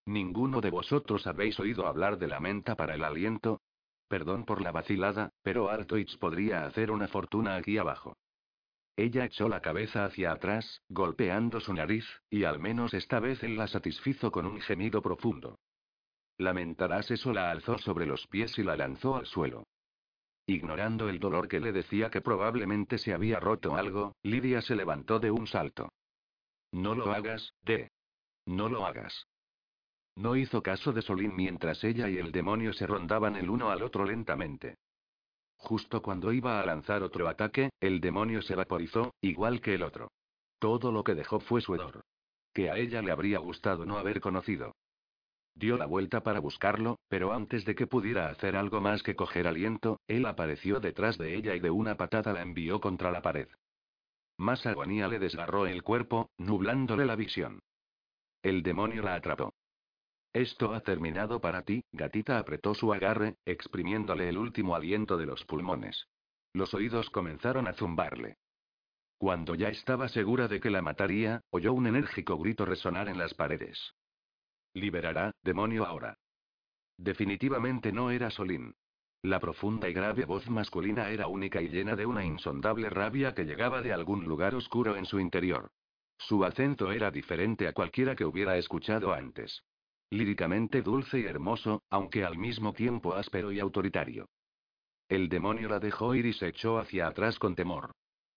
¿Ninguno 0.05 0.61
de 0.61 0.69
vosotros 0.69 1.27
habéis 1.27 1.59
oído 1.59 1.87
hablar 1.87 2.17
de 2.17 2.27
la 2.27 2.39
menta 2.39 2.75
para 2.75 2.95
el 2.95 3.03
aliento? 3.03 3.61
Perdón 4.07 4.45
por 4.45 4.61
la 4.61 4.71
vacilada, 4.71 5.31
pero 5.41 5.69
Artoich 5.69 6.17
podría 6.17 6.65
hacer 6.65 6.91
una 6.91 7.07
fortuna 7.07 7.55
aquí 7.55 7.77
abajo. 7.77 8.17
Ella 8.95 9.25
echó 9.25 9.49
la 9.49 9.61
cabeza 9.61 10.05
hacia 10.05 10.31
atrás, 10.31 10.81
golpeando 10.87 11.59
su 11.59 11.73
nariz, 11.73 12.05
y 12.29 12.43
al 12.43 12.59
menos 12.59 12.93
esta 12.93 13.19
vez 13.19 13.41
él 13.43 13.55
la 13.55 13.67
satisfizo 13.67 14.31
con 14.31 14.45
un 14.45 14.61
gemido 14.61 15.01
profundo. 15.01 15.57
Lamentarás 16.37 17.09
eso 17.09 17.33
la 17.33 17.49
alzó 17.49 17.77
sobre 17.77 18.05
los 18.05 18.27
pies 18.27 18.57
y 18.59 18.63
la 18.63 18.75
lanzó 18.75 19.15
al 19.15 19.25
suelo. 19.25 19.65
Ignorando 20.45 21.09
el 21.09 21.19
dolor 21.19 21.47
que 21.47 21.59
le 21.59 21.71
decía 21.71 22.09
que 22.09 22.21
probablemente 22.21 22.97
se 22.97 23.13
había 23.13 23.39
roto 23.39 23.75
algo, 23.75 24.15
Lidia 24.23 24.61
se 24.61 24.75
levantó 24.75 25.19
de 25.19 25.31
un 25.31 25.47
salto. 25.47 25.89
No 26.71 26.95
lo 26.95 27.11
hagas, 27.11 27.53
De. 27.61 27.89
No 28.45 28.69
lo 28.69 28.85
hagas. 28.85 29.27
No 30.15 30.35
hizo 30.35 30.61
caso 30.61 30.91
de 30.91 31.01
Solín 31.01 31.35
mientras 31.35 31.83
ella 31.83 32.09
y 32.09 32.17
el 32.17 32.31
demonio 32.31 32.73
se 32.73 32.85
rondaban 32.85 33.35
el 33.35 33.49
uno 33.49 33.71
al 33.71 33.81
otro 33.81 34.05
lentamente. 34.05 34.75
Justo 35.57 36.01
cuando 36.01 36.33
iba 36.33 36.59
a 36.59 36.65
lanzar 36.65 37.03
otro 37.03 37.27
ataque, 37.27 37.69
el 37.79 38.01
demonio 38.01 38.41
se 38.41 38.55
vaporizó, 38.55 39.13
igual 39.21 39.61
que 39.61 39.75
el 39.75 39.83
otro. 39.83 40.11
Todo 40.59 40.91
lo 40.91 41.03
que 41.03 41.15
dejó 41.15 41.39
fue 41.39 41.61
su 41.61 41.73
hedor. 41.73 42.01
Que 42.53 42.69
a 42.69 42.77
ella 42.77 43.01
le 43.01 43.11
habría 43.11 43.39
gustado 43.39 43.85
no 43.85 43.97
haber 43.97 44.19
conocido. 44.19 44.73
Dio 45.55 45.77
la 45.77 45.85
vuelta 45.85 46.21
para 46.21 46.39
buscarlo, 46.39 46.97
pero 47.07 47.31
antes 47.31 47.63
de 47.65 47.75
que 47.75 47.87
pudiera 47.87 48.27
hacer 48.27 48.55
algo 48.55 48.81
más 48.81 49.03
que 49.03 49.15
coger 49.15 49.47
aliento, 49.47 49.99
él 50.07 50.25
apareció 50.25 50.79
detrás 50.79 51.17
de 51.17 51.35
ella 51.35 51.55
y 51.55 51.59
de 51.59 51.69
una 51.69 51.95
patada 51.95 52.33
la 52.33 52.41
envió 52.41 52.81
contra 52.81 53.11
la 53.11 53.21
pared. 53.21 53.47
Más 54.37 54.65
agonía 54.65 55.07
le 55.07 55.19
desgarró 55.19 55.67
el 55.67 55.83
cuerpo, 55.83 56.29
nublándole 56.37 57.05
la 57.05 57.15
visión. 57.15 57.59
El 58.43 58.61
demonio 58.61 59.01
la 59.01 59.15
atrapó. 59.15 59.53
Esto 60.33 60.73
ha 60.73 60.81
terminado 60.81 61.39
para 61.39 61.61
ti, 61.61 61.85
gatita 61.93 62.37
apretó 62.37 62.75
su 62.75 62.93
agarre, 62.93 63.37
exprimiéndole 63.45 64.27
el 64.27 64.37
último 64.37 64.75
aliento 64.75 65.17
de 65.17 65.25
los 65.25 65.45
pulmones. 65.45 66.07
Los 66.51 66.73
oídos 66.73 67.09
comenzaron 67.09 67.67
a 67.67 67.73
zumbarle. 67.73 68.37
Cuando 69.17 69.55
ya 69.55 69.69
estaba 69.69 70.09
segura 70.09 70.49
de 70.49 70.59
que 70.59 70.69
la 70.69 70.81
mataría, 70.81 71.41
oyó 71.51 71.71
un 71.71 71.87
enérgico 71.87 72.37
grito 72.37 72.65
resonar 72.65 73.07
en 73.07 73.17
las 73.17 73.33
paredes. 73.33 73.93
Liberará, 74.73 75.31
demonio 75.41 75.85
ahora. 75.85 76.17
Definitivamente 76.97 77.93
no 77.93 78.11
era 78.11 78.29
Solín. 78.29 78.75
La 79.21 79.39
profunda 79.39 79.87
y 79.87 79.93
grave 79.93 80.25
voz 80.25 80.49
masculina 80.49 81.09
era 81.09 81.27
única 81.27 81.61
y 81.61 81.69
llena 81.69 81.95
de 81.95 82.05
una 82.05 82.25
insondable 82.25 82.89
rabia 82.89 83.33
que 83.33 83.45
llegaba 83.45 83.81
de 83.81 83.93
algún 83.93 84.25
lugar 84.25 84.53
oscuro 84.53 84.97
en 84.97 85.05
su 85.05 85.21
interior. 85.21 85.71
Su 86.17 86.45
acento 86.45 86.91
era 86.91 87.11
diferente 87.11 87.67
a 87.67 87.73
cualquiera 87.73 88.15
que 88.15 88.25
hubiera 88.25 88.57
escuchado 88.57 89.13
antes. 89.13 89.63
Líricamente 90.09 90.81
dulce 90.81 91.19
y 91.19 91.25
hermoso, 91.25 91.83
aunque 91.89 92.23
al 92.23 92.37
mismo 92.37 92.73
tiempo 92.73 93.15
áspero 93.15 93.51
y 93.51 93.59
autoritario. 93.59 94.29
El 95.09 95.29
demonio 95.29 95.69
la 95.69 95.79
dejó 95.79 96.15
ir 96.15 96.25
y 96.25 96.33
se 96.33 96.47
echó 96.47 96.77
hacia 96.77 97.07
atrás 97.07 97.39
con 97.39 97.55
temor. 97.55 97.91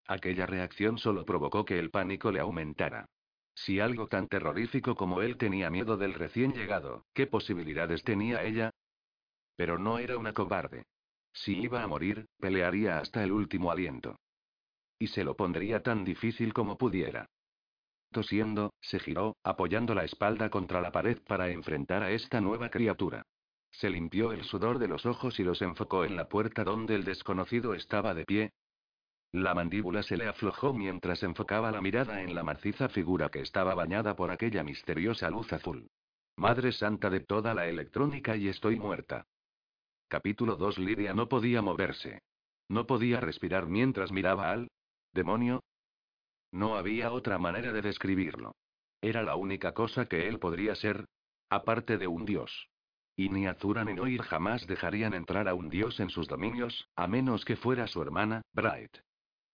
Aquella 0.06 0.46
reacción 0.46 0.98
solo 0.98 1.24
provocó 1.24 1.64
que 1.64 1.78
el 1.78 1.90
pánico 1.90 2.30
le 2.30 2.40
aumentara. 2.40 3.06
Si 3.54 3.80
algo 3.80 4.06
tan 4.06 4.28
terrorífico 4.28 4.94
como 4.94 5.22
él 5.22 5.36
tenía 5.38 5.70
miedo 5.70 5.96
del 5.96 6.14
recién 6.14 6.52
llegado, 6.52 7.06
¿qué 7.14 7.26
posibilidades 7.26 8.04
tenía 8.04 8.44
ella? 8.44 8.70
Pero 9.56 9.78
no 9.78 9.98
era 9.98 10.18
una 10.18 10.32
cobarde. 10.32 10.84
Si 11.32 11.58
iba 11.58 11.82
a 11.82 11.86
morir, 11.86 12.26
pelearía 12.38 12.98
hasta 12.98 13.24
el 13.24 13.32
último 13.32 13.70
aliento. 13.70 14.16
Y 14.98 15.08
se 15.08 15.24
lo 15.24 15.36
pondría 15.36 15.82
tan 15.82 16.04
difícil 16.04 16.52
como 16.52 16.76
pudiera. 16.78 17.26
Tosiendo, 18.10 18.72
se 18.80 18.98
giró, 18.98 19.36
apoyando 19.42 19.94
la 19.94 20.04
espalda 20.04 20.50
contra 20.50 20.80
la 20.80 20.92
pared 20.92 21.18
para 21.26 21.50
enfrentar 21.50 22.02
a 22.02 22.10
esta 22.10 22.40
nueva 22.40 22.70
criatura. 22.70 23.26
Se 23.70 23.90
limpió 23.90 24.32
el 24.32 24.44
sudor 24.44 24.78
de 24.78 24.88
los 24.88 25.04
ojos 25.04 25.38
y 25.38 25.44
los 25.44 25.60
enfocó 25.60 26.04
en 26.04 26.16
la 26.16 26.28
puerta 26.28 26.64
donde 26.64 26.94
el 26.94 27.04
desconocido 27.04 27.74
estaba 27.74 28.14
de 28.14 28.24
pie. 28.24 28.52
La 29.32 29.54
mandíbula 29.54 30.02
se 30.02 30.16
le 30.16 30.26
aflojó 30.26 30.72
mientras 30.72 31.22
enfocaba 31.22 31.70
la 31.70 31.82
mirada 31.82 32.22
en 32.22 32.34
la 32.34 32.42
maciza 32.42 32.88
figura 32.88 33.28
que 33.28 33.40
estaba 33.40 33.74
bañada 33.74 34.16
por 34.16 34.30
aquella 34.30 34.62
misteriosa 34.62 35.28
luz 35.28 35.52
azul. 35.52 35.90
Madre 36.36 36.72
santa 36.72 37.10
de 37.10 37.20
toda 37.20 37.52
la 37.54 37.66
electrónica 37.66 38.36
y 38.36 38.48
estoy 38.48 38.76
muerta. 38.76 39.26
Capítulo 40.08 40.56
2 40.56 40.78
Lidia 40.78 41.12
no 41.12 41.28
podía 41.28 41.60
moverse. 41.60 42.22
No 42.68 42.86
podía 42.86 43.20
respirar 43.20 43.66
mientras 43.66 44.12
miraba 44.12 44.52
al 44.52 44.68
demonio, 45.12 45.62
no 46.56 46.76
había 46.76 47.12
otra 47.12 47.38
manera 47.38 47.72
de 47.72 47.82
describirlo. 47.82 48.56
Era 49.02 49.22
la 49.22 49.36
única 49.36 49.72
cosa 49.72 50.06
que 50.06 50.26
él 50.26 50.38
podría 50.38 50.74
ser. 50.74 51.04
Aparte 51.50 51.98
de 51.98 52.06
un 52.06 52.24
dios. 52.24 52.68
Y 53.14 53.28
ni 53.28 53.46
Azura 53.46 53.84
ni 53.84 53.94
Noir 53.94 54.22
jamás 54.22 54.66
dejarían 54.66 55.14
entrar 55.14 55.48
a 55.48 55.54
un 55.54 55.68
dios 55.68 56.00
en 56.00 56.10
sus 56.10 56.26
dominios, 56.28 56.88
a 56.96 57.06
menos 57.06 57.44
que 57.44 57.56
fuera 57.56 57.86
su 57.86 58.02
hermana, 58.02 58.42
Bright. 58.52 58.96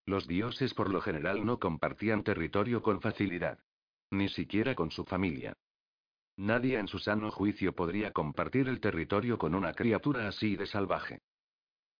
Los 0.05 0.27
dioses 0.27 0.73
por 0.73 0.89
lo 0.89 1.01
general 1.01 1.45
no 1.45 1.59
compartían 1.59 2.23
territorio 2.23 2.81
con 2.81 2.99
facilidad. 2.99 3.59
Ni 4.09 4.29
siquiera 4.29 4.73
con 4.73 4.91
su 4.91 5.05
familia. 5.05 5.53
Nadie 6.37 6.79
en 6.79 6.87
su 6.87 6.99
sano 6.99 7.31
juicio 7.31 7.73
podría 7.73 8.11
compartir 8.11 8.67
el 8.67 8.79
territorio 8.79 9.37
con 9.37 9.55
una 9.55 9.73
criatura 9.73 10.27
así 10.27 10.55
de 10.55 10.65
salvaje. 10.65 11.21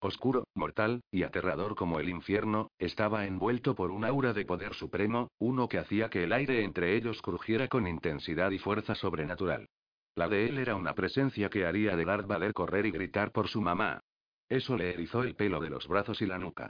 Oscuro, 0.03 0.43
mortal, 0.53 1.01
y 1.11 1.23
aterrador 1.23 1.75
como 1.75 2.01
el 2.01 2.09
infierno, 2.09 2.69
estaba 2.77 3.25
envuelto 3.25 3.73
por 3.73 3.89
un 3.89 4.03
aura 4.03 4.33
de 4.33 4.43
poder 4.43 4.73
supremo, 4.73 5.29
uno 5.39 5.69
que 5.69 5.77
hacía 5.77 6.09
que 6.09 6.25
el 6.25 6.33
aire 6.33 6.65
entre 6.65 6.97
ellos 6.97 7.21
crujiera 7.21 7.69
con 7.69 7.87
intensidad 7.87 8.51
y 8.51 8.59
fuerza 8.59 8.95
sobrenatural. 8.95 9.69
La 10.15 10.27
de 10.27 10.49
él 10.49 10.57
era 10.57 10.75
una 10.75 10.93
presencia 10.93 11.49
que 11.49 11.65
haría 11.65 11.95
de 11.95 12.03
Darth 12.03 12.27
Vader 12.27 12.51
correr 12.51 12.85
y 12.85 12.91
gritar 12.91 13.31
por 13.31 13.47
su 13.47 13.61
mamá. 13.61 14.01
Eso 14.49 14.75
le 14.75 14.93
erizó 14.93 15.23
el 15.23 15.35
pelo 15.35 15.61
de 15.61 15.69
los 15.69 15.87
brazos 15.87 16.21
y 16.21 16.25
la 16.25 16.37
nuca. 16.37 16.69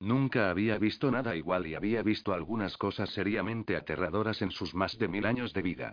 Nunca 0.00 0.50
había 0.50 0.76
visto 0.76 1.08
nada 1.12 1.36
igual 1.36 1.68
y 1.68 1.76
había 1.76 2.02
visto 2.02 2.32
algunas 2.32 2.76
cosas 2.76 3.10
seriamente 3.10 3.76
aterradoras 3.76 4.42
en 4.42 4.50
sus 4.50 4.74
más 4.74 4.98
de 4.98 5.06
mil 5.06 5.24
años 5.24 5.52
de 5.52 5.62
vida. 5.62 5.92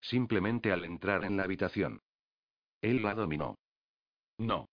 Simplemente 0.00 0.70
al 0.70 0.84
entrar 0.84 1.24
en 1.24 1.36
la 1.36 1.42
habitación. 1.42 1.98
Él 2.80 3.02
la 3.02 3.14
dominó. 3.14 3.56
No. 4.38 4.68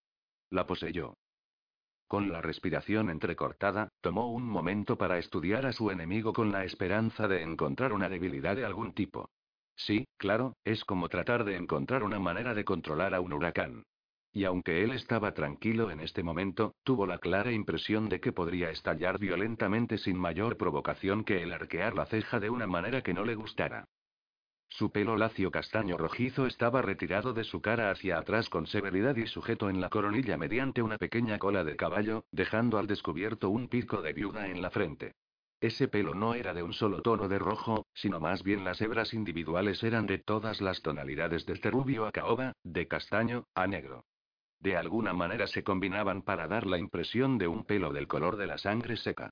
La 0.52 0.68
poseyó. 0.68 1.16
Con 2.10 2.30
la 2.30 2.42
respiración 2.42 3.10
entrecortada, 3.10 3.88
tomó 4.02 4.30
un 4.34 4.44
momento 4.44 4.98
para 4.98 5.18
estudiar 5.18 5.66
a 5.66 5.72
su 5.72 5.92
enemigo 5.92 6.34
con 6.34 6.52
la 6.52 6.66
esperanza 6.66 7.30
de 7.30 7.42
encontrar 7.42 7.94
una 7.94 8.10
debilidad 8.10 8.58
de 8.58 8.66
algún 8.66 8.94
tipo. 8.94 9.30
Sí, 9.78 10.06
claro, 10.18 10.58
es 10.66 10.84
como 10.84 11.08
tratar 11.08 11.46
de 11.46 11.56
encontrar 11.56 12.04
una 12.04 12.20
manera 12.20 12.54
de 12.54 12.66
controlar 12.66 13.16
a 13.16 13.22
un 13.22 13.32
huracán. 13.32 13.84
Y 14.34 14.44
aunque 14.44 14.84
él 14.84 14.92
estaba 14.92 15.34
tranquilo 15.34 15.90
en 15.90 16.02
este 16.02 16.22
momento, 16.22 16.76
tuvo 16.84 17.08
la 17.08 17.20
clara 17.20 17.54
impresión 17.54 18.10
de 18.10 18.20
que 18.20 18.34
podría 18.34 18.72
estallar 18.72 19.20
violentamente 19.20 19.98
sin 19.98 20.18
mayor 20.18 20.58
provocación 20.58 21.24
que 21.24 21.44
el 21.44 21.54
arquear 21.54 21.96
la 21.96 22.08
ceja 22.08 22.42
de 22.42 22.50
una 22.50 22.68
manera 22.68 23.02
que 23.02 23.14
no 23.14 23.24
le 23.24 23.36
gustara. 23.36 23.88
Su 24.72 24.90
pelo 24.90 25.18
lacio 25.18 25.52
castaño 25.52 25.98
rojizo 25.98 26.48
estaba 26.48 26.82
retirado 26.82 27.34
de 27.34 27.44
su 27.44 27.62
cara 27.62 27.92
hacia 27.92 28.18
atrás 28.18 28.50
con 28.50 28.68
severidad 28.68 29.18
y 29.18 29.28
sujeto 29.28 29.70
en 29.70 29.82
la 29.82 29.90
coronilla 29.90 30.38
mediante 30.38 30.82
una 30.82 30.98
pequeña 30.98 31.38
cola 31.40 31.66
de 31.66 31.76
caballo, 31.76 32.24
dejando 32.32 32.80
al 32.80 32.88
descubierto 32.88 33.50
un 33.50 33.68
pico 33.68 34.02
de 34.02 34.14
viuda 34.14 34.48
en 34.48 34.62
la 34.62 34.72
frente. 34.72 35.16
Ese 35.60 35.90
pelo 35.90 36.16
no 36.16 36.36
era 36.36 36.54
de 36.54 36.64
un 36.64 36.72
solo 36.72 37.02
tono 37.02 37.28
de 37.28 37.38
rojo, 37.38 37.86
sino 37.94 38.22
más 38.22 38.44
bien 38.44 38.64
las 38.64 38.80
hebras 38.80 39.14
individuales 39.14 39.84
eran 39.84 40.08
de 40.08 40.20
todas 40.20 40.62
las 40.62 40.82
tonalidades 40.82 41.46
desde 41.46 41.70
rubio 41.70 42.08
a 42.08 42.14
caoba, 42.14 42.54
de 42.64 42.88
castaño, 42.88 43.48
a 43.54 43.68
negro. 43.68 44.06
De 44.62 44.78
alguna 44.78 45.12
manera 45.12 45.48
se 45.48 45.66
combinaban 45.66 46.22
para 46.22 46.48
dar 46.48 46.66
la 46.66 46.78
impresión 46.78 47.38
de 47.38 47.50
un 47.50 47.66
pelo 47.66 47.92
del 47.92 48.08
color 48.08 48.38
de 48.38 48.48
la 48.48 48.58
sangre 48.58 48.96
seca. 48.96 49.32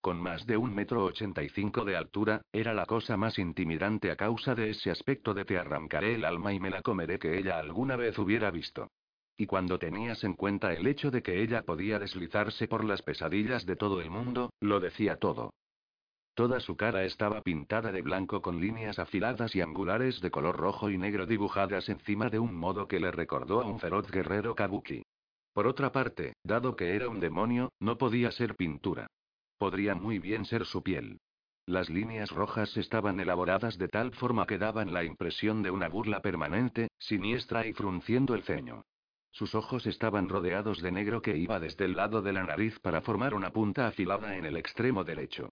Con 0.00 0.20
más 0.20 0.46
de 0.46 0.56
un 0.56 0.74
metro 0.74 1.04
ochenta 1.04 1.42
y 1.42 1.48
cinco 1.48 1.84
de 1.84 1.96
altura, 1.96 2.42
era 2.52 2.72
la 2.72 2.86
cosa 2.86 3.16
más 3.16 3.38
intimidante 3.38 4.10
a 4.12 4.16
causa 4.16 4.54
de 4.54 4.70
ese 4.70 4.90
aspecto 4.90 5.34
de 5.34 5.44
te 5.44 5.58
arrancaré 5.58 6.14
el 6.14 6.24
alma 6.24 6.52
y 6.52 6.60
me 6.60 6.70
la 6.70 6.82
comeré 6.82 7.18
que 7.18 7.36
ella 7.36 7.58
alguna 7.58 7.96
vez 7.96 8.16
hubiera 8.18 8.50
visto. 8.50 8.88
Y 9.36 9.46
cuando 9.46 9.78
tenías 9.78 10.22
en 10.24 10.34
cuenta 10.34 10.72
el 10.72 10.86
hecho 10.86 11.10
de 11.10 11.22
que 11.22 11.42
ella 11.42 11.62
podía 11.62 11.98
deslizarse 11.98 12.68
por 12.68 12.84
las 12.84 13.02
pesadillas 13.02 13.66
de 13.66 13.76
todo 13.76 14.00
el 14.00 14.10
mundo, 14.10 14.52
lo 14.60 14.78
decía 14.80 15.16
todo. 15.16 15.52
Toda 16.34 16.60
su 16.60 16.76
cara 16.76 17.04
estaba 17.04 17.42
pintada 17.42 17.90
de 17.90 18.00
blanco 18.00 18.40
con 18.40 18.60
líneas 18.60 19.00
afiladas 19.00 19.56
y 19.56 19.60
angulares 19.60 20.20
de 20.20 20.30
color 20.30 20.56
rojo 20.56 20.90
y 20.90 20.96
negro 20.96 21.26
dibujadas 21.26 21.88
encima 21.88 22.30
de 22.30 22.38
un 22.38 22.54
modo 22.54 22.86
que 22.86 23.00
le 23.00 23.10
recordó 23.10 23.60
a 23.60 23.66
un 23.66 23.80
feroz 23.80 24.08
guerrero 24.12 24.54
kabuki. 24.54 25.02
Por 25.52 25.66
otra 25.66 25.90
parte, 25.90 26.34
dado 26.44 26.76
que 26.76 26.94
era 26.94 27.08
un 27.08 27.18
demonio, 27.18 27.72
no 27.80 27.98
podía 27.98 28.30
ser 28.30 28.54
pintura. 28.54 29.08
Podría 29.58 29.94
muy 29.94 30.18
bien 30.18 30.44
ser 30.44 30.64
su 30.64 30.82
piel. 30.82 31.20
Las 31.66 31.90
líneas 31.90 32.30
rojas 32.30 32.76
estaban 32.76 33.20
elaboradas 33.20 33.76
de 33.76 33.88
tal 33.88 34.12
forma 34.12 34.46
que 34.46 34.56
daban 34.56 34.94
la 34.94 35.04
impresión 35.04 35.62
de 35.62 35.70
una 35.70 35.88
burla 35.88 36.22
permanente, 36.22 36.88
siniestra 36.98 37.66
y 37.66 37.74
frunciendo 37.74 38.34
el 38.34 38.44
ceño. 38.44 38.84
Sus 39.32 39.54
ojos 39.54 39.86
estaban 39.86 40.28
rodeados 40.28 40.80
de 40.80 40.92
negro 40.92 41.20
que 41.20 41.36
iba 41.36 41.60
desde 41.60 41.84
el 41.84 41.96
lado 41.96 42.22
de 42.22 42.32
la 42.32 42.44
nariz 42.44 42.78
para 42.80 43.02
formar 43.02 43.34
una 43.34 43.50
punta 43.50 43.86
afilada 43.86 44.36
en 44.36 44.46
el 44.46 44.56
extremo 44.56 45.04
derecho. 45.04 45.50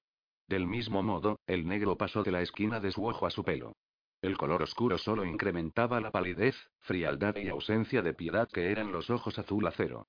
Del 0.48 0.66
mismo 0.66 1.02
modo, 1.02 1.40
el 1.46 1.66
negro 1.66 1.96
pasó 1.96 2.22
de 2.22 2.30
la 2.30 2.40
esquina 2.40 2.80
de 2.80 2.92
su 2.92 3.04
ojo 3.04 3.26
a 3.26 3.30
su 3.30 3.44
pelo. 3.44 3.74
El 4.22 4.38
color 4.38 4.62
oscuro 4.62 4.96
solo 4.98 5.24
incrementaba 5.24 6.00
la 6.00 6.10
palidez, 6.10 6.56
frialdad 6.80 7.36
y 7.36 7.48
ausencia 7.48 8.02
de 8.02 8.14
piedad 8.14 8.48
que 8.48 8.70
eran 8.70 8.92
los 8.92 9.10
ojos 9.10 9.38
azul 9.38 9.66
acero. 9.66 10.06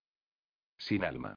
Sin 0.78 1.04
alma. 1.04 1.36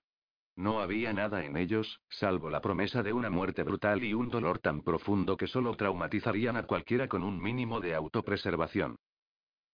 No 0.61 0.81
había 0.81 1.15
nada 1.15 1.43
en 1.43 1.57
ellos, 1.57 2.03
salvo 2.11 2.51
la 2.51 2.61
promesa 2.61 3.03
de 3.03 3.15
una 3.15 3.31
muerte 3.31 3.63
brutal 3.63 4.05
y 4.05 4.13
un 4.13 4.29
dolor 4.29 4.59
tan 4.59 4.83
profundo 4.83 5.35
que 5.39 5.47
solo 5.47 5.75
traumatizarían 5.75 6.59
a 6.59 6.65
cualquiera 6.65 7.09
con 7.09 7.23
un 7.23 7.43
mínimo 7.43 7.81
de 7.81 7.95
autopreservación. 7.95 8.97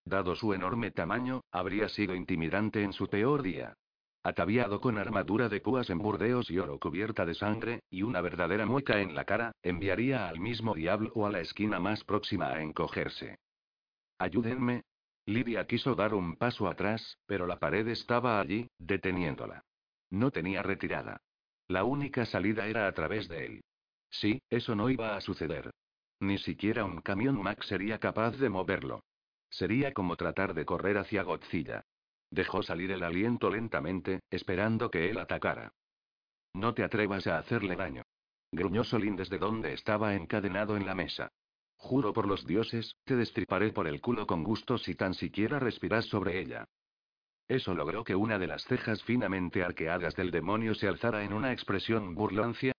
Dado 0.04 0.36
su 0.36 0.54
enorme 0.54 0.92
tamaño, 0.92 1.40
habría 1.50 1.88
sido 1.88 2.14
intimidante 2.14 2.84
en 2.84 2.92
su 2.92 3.08
peor 3.08 3.42
día. 3.42 3.74
Ataviado 4.22 4.80
con 4.80 4.96
armadura 4.96 5.48
de 5.48 5.60
púas 5.60 5.90
en 5.90 5.98
burdeos 5.98 6.48
y 6.52 6.60
oro 6.60 6.78
cubierta 6.78 7.26
de 7.26 7.34
sangre, 7.34 7.80
y 7.90 8.02
una 8.02 8.20
verdadera 8.20 8.64
mueca 8.64 9.00
en 9.00 9.16
la 9.16 9.24
cara, 9.24 9.50
enviaría 9.64 10.28
al 10.28 10.38
mismo 10.38 10.72
diablo 10.72 11.10
o 11.16 11.26
a 11.26 11.32
la 11.32 11.40
esquina 11.40 11.80
más 11.80 12.04
próxima 12.04 12.50
a 12.50 12.62
encogerse. 12.62 13.40
Ayúdenme. 14.18 14.84
Lidia 15.26 15.66
quiso 15.66 15.96
dar 15.96 16.14
un 16.14 16.36
paso 16.36 16.68
atrás, 16.68 17.18
pero 17.26 17.48
la 17.48 17.58
pared 17.58 17.88
estaba 17.88 18.38
allí, 18.38 18.68
deteniéndola. 18.78 19.65
No 20.10 20.30
tenía 20.30 20.62
retirada. 20.62 21.20
La 21.68 21.84
única 21.84 22.26
salida 22.26 22.66
era 22.66 22.86
a 22.86 22.92
través 22.92 23.28
de 23.28 23.46
él. 23.46 23.64
Sí, 24.10 24.40
eso 24.50 24.74
no 24.74 24.88
iba 24.88 25.16
a 25.16 25.20
suceder. 25.20 25.70
Ni 26.20 26.38
siquiera 26.38 26.84
un 26.84 27.00
camión 27.00 27.42
Max 27.42 27.66
sería 27.66 27.98
capaz 27.98 28.36
de 28.38 28.48
moverlo. 28.48 29.04
Sería 29.50 29.92
como 29.92 30.16
tratar 30.16 30.54
de 30.54 30.64
correr 30.64 30.98
hacia 30.98 31.22
Godzilla. 31.22 31.84
Dejó 32.30 32.62
salir 32.62 32.90
el 32.90 33.02
aliento 33.02 33.50
lentamente, 33.50 34.20
esperando 34.30 34.90
que 34.90 35.10
él 35.10 35.18
atacara. 35.18 35.72
No 36.54 36.74
te 36.74 36.82
atrevas 36.82 37.26
a 37.26 37.38
hacerle 37.38 37.76
daño. 37.76 38.02
Gruñó 38.50 38.84
Solín 38.84 39.16
desde 39.16 39.38
donde 39.38 39.72
estaba 39.72 40.14
encadenado 40.14 40.76
en 40.76 40.86
la 40.86 40.94
mesa. 40.94 41.30
Juro 41.76 42.12
por 42.12 42.26
los 42.26 42.46
dioses, 42.46 42.96
te 43.04 43.16
destriparé 43.16 43.72
por 43.72 43.86
el 43.86 44.00
culo 44.00 44.26
con 44.26 44.42
gusto 44.42 44.78
si 44.78 44.94
tan 44.94 45.14
siquiera 45.14 45.58
respiras 45.58 46.06
sobre 46.06 46.40
ella. 46.40 46.66
Eso 47.48 47.74
logró 47.74 48.04
que 48.04 48.16
una 48.16 48.38
de 48.38 48.46
las 48.46 48.64
cejas 48.64 49.02
finamente 49.04 49.62
arqueadas 49.62 50.14
del 50.16 50.30
demonio 50.30 50.74
se 50.74 50.88
alzara 50.88 51.24
en 51.24 51.32
una 51.32 51.52
expresión 51.52 52.14
burlancia, 52.14 52.72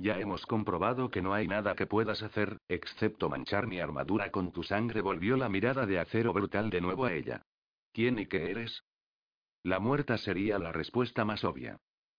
ya 0.00 0.20
hemos 0.20 0.46
comprobado 0.46 1.10
que 1.10 1.22
no 1.22 1.34
hay 1.34 1.48
nada 1.48 1.74
que 1.74 1.88
puedas 1.88 2.22
hacer, 2.22 2.58
excepto 2.68 3.28
manchar 3.28 3.66
mi 3.66 3.80
armadura 3.80 4.30
con 4.30 4.52
tu 4.52 4.62
sangre. 4.62 5.00
Volvió 5.00 5.36
la 5.36 5.48
mirada 5.48 5.86
de 5.86 5.98
acero 5.98 6.32
brutal 6.32 6.70
de 6.70 6.80
nuevo 6.80 7.04
a 7.04 7.12
ella. 7.12 7.42
¿Quién 7.92 8.16
y 8.20 8.26
qué 8.26 8.52
eres? 8.52 8.84
La 9.64 9.80
muerta 9.80 10.16
sería 10.16 10.60
la 10.60 10.70
respuesta 10.70 11.24
más 11.24 11.42
obvia. 11.42 11.78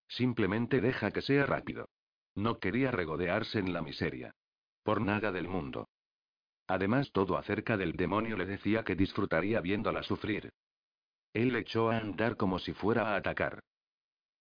Simplemente 0.10 0.82
deja 0.82 1.12
que 1.12 1.22
sea 1.22 1.46
rápido. 1.46 1.88
No 2.36 2.60
quería 2.60 2.92
regodearse 2.92 3.60
en 3.60 3.72
la 3.72 3.82
miseria. 3.82 4.34
Por 4.84 5.00
nada 5.00 5.32
del 5.32 5.48
mundo. 5.48 5.88
Además, 6.68 7.12
todo 7.14 7.38
acerca 7.38 7.78
del 7.78 7.94
demonio 7.94 8.36
le 8.36 8.46
decía 8.46 8.84
que 8.84 8.98
disfrutaría 8.98 9.62
viéndola 9.62 10.04
sufrir. 10.04 10.52
Él 11.34 11.56
echó 11.56 11.92
a 11.92 11.98
andar 11.98 12.38
como 12.38 12.60
si 12.60 12.74
fuera 12.74 13.14
a 13.14 13.16
atacar. 13.16 13.60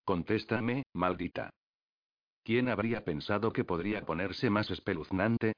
Contéstame, 0.05 0.85
maldita. 0.95 1.51
¿Quién 2.43 2.69
habría 2.69 3.05
pensado 3.05 3.53
que 3.53 3.65
podría 3.65 4.07
ponerse 4.07 4.49
más 4.49 4.71
espeluznante? 4.71 5.53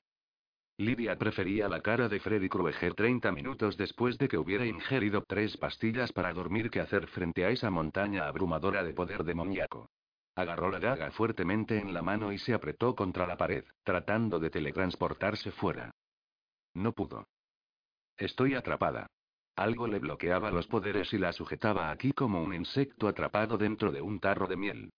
Lidia 0.76 1.16
prefería 1.18 1.68
la 1.68 1.82
cara 1.82 2.08
de 2.08 2.20
Freddy 2.20 2.48
Krueger 2.48 2.94
30 2.94 3.30
minutos 3.32 3.76
después 3.76 4.16
de 4.18 4.28
que 4.28 4.38
hubiera 4.38 4.66
ingerido 4.66 5.22
tres 5.28 5.56
pastillas 5.56 6.10
para 6.12 6.32
dormir 6.32 6.70
que 6.70 6.80
hacer 6.80 7.06
frente 7.06 7.44
a 7.44 7.50
esa 7.50 7.70
montaña 7.70 8.26
abrumadora 8.26 8.82
de 8.82 8.94
poder 8.94 9.22
demoníaco. 9.22 9.90
Agarró 10.34 10.70
la 10.70 10.80
daga 10.80 11.10
fuertemente 11.10 11.78
en 11.78 11.92
la 11.92 12.02
mano 12.02 12.32
y 12.32 12.38
se 12.38 12.54
apretó 12.54 12.94
contra 12.94 13.26
la 13.26 13.36
pared, 13.36 13.64
tratando 13.84 14.38
de 14.38 14.48
teletransportarse 14.48 15.50
fuera. 15.50 15.90
No 16.74 16.92
pudo. 16.92 17.28
Estoy 18.16 18.54
atrapada. 18.54 19.06
Algo 19.56 19.86
le 19.86 19.98
bloqueaba 19.98 20.50
los 20.50 20.66
poderes 20.66 21.12
y 21.12 21.18
la 21.18 21.32
sujetaba 21.32 21.90
aquí 21.90 22.12
como 22.12 22.42
un 22.42 22.54
insecto 22.54 23.08
atrapado 23.08 23.58
dentro 23.58 23.92
de 23.92 24.00
un 24.00 24.20
tarro 24.20 24.46
de 24.46 24.56
miel. 24.56 24.92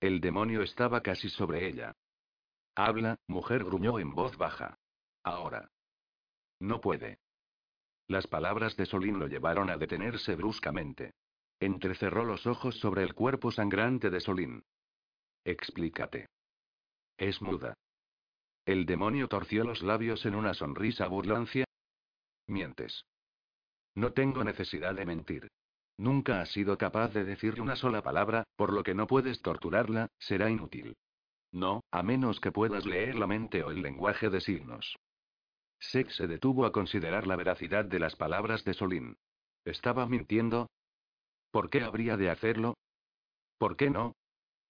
El 0.00 0.20
demonio 0.20 0.62
estaba 0.62 1.00
casi 1.00 1.28
sobre 1.28 1.66
ella. 1.66 1.92
Habla, 2.74 3.18
mujer 3.26 3.64
gruñó 3.64 3.98
en 3.98 4.14
voz 4.14 4.36
baja. 4.36 4.78
Ahora. 5.24 5.70
No 6.60 6.80
puede. 6.80 7.18
Las 8.06 8.26
palabras 8.26 8.76
de 8.76 8.86
Solín 8.86 9.18
lo 9.18 9.26
llevaron 9.26 9.70
a 9.70 9.76
detenerse 9.76 10.34
bruscamente. 10.36 11.12
Entrecerró 11.60 12.24
los 12.24 12.46
ojos 12.46 12.78
sobre 12.78 13.02
el 13.02 13.14
cuerpo 13.14 13.50
sangrante 13.50 14.10
de 14.10 14.20
Solín. 14.20 14.64
Explícate. 15.44 16.28
Es 17.16 17.42
muda. 17.42 17.74
El 18.64 18.86
demonio 18.86 19.28
torció 19.28 19.64
los 19.64 19.82
labios 19.82 20.24
en 20.24 20.34
una 20.34 20.54
sonrisa 20.54 21.08
burlancia. 21.08 21.64
Mientes. 22.46 23.04
No 23.98 24.12
tengo 24.12 24.44
necesidad 24.44 24.94
de 24.94 25.04
mentir. 25.04 25.50
Nunca 25.96 26.40
has 26.40 26.52
sido 26.52 26.78
capaz 26.78 27.08
de 27.08 27.24
decir 27.24 27.60
una 27.60 27.74
sola 27.74 28.00
palabra, 28.00 28.44
por 28.54 28.72
lo 28.72 28.84
que 28.84 28.94
no 28.94 29.08
puedes 29.08 29.42
torturarla, 29.42 30.06
será 30.20 30.48
inútil. 30.50 30.96
No, 31.50 31.82
a 31.90 32.04
menos 32.04 32.38
que 32.38 32.52
puedas 32.52 32.86
leer 32.86 33.16
la 33.16 33.26
mente 33.26 33.64
o 33.64 33.72
el 33.72 33.82
lenguaje 33.82 34.30
de 34.30 34.40
signos. 34.40 34.94
Sex 35.80 36.14
se 36.14 36.28
detuvo 36.28 36.64
a 36.64 36.70
considerar 36.70 37.26
la 37.26 37.34
veracidad 37.34 37.86
de 37.86 37.98
las 37.98 38.14
palabras 38.14 38.62
de 38.62 38.74
Solín. 38.74 39.16
¿Estaba 39.64 40.06
mintiendo? 40.06 40.70
¿Por 41.50 41.68
qué 41.68 41.82
habría 41.82 42.16
de 42.16 42.30
hacerlo? 42.30 42.74
¿Por 43.58 43.76
qué 43.76 43.90
no? 43.90 44.14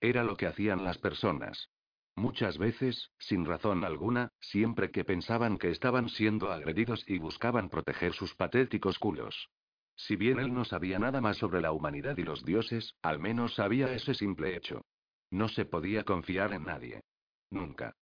Era 0.01 0.25
lo 0.25 0.39
que 0.39 0.47
hacían 0.47 0.85
las 0.85 0.97
personas. 0.97 1.69
Muchas 2.19 2.59
veces, 2.59 3.13
sin 3.21 3.45
razón 3.45 3.85
alguna, 3.85 4.33
siempre 4.41 4.91
que 4.91 5.05
pensaban 5.05 5.57
que 5.57 5.71
estaban 5.71 6.09
siendo 6.09 6.51
agredidos 6.51 7.05
y 7.07 7.19
buscaban 7.19 7.71
proteger 7.71 8.13
sus 8.13 8.35
patéticos 8.35 8.99
culos. 8.99 9.51
Si 9.95 10.17
bien 10.17 10.41
él 10.41 10.53
no 10.53 10.65
sabía 10.65 10.99
nada 10.99 11.21
más 11.21 11.37
sobre 11.37 11.61
la 11.61 11.71
humanidad 11.71 12.19
y 12.19 12.25
los 12.25 12.45
dioses, 12.45 12.97
al 13.03 13.21
menos 13.21 13.55
sabía 13.55 13.93
ese 13.93 14.15
simple 14.15 14.57
hecho. 14.57 14.85
No 15.31 15.49
se 15.49 15.65
podía 15.65 16.03
confiar 16.03 16.53
en 16.55 16.65
nadie. 16.65 17.03
Nunca. 17.51 17.95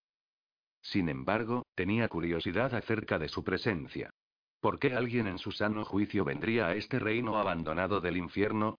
Sin 0.80 1.10
embargo, 1.10 1.66
tenía 1.74 2.08
curiosidad 2.08 2.74
acerca 2.74 3.18
de 3.18 3.28
su 3.28 3.44
presencia. 3.44 4.08
¿Por 4.60 4.78
qué 4.78 4.94
alguien 4.94 5.26
en 5.26 5.36
su 5.36 5.52
sano 5.52 5.84
juicio 5.84 6.24
vendría 6.24 6.68
a 6.68 6.74
este 6.74 6.98
reino 6.98 7.36
abandonado 7.36 8.00
del 8.00 8.16
infierno? 8.16 8.78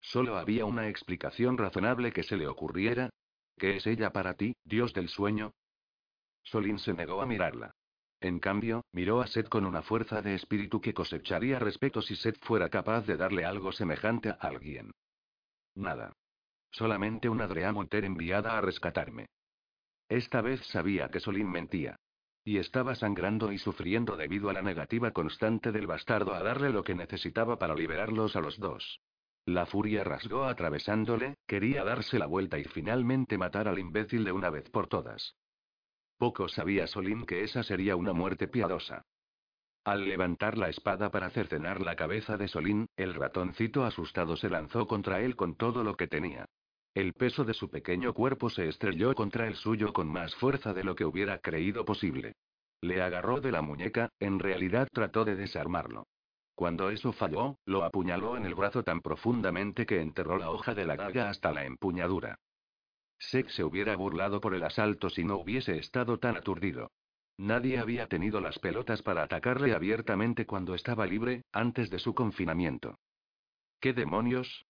Solo 0.00 0.36
había 0.36 0.64
una 0.64 0.88
explicación 0.88 1.56
razonable 1.58 2.12
que 2.12 2.24
se 2.24 2.36
le 2.36 2.48
ocurriera, 2.48 3.10
¿Qué 3.58 3.76
es 3.76 3.86
ella 3.86 4.10
para 4.10 4.34
ti, 4.34 4.54
dios 4.64 4.94
del 4.94 5.08
sueño? 5.08 5.52
Solín 6.44 6.78
se 6.78 6.94
negó 6.94 7.20
a 7.20 7.26
mirarla. 7.26 7.72
En 8.20 8.38
cambio, 8.38 8.84
miró 8.92 9.20
a 9.20 9.26
Seth 9.26 9.48
con 9.48 9.66
una 9.66 9.82
fuerza 9.82 10.22
de 10.22 10.34
espíritu 10.34 10.80
que 10.80 10.94
cosecharía 10.94 11.58
respeto 11.58 12.00
si 12.00 12.14
Seth 12.14 12.38
fuera 12.40 12.68
capaz 12.68 13.02
de 13.06 13.16
darle 13.16 13.44
algo 13.44 13.72
semejante 13.72 14.30
a 14.30 14.38
alguien. 14.40 14.92
Nada. 15.74 16.12
Solamente 16.70 17.28
una 17.28 17.46
Drea 17.48 17.72
Monter 17.72 18.04
enviada 18.04 18.56
a 18.56 18.60
rescatarme. 18.60 19.26
Esta 20.08 20.40
vez 20.40 20.64
sabía 20.66 21.08
que 21.08 21.20
Solín 21.20 21.50
mentía. 21.50 21.96
Y 22.44 22.58
estaba 22.58 22.94
sangrando 22.94 23.52
y 23.52 23.58
sufriendo 23.58 24.16
debido 24.16 24.50
a 24.50 24.52
la 24.52 24.62
negativa 24.62 25.10
constante 25.10 25.72
del 25.72 25.86
bastardo 25.86 26.32
a 26.34 26.42
darle 26.42 26.70
lo 26.70 26.84
que 26.84 26.94
necesitaba 26.94 27.58
para 27.58 27.74
liberarlos 27.74 28.36
a 28.36 28.40
los 28.40 28.58
dos. 28.58 29.00
La 29.48 29.64
furia 29.64 30.04
rasgó 30.04 30.44
atravesándole, 30.44 31.38
quería 31.46 31.82
darse 31.82 32.18
la 32.18 32.26
vuelta 32.26 32.58
y 32.58 32.64
finalmente 32.64 33.38
matar 33.38 33.66
al 33.66 33.78
imbécil 33.78 34.22
de 34.22 34.32
una 34.32 34.50
vez 34.50 34.68
por 34.68 34.88
todas. 34.88 35.36
Poco 36.18 36.48
sabía 36.50 36.86
Solín 36.86 37.24
que 37.24 37.44
esa 37.44 37.62
sería 37.62 37.96
una 37.96 38.12
muerte 38.12 38.46
piadosa. 38.46 39.06
Al 39.84 40.06
levantar 40.06 40.58
la 40.58 40.68
espada 40.68 41.10
para 41.10 41.30
cercenar 41.30 41.80
la 41.80 41.96
cabeza 41.96 42.36
de 42.36 42.46
Solín, 42.46 42.88
el 42.98 43.14
ratoncito 43.14 43.86
asustado 43.86 44.36
se 44.36 44.50
lanzó 44.50 44.86
contra 44.86 45.22
él 45.22 45.34
con 45.34 45.54
todo 45.54 45.82
lo 45.82 45.96
que 45.96 46.08
tenía. 46.08 46.44
El 46.92 47.14
peso 47.14 47.42
de 47.46 47.54
su 47.54 47.70
pequeño 47.70 48.12
cuerpo 48.12 48.50
se 48.50 48.68
estrelló 48.68 49.14
contra 49.14 49.46
el 49.46 49.54
suyo 49.54 49.94
con 49.94 50.08
más 50.08 50.34
fuerza 50.34 50.74
de 50.74 50.84
lo 50.84 50.94
que 50.94 51.06
hubiera 51.06 51.38
creído 51.38 51.86
posible. 51.86 52.34
Le 52.82 53.00
agarró 53.00 53.40
de 53.40 53.52
la 53.52 53.62
muñeca, 53.62 54.10
en 54.20 54.40
realidad 54.40 54.88
trató 54.92 55.24
de 55.24 55.36
desarmarlo. 55.36 56.06
Cuando 56.58 56.90
eso 56.90 57.12
falló, 57.12 57.56
lo 57.66 57.84
apuñaló 57.84 58.36
en 58.36 58.44
el 58.44 58.56
brazo 58.56 58.82
tan 58.82 59.00
profundamente 59.00 59.86
que 59.86 60.00
enterró 60.00 60.38
la 60.38 60.50
hoja 60.50 60.74
de 60.74 60.84
la 60.84 60.96
daga 60.96 61.30
hasta 61.30 61.52
la 61.52 61.64
empuñadura. 61.64 62.40
Sex 63.16 63.54
se 63.54 63.62
hubiera 63.62 63.94
burlado 63.94 64.40
por 64.40 64.54
el 64.54 64.64
asalto 64.64 65.08
si 65.08 65.22
no 65.22 65.36
hubiese 65.36 65.78
estado 65.78 66.18
tan 66.18 66.36
aturdido. 66.36 66.90
Nadie 67.36 67.78
había 67.78 68.08
tenido 68.08 68.40
las 68.40 68.58
pelotas 68.58 69.02
para 69.02 69.22
atacarle 69.22 69.72
abiertamente 69.72 70.46
cuando 70.46 70.74
estaba 70.74 71.06
libre, 71.06 71.42
antes 71.52 71.90
de 71.90 72.00
su 72.00 72.12
confinamiento. 72.12 72.98
¿Qué 73.78 73.92
demonios? 73.92 74.66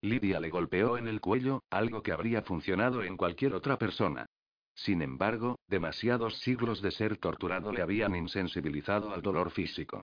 Lidia 0.00 0.40
le 0.40 0.50
golpeó 0.50 0.98
en 0.98 1.06
el 1.06 1.20
cuello, 1.20 1.62
algo 1.70 2.02
que 2.02 2.10
habría 2.10 2.42
funcionado 2.42 3.04
en 3.04 3.16
cualquier 3.16 3.54
otra 3.54 3.78
persona. 3.78 4.26
Sin 4.74 5.02
embargo, 5.02 5.60
demasiados 5.68 6.40
siglos 6.40 6.82
de 6.82 6.90
ser 6.90 7.16
torturado 7.18 7.70
le 7.70 7.82
habían 7.82 8.16
insensibilizado 8.16 9.14
al 9.14 9.22
dolor 9.22 9.52
físico. 9.52 10.02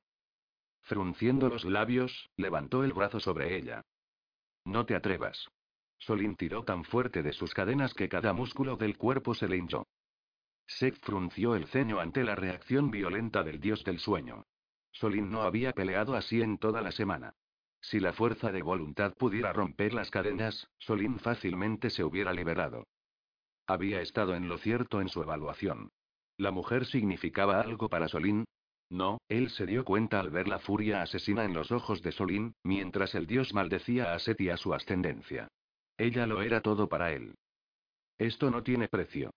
Frunciendo 0.84 1.50
los 1.50 1.66
labios, 1.66 2.30
levantó 2.36 2.84
el 2.84 2.94
brazo 2.94 3.20
sobre 3.20 3.56
ella. 3.56 3.82
No 4.66 4.86
te 4.86 4.96
atrevas. 4.96 5.50
Solín 5.98 6.36
tiró 6.36 6.64
tan 6.64 6.84
fuerte 6.84 7.24
de 7.24 7.32
sus 7.32 7.54
cadenas 7.54 7.94
que 7.94 8.10
cada 8.10 8.34
músculo 8.34 8.76
del 8.76 8.98
cuerpo 8.98 9.34
se 9.34 9.48
le 9.48 9.58
hinchó. 9.58 9.88
Seth 10.68 10.98
frunció 11.00 11.56
el 11.56 11.68
ceño 11.68 12.00
ante 12.00 12.24
la 12.24 12.36
reacción 12.36 12.92
violenta 12.92 13.44
del 13.44 13.60
dios 13.60 13.84
del 13.84 14.00
sueño. 14.00 14.46
Solín 14.92 15.32
no 15.32 15.44
había 15.44 15.72
peleado 15.72 16.16
así 16.16 16.42
en 16.42 16.58
toda 16.58 16.82
la 16.82 16.92
semana. 16.92 17.34
Si 17.82 18.00
la 18.00 18.14
fuerza 18.14 18.52
de 18.52 18.62
voluntad 18.62 19.14
pudiera 19.14 19.52
romper 19.54 19.94
las 19.94 20.10
cadenas, 20.10 20.70
Solín 20.78 21.20
fácilmente 21.20 21.90
se 21.90 22.04
hubiera 22.04 22.34
liberado. 22.34 22.88
Había 23.68 24.02
estado 24.02 24.36
en 24.36 24.50
lo 24.50 24.58
cierto 24.58 25.02
en 25.02 25.10
su 25.10 25.22
evaluación. 25.22 25.92
La 26.38 26.52
mujer 26.52 26.86
significaba 26.86 27.62
algo 27.62 27.90
para 27.90 28.08
Solín, 28.08 28.46
no, 28.90 29.20
él 29.28 29.50
se 29.50 29.66
dio 29.66 29.84
cuenta 29.84 30.20
al 30.20 30.30
ver 30.30 30.48
la 30.48 30.60
furia 30.60 31.02
asesina 31.02 31.46
en 31.46 31.54
los 31.54 31.72
ojos 31.72 32.02
de 32.02 32.12
Solín, 32.12 32.54
mientras 32.64 33.16
el 33.16 33.26
dios 33.26 33.54
maldecía 33.54 34.14
a 34.14 34.20
Set 34.20 34.40
y 34.42 34.50
a 34.50 34.58
su 34.58 34.74
ascendencia. 34.74 35.48
Ella 35.98 36.28
lo 36.28 36.42
era 36.42 36.62
todo 36.62 36.90
para 36.90 37.12
él. 37.12 37.36
Esto 38.18 38.52
no 38.52 38.64
tiene 38.64 38.88
precio. 38.88 39.32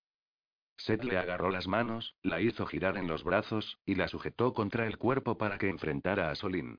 Set 0.76 1.04
le 1.04 1.16
agarró 1.16 1.50
las 1.50 1.66
manos, 1.66 2.14
la 2.22 2.40
hizo 2.40 2.66
girar 2.66 2.98
en 2.98 3.06
los 3.06 3.24
brazos, 3.24 3.78
y 3.86 3.94
la 3.94 4.08
sujetó 4.08 4.52
contra 4.52 4.86
el 4.86 4.98
cuerpo 4.98 5.38
para 5.38 5.56
que 5.58 5.70
enfrentara 5.70 6.30
a 6.30 6.34
Solín. 6.34 6.78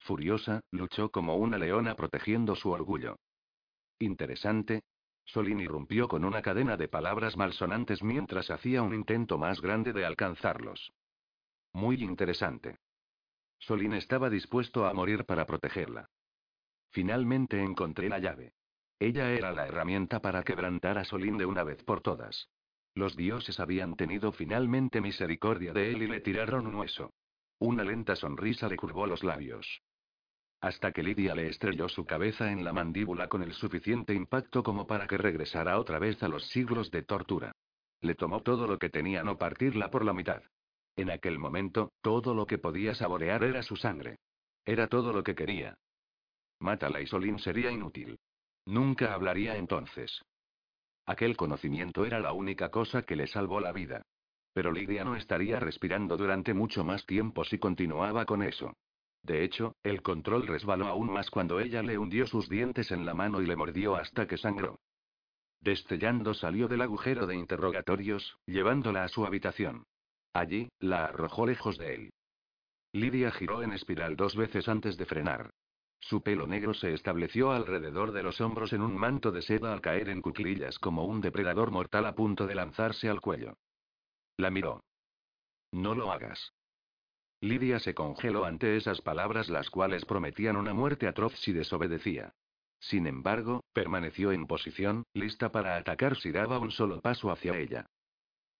Furiosa, 0.00 0.60
luchó 0.70 1.10
como 1.10 1.36
una 1.36 1.58
leona 1.58 1.94
protegiendo 1.94 2.56
su 2.56 2.70
orgullo. 2.70 3.16
Interesante. 3.98 4.82
Solín 5.24 5.60
irrumpió 5.60 6.08
con 6.08 6.24
una 6.24 6.42
cadena 6.42 6.76
de 6.76 6.88
palabras 6.88 7.36
malsonantes 7.36 8.02
mientras 8.02 8.50
hacía 8.50 8.82
un 8.82 8.94
intento 8.94 9.38
más 9.38 9.60
grande 9.60 9.92
de 9.92 10.04
alcanzarlos. 10.04 10.92
Muy 11.78 12.02
interesante. 12.02 12.80
Solín 13.60 13.92
estaba 13.92 14.28
dispuesto 14.28 14.84
a 14.84 14.92
morir 14.92 15.24
para 15.24 15.46
protegerla. 15.46 16.08
Finalmente 16.90 17.62
encontré 17.62 18.08
la 18.08 18.18
llave. 18.18 18.54
Ella 18.98 19.30
era 19.30 19.52
la 19.52 19.68
herramienta 19.68 20.20
para 20.20 20.42
quebrantar 20.42 20.98
a 20.98 21.04
Solín 21.04 21.38
de 21.38 21.46
una 21.46 21.62
vez 21.62 21.84
por 21.84 22.00
todas. 22.00 22.48
Los 22.96 23.14
dioses 23.14 23.60
habían 23.60 23.94
tenido 23.94 24.32
finalmente 24.32 25.00
misericordia 25.00 25.72
de 25.72 25.92
él 25.92 26.02
y 26.02 26.08
le 26.08 26.20
tiraron 26.20 26.66
un 26.66 26.74
hueso. 26.74 27.12
Una 27.60 27.84
lenta 27.84 28.16
sonrisa 28.16 28.66
le 28.66 28.76
curvó 28.76 29.06
los 29.06 29.22
labios. 29.22 29.80
Hasta 30.60 30.90
que 30.90 31.04
Lidia 31.04 31.36
le 31.36 31.46
estrelló 31.46 31.88
su 31.88 32.04
cabeza 32.04 32.50
en 32.50 32.64
la 32.64 32.72
mandíbula 32.72 33.28
con 33.28 33.44
el 33.44 33.52
suficiente 33.52 34.14
impacto 34.14 34.64
como 34.64 34.88
para 34.88 35.06
que 35.06 35.16
regresara 35.16 35.78
otra 35.78 36.00
vez 36.00 36.20
a 36.24 36.28
los 36.28 36.48
siglos 36.48 36.90
de 36.90 37.02
tortura. 37.02 37.52
Le 38.00 38.16
tomó 38.16 38.42
todo 38.42 38.66
lo 38.66 38.80
que 38.80 38.90
tenía 38.90 39.22
no 39.22 39.38
partirla 39.38 39.92
por 39.92 40.04
la 40.04 40.12
mitad. 40.12 40.42
En 40.98 41.12
aquel 41.12 41.38
momento, 41.38 41.92
todo 42.02 42.34
lo 42.34 42.44
que 42.44 42.58
podía 42.58 42.92
saborear 42.92 43.44
era 43.44 43.62
su 43.62 43.76
sangre. 43.76 44.18
Era 44.64 44.88
todo 44.88 45.12
lo 45.12 45.22
que 45.22 45.36
quería. 45.36 45.78
Mátala 46.58 47.00
y 47.00 47.06
Solín 47.06 47.38
sería 47.38 47.70
inútil. 47.70 48.18
Nunca 48.66 49.14
hablaría 49.14 49.56
entonces. 49.56 50.20
Aquel 51.06 51.36
conocimiento 51.36 52.04
era 52.04 52.18
la 52.18 52.32
única 52.32 52.72
cosa 52.72 53.02
que 53.02 53.14
le 53.14 53.28
salvó 53.28 53.60
la 53.60 53.70
vida. 53.70 54.02
Pero 54.52 54.72
Lidia 54.72 55.04
no 55.04 55.14
estaría 55.14 55.60
respirando 55.60 56.16
durante 56.16 56.52
mucho 56.52 56.82
más 56.82 57.06
tiempo 57.06 57.44
si 57.44 57.60
continuaba 57.60 58.26
con 58.26 58.42
eso. 58.42 58.74
De 59.22 59.44
hecho, 59.44 59.76
el 59.84 60.02
control 60.02 60.48
resbaló 60.48 60.88
aún 60.88 61.12
más 61.12 61.30
cuando 61.30 61.60
ella 61.60 61.80
le 61.80 61.96
hundió 61.96 62.26
sus 62.26 62.48
dientes 62.48 62.90
en 62.90 63.06
la 63.06 63.14
mano 63.14 63.40
y 63.40 63.46
le 63.46 63.54
mordió 63.54 63.94
hasta 63.94 64.26
que 64.26 64.36
sangró. 64.36 64.80
Destellando 65.60 66.34
salió 66.34 66.66
del 66.66 66.80
agujero 66.80 67.28
de 67.28 67.36
interrogatorios, 67.36 68.36
llevándola 68.46 69.04
a 69.04 69.08
su 69.08 69.24
habitación. 69.24 69.84
Allí, 70.32 70.68
la 70.80 71.06
arrojó 71.06 71.46
lejos 71.46 71.78
de 71.78 71.94
él. 71.94 72.10
Lidia 72.92 73.30
giró 73.30 73.62
en 73.62 73.72
espiral 73.72 74.16
dos 74.16 74.36
veces 74.36 74.68
antes 74.68 74.96
de 74.96 75.06
frenar. 75.06 75.50
Su 76.00 76.22
pelo 76.22 76.46
negro 76.46 76.74
se 76.74 76.94
estableció 76.94 77.50
alrededor 77.50 78.12
de 78.12 78.22
los 78.22 78.40
hombros 78.40 78.72
en 78.72 78.82
un 78.82 78.96
manto 78.96 79.32
de 79.32 79.42
seda 79.42 79.72
al 79.72 79.80
caer 79.80 80.08
en 80.08 80.22
cuclillas 80.22 80.78
como 80.78 81.04
un 81.04 81.20
depredador 81.20 81.70
mortal 81.70 82.06
a 82.06 82.14
punto 82.14 82.46
de 82.46 82.54
lanzarse 82.54 83.08
al 83.08 83.20
cuello. 83.20 83.58
La 84.36 84.50
miró. 84.50 84.84
No 85.72 85.94
lo 85.94 86.12
hagas. 86.12 86.52
Lidia 87.40 87.78
se 87.78 87.94
congeló 87.94 88.44
ante 88.44 88.76
esas 88.76 89.00
palabras 89.00 89.48
las 89.48 89.70
cuales 89.70 90.04
prometían 90.04 90.56
una 90.56 90.72
muerte 90.72 91.06
atroz 91.06 91.34
si 91.40 91.52
desobedecía. 91.52 92.32
Sin 92.80 93.06
embargo, 93.06 93.64
permaneció 93.72 94.32
en 94.32 94.46
posición, 94.46 95.04
lista 95.12 95.50
para 95.50 95.76
atacar 95.76 96.16
si 96.16 96.30
daba 96.30 96.58
un 96.58 96.70
solo 96.70 97.00
paso 97.00 97.30
hacia 97.30 97.56
ella. 97.56 97.86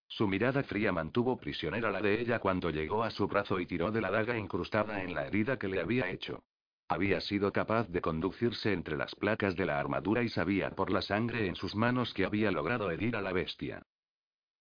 Su 0.08 0.26
mirada 0.26 0.62
fría 0.62 0.90
mantuvo 0.90 1.38
prisionera 1.38 1.90
la 1.90 2.00
de 2.00 2.20
ella 2.20 2.38
cuando 2.38 2.70
llegó 2.70 3.04
a 3.04 3.10
su 3.10 3.28
brazo 3.28 3.60
y 3.60 3.66
tiró 3.66 3.90
de 3.92 4.00
la 4.00 4.10
daga 4.10 4.38
incrustada 4.38 5.02
en 5.02 5.14
la 5.14 5.26
herida 5.26 5.58
que 5.58 5.68
le 5.68 5.80
había 5.80 6.10
hecho. 6.10 6.42
Había 6.88 7.20
sido 7.20 7.52
capaz 7.52 7.86
de 7.88 8.00
conducirse 8.00 8.72
entre 8.72 8.96
las 8.96 9.14
placas 9.14 9.54
de 9.54 9.66
la 9.66 9.78
armadura 9.78 10.22
y 10.22 10.30
sabía 10.30 10.70
por 10.70 10.90
la 10.90 11.02
sangre 11.02 11.46
en 11.46 11.54
sus 11.54 11.76
manos 11.76 12.14
que 12.14 12.24
había 12.24 12.50
logrado 12.50 12.90
herir 12.90 13.14
a 13.14 13.20
la 13.20 13.32
bestia. 13.32 13.82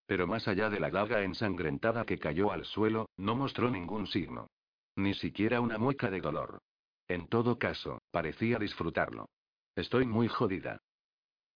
Pero 0.06 0.28
más 0.28 0.48
allá 0.50 0.70
de 0.70 0.82
la 0.82 0.90
daga 0.90 1.24
ensangrentada 1.24 2.06
que 2.06 2.20
cayó 2.20 2.52
al 2.52 2.66
suelo, 2.66 3.10
no 3.16 3.36
mostró 3.36 3.70
ningún 3.70 4.08
signo. 4.08 4.50
Ni 4.98 5.14
siquiera 5.14 5.62
una 5.62 5.78
mueca 5.78 6.10
de 6.10 6.20
dolor. 6.20 6.60
En 7.08 7.28
todo 7.28 7.58
caso, 7.58 8.02
parecía 8.12 8.60
disfrutarlo. 8.60 9.30
Estoy 9.76 10.06
muy 10.06 10.28
jodida. 10.28 10.82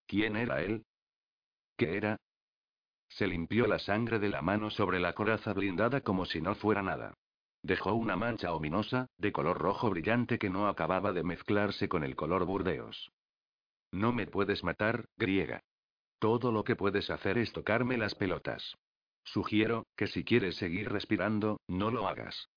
¿Quién 0.08 0.38
era 0.38 0.62
él? 0.62 0.86
¿Qué 1.76 1.98
era? 1.98 2.18
Se 3.12 3.28
limpió 3.28 3.68
la 3.68 3.78
sangre 3.78 4.20
de 4.20 4.30
la 4.30 4.42
mano 4.42 4.70
sobre 4.70 5.00
la 5.00 5.14
coraza 5.14 5.54
blindada 5.54 6.00
como 6.02 6.26
si 6.26 6.42
no 6.42 6.56
fuera 6.56 6.82
nada. 6.82 7.14
Dejó 7.62 7.94
una 7.94 8.16
mancha 8.16 8.54
ominosa, 8.54 9.08
de 9.18 9.34
color 9.34 9.58
rojo 9.60 9.90
brillante 9.90 10.40
que 10.40 10.50
no 10.50 10.68
acababa 10.68 11.12
de 11.12 11.24
mezclarse 11.24 11.90
con 11.90 12.04
el 12.04 12.16
color 12.16 12.46
burdeos. 12.46 13.12
No 13.92 14.14
me 14.14 14.28
puedes 14.28 14.64
matar, 14.64 15.06
griega. 15.18 15.62
Todo 16.20 16.52
lo 16.54 16.64
que 16.64 16.78
puedes 16.78 17.10
hacer 17.10 17.38
es 17.38 17.52
tocarme 17.52 17.98
las 17.98 18.16
pelotas. 18.16 18.78
Sugiero, 19.24 19.86
que 19.98 20.08
si 20.08 20.24
quieres 20.24 20.56
seguir 20.56 20.90
respirando, 20.90 21.60
no 21.68 21.92
lo 21.92 22.08
hagas. 22.08 22.48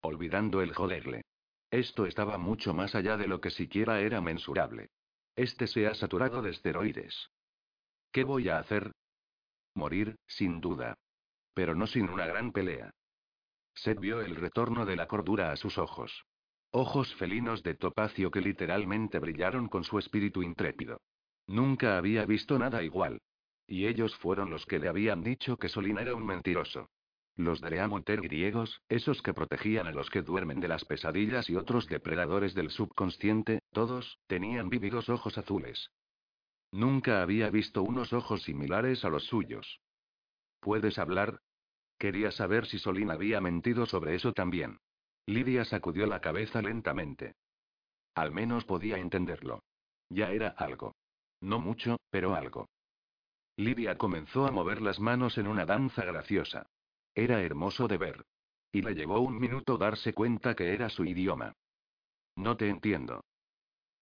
Olvidando 0.00 0.62
el 0.62 0.74
joderle. 0.74 1.22
Esto 1.70 2.06
estaba 2.06 2.38
mucho 2.38 2.72
más 2.72 2.94
allá 2.94 3.18
de 3.18 3.28
lo 3.28 3.40
que 3.40 3.50
siquiera 3.50 4.00
era 4.00 4.22
mensurable. 4.22 4.88
Este 5.36 5.66
se 5.66 5.86
ha 5.86 5.94
saturado 5.94 6.40
de 6.40 6.50
esteroides. 6.50 7.28
¿Qué 8.10 8.24
voy 8.24 8.48
a 8.48 8.58
hacer? 8.58 8.92
Morir, 9.76 10.16
sin 10.26 10.60
duda. 10.60 10.96
Pero 11.54 11.74
no 11.74 11.86
sin 11.86 12.08
una 12.08 12.26
gran 12.26 12.50
pelea. 12.50 12.90
Seth 13.74 14.00
vio 14.00 14.22
el 14.22 14.36
retorno 14.36 14.86
de 14.86 14.96
la 14.96 15.06
cordura 15.06 15.52
a 15.52 15.56
sus 15.56 15.76
ojos. 15.76 16.24
Ojos 16.70 17.14
felinos 17.16 17.62
de 17.62 17.74
topacio 17.74 18.30
que 18.30 18.40
literalmente 18.40 19.18
brillaron 19.18 19.68
con 19.68 19.84
su 19.84 19.98
espíritu 19.98 20.42
intrépido. 20.42 21.00
Nunca 21.46 21.98
había 21.98 22.24
visto 22.24 22.58
nada 22.58 22.82
igual. 22.82 23.20
Y 23.66 23.86
ellos 23.86 24.16
fueron 24.16 24.50
los 24.50 24.64
que 24.64 24.78
le 24.78 24.88
habían 24.88 25.22
dicho 25.22 25.58
que 25.58 25.68
Solín 25.68 25.98
era 25.98 26.14
un 26.14 26.24
mentiroso. 26.24 26.88
Los 27.36 27.60
Dreamonter 27.60 28.22
griegos, 28.22 28.80
esos 28.88 29.20
que 29.20 29.34
protegían 29.34 29.86
a 29.86 29.92
los 29.92 30.08
que 30.08 30.22
duermen 30.22 30.58
de 30.58 30.68
las 30.68 30.86
pesadillas 30.86 31.50
y 31.50 31.56
otros 31.56 31.86
depredadores 31.86 32.54
del 32.54 32.70
subconsciente, 32.70 33.60
todos, 33.72 34.18
tenían 34.26 34.70
vívidos 34.70 35.10
ojos 35.10 35.36
azules. 35.36 35.90
Nunca 36.72 37.22
había 37.22 37.50
visto 37.50 37.82
unos 37.82 38.12
ojos 38.12 38.42
similares 38.42 39.04
a 39.04 39.08
los 39.08 39.24
suyos. 39.24 39.80
¿Puedes 40.60 40.98
hablar? 40.98 41.40
Quería 41.98 42.30
saber 42.30 42.66
si 42.66 42.78
Solín 42.78 43.10
había 43.10 43.40
mentido 43.40 43.86
sobre 43.86 44.14
eso 44.14 44.32
también. 44.32 44.78
Lidia 45.26 45.64
sacudió 45.64 46.06
la 46.06 46.20
cabeza 46.20 46.62
lentamente. 46.62 47.34
Al 48.14 48.32
menos 48.32 48.64
podía 48.64 48.98
entenderlo. 48.98 49.62
Ya 50.08 50.30
era 50.30 50.48
algo. 50.48 50.94
No 51.40 51.58
mucho, 51.58 51.98
pero 52.10 52.34
algo. 52.34 52.68
Lidia 53.56 53.96
comenzó 53.96 54.46
a 54.46 54.50
mover 54.50 54.82
las 54.82 55.00
manos 55.00 55.38
en 55.38 55.46
una 55.46 55.64
danza 55.64 56.04
graciosa. 56.04 56.66
Era 57.14 57.42
hermoso 57.42 57.88
de 57.88 57.96
ver. 57.96 58.24
Y 58.72 58.82
le 58.82 58.94
llevó 58.94 59.20
un 59.20 59.38
minuto 59.38 59.78
darse 59.78 60.12
cuenta 60.12 60.54
que 60.54 60.74
era 60.74 60.90
su 60.90 61.04
idioma. 61.04 61.54
No 62.36 62.56
te 62.56 62.68
entiendo. 62.68 63.24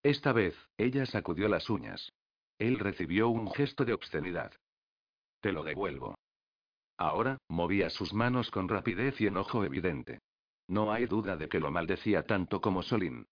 Esta 0.03 0.33
vez, 0.33 0.55
ella 0.77 1.05
sacudió 1.05 1.47
las 1.47 1.69
uñas. 1.69 2.11
Él 2.57 2.79
recibió 2.79 3.29
un 3.29 3.51
gesto 3.51 3.85
de 3.85 3.93
obscenidad. 3.93 4.53
Te 5.41 5.51
lo 5.51 5.63
devuelvo. 5.63 6.15
Ahora, 6.97 7.37
movía 7.49 7.89
sus 7.89 8.13
manos 8.13 8.49
con 8.51 8.69
rapidez 8.69 9.19
y 9.19 9.27
enojo 9.27 9.63
evidente. 9.63 10.19
No 10.67 10.91
hay 10.91 11.05
duda 11.05 11.35
de 11.35 11.49
que 11.49 11.59
lo 11.59 11.69
maldecía 11.71 12.23
tanto 12.23 12.61
como 12.61 12.81
Solín. 12.81 13.27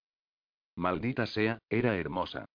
Maldita 0.75 1.25
sea, 1.25 1.59
era 1.69 1.95
hermosa. 1.97 2.45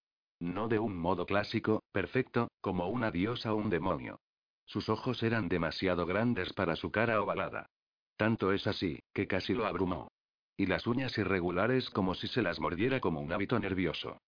No 0.41 0.69
de 0.69 0.79
un 0.79 0.97
modo 0.97 1.27
clásico, 1.27 1.83
perfecto, 1.93 2.49
como 2.61 2.89
una 2.89 3.11
diosa 3.11 3.53
o 3.53 3.57
un 3.57 3.71
demonio. 3.71 4.21
Sus 4.67 4.89
ojos 4.89 5.23
eran 5.23 5.49
demasiado 5.49 6.05
grandes 6.07 6.53
para 6.53 6.77
su 6.77 6.91
cara 6.91 7.21
ovalada. 7.23 7.71
Tanto 8.17 8.53
es 8.53 8.67
así, 8.67 9.01
que 9.15 9.27
casi 9.27 9.55
lo 9.55 9.67
abrumó. 9.67 10.11
Y 10.57 10.67
las 10.67 10.87
uñas 10.87 11.17
irregulares 11.17 11.89
como 11.91 12.15
si 12.15 12.29
se 12.29 12.43
las 12.43 12.61
mordiera 12.61 13.01
como 13.01 13.21
un 13.21 13.33
hábito 13.33 13.59
nervioso. 13.59 14.21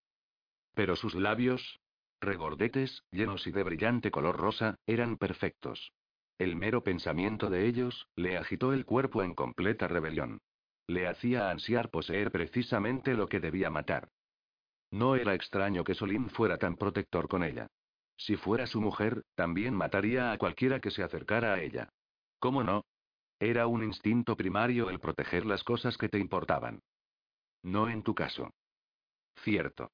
Pero 0.75 0.97
sus 0.97 1.15
labios, 1.15 1.81
regordetes, 2.21 3.03
llenos 3.11 3.47
y 3.47 3.53
de 3.53 3.63
brillante 3.63 4.11
color 4.11 4.37
rosa, 4.37 4.77
eran 4.87 5.17
perfectos. 5.17 5.93
El 6.39 6.57
mero 6.57 6.83
pensamiento 6.83 7.51
de 7.51 7.67
ellos, 7.67 8.09
le 8.17 8.39
agitó 8.39 8.73
el 8.73 8.85
cuerpo 8.85 9.23
en 9.23 9.35
completa 9.35 9.89
rebelión. 9.89 10.41
Le 10.87 11.07
hacía 11.07 11.51
ansiar 11.51 11.91
poseer 11.91 12.31
precisamente 12.31 13.15
lo 13.15 13.29
que 13.29 13.41
debía 13.41 13.71
matar. 13.71 14.09
No 14.91 15.15
era 15.15 15.35
extraño 15.35 15.85
que 15.85 15.95
Solín 15.95 16.31
fuera 16.31 16.59
tan 16.59 16.77
protector 16.77 17.29
con 17.29 17.45
ella. 17.45 17.69
Si 18.17 18.37
fuera 18.37 18.67
su 18.67 18.81
mujer, 18.81 19.23
también 19.35 19.75
mataría 19.75 20.33
a 20.33 20.39
cualquiera 20.39 20.81
que 20.81 20.91
se 20.91 21.03
acercara 21.03 21.55
a 21.55 21.63
ella. 21.63 21.91
¿Cómo 22.39 22.65
no? 22.65 22.85
Era 23.39 23.67
un 23.67 23.83
instinto 23.83 24.37
primario 24.37 24.91
el 24.91 25.01
proteger 25.01 25.47
las 25.47 25.65
cosas 25.65 25.97
que 25.97 26.09
te 26.09 26.19
importaban. 26.19 26.81
No 27.63 27.89
en 27.89 28.03
tu 28.03 28.15
caso. 28.15 28.51
Cierto. 29.43 29.91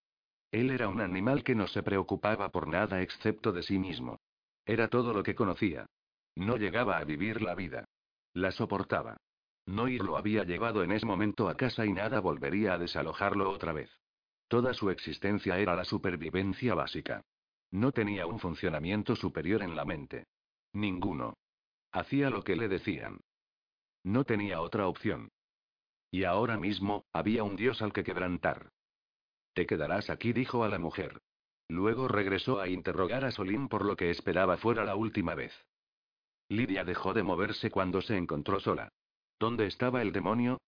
Él 0.50 0.70
era 0.70 0.88
un 0.88 1.00
animal 1.00 1.42
que 1.42 1.54
no 1.54 1.66
se 1.66 1.82
preocupaba 1.82 2.50
por 2.50 2.68
nada 2.68 3.02
excepto 3.02 3.52
de 3.52 3.62
sí 3.62 3.78
mismo. 3.78 4.20
Era 4.64 4.88
todo 4.88 5.12
lo 5.12 5.22
que 5.22 5.34
conocía. 5.34 5.86
No 6.34 6.56
llegaba 6.56 6.98
a 6.98 7.04
vivir 7.04 7.42
la 7.42 7.54
vida. 7.54 7.84
La 8.32 8.52
soportaba. 8.52 9.16
No 9.66 9.88
y 9.88 9.98
lo 9.98 10.16
había 10.16 10.44
llevado 10.44 10.84
en 10.84 10.92
ese 10.92 11.06
momento 11.06 11.48
a 11.48 11.56
casa 11.56 11.84
y 11.84 11.92
nada 11.92 12.20
volvería 12.20 12.74
a 12.74 12.78
desalojarlo 12.78 13.50
otra 13.50 13.72
vez. 13.72 13.90
Toda 14.48 14.74
su 14.74 14.90
existencia 14.90 15.58
era 15.58 15.74
la 15.74 15.84
supervivencia 15.84 16.74
básica. 16.74 17.22
No 17.72 17.90
tenía 17.90 18.26
un 18.26 18.38
funcionamiento 18.38 19.16
superior 19.16 19.62
en 19.62 19.74
la 19.74 19.84
mente. 19.84 20.26
Ninguno. 20.72 21.34
Hacía 21.90 22.30
lo 22.30 22.44
que 22.44 22.54
le 22.54 22.68
decían. 22.68 23.20
No 24.04 24.24
tenía 24.24 24.60
otra 24.60 24.86
opción. 24.86 25.30
Y 26.12 26.24
ahora 26.24 26.58
mismo, 26.58 27.04
había 27.12 27.42
un 27.42 27.56
dios 27.56 27.82
al 27.82 27.92
que 27.92 28.04
quebrantar. 28.04 28.70
Te 29.56 29.64
quedarás 29.64 30.10
aquí, 30.10 30.34
dijo 30.34 30.64
a 30.64 30.68
la 30.68 30.78
mujer. 30.78 31.22
Luego 31.68 32.08
regresó 32.08 32.60
a 32.60 32.68
interrogar 32.68 33.24
a 33.24 33.30
Solín 33.30 33.68
por 33.68 33.86
lo 33.86 33.96
que 33.96 34.10
esperaba 34.10 34.58
fuera 34.58 34.84
la 34.84 34.96
última 34.96 35.34
vez. 35.34 35.64
Lidia 36.50 36.84
dejó 36.84 37.14
de 37.14 37.22
moverse 37.22 37.70
cuando 37.70 38.02
se 38.02 38.18
encontró 38.18 38.60
sola. 38.60 38.90
¿Dónde 39.40 39.64
estaba 39.66 40.02
el 40.02 40.12
demonio? 40.12 40.60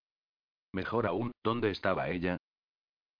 Mejor 0.72 1.07
aún, 1.07 1.32
¿dónde 1.45 1.70
estaba 1.70 2.09
ella? 2.09 2.39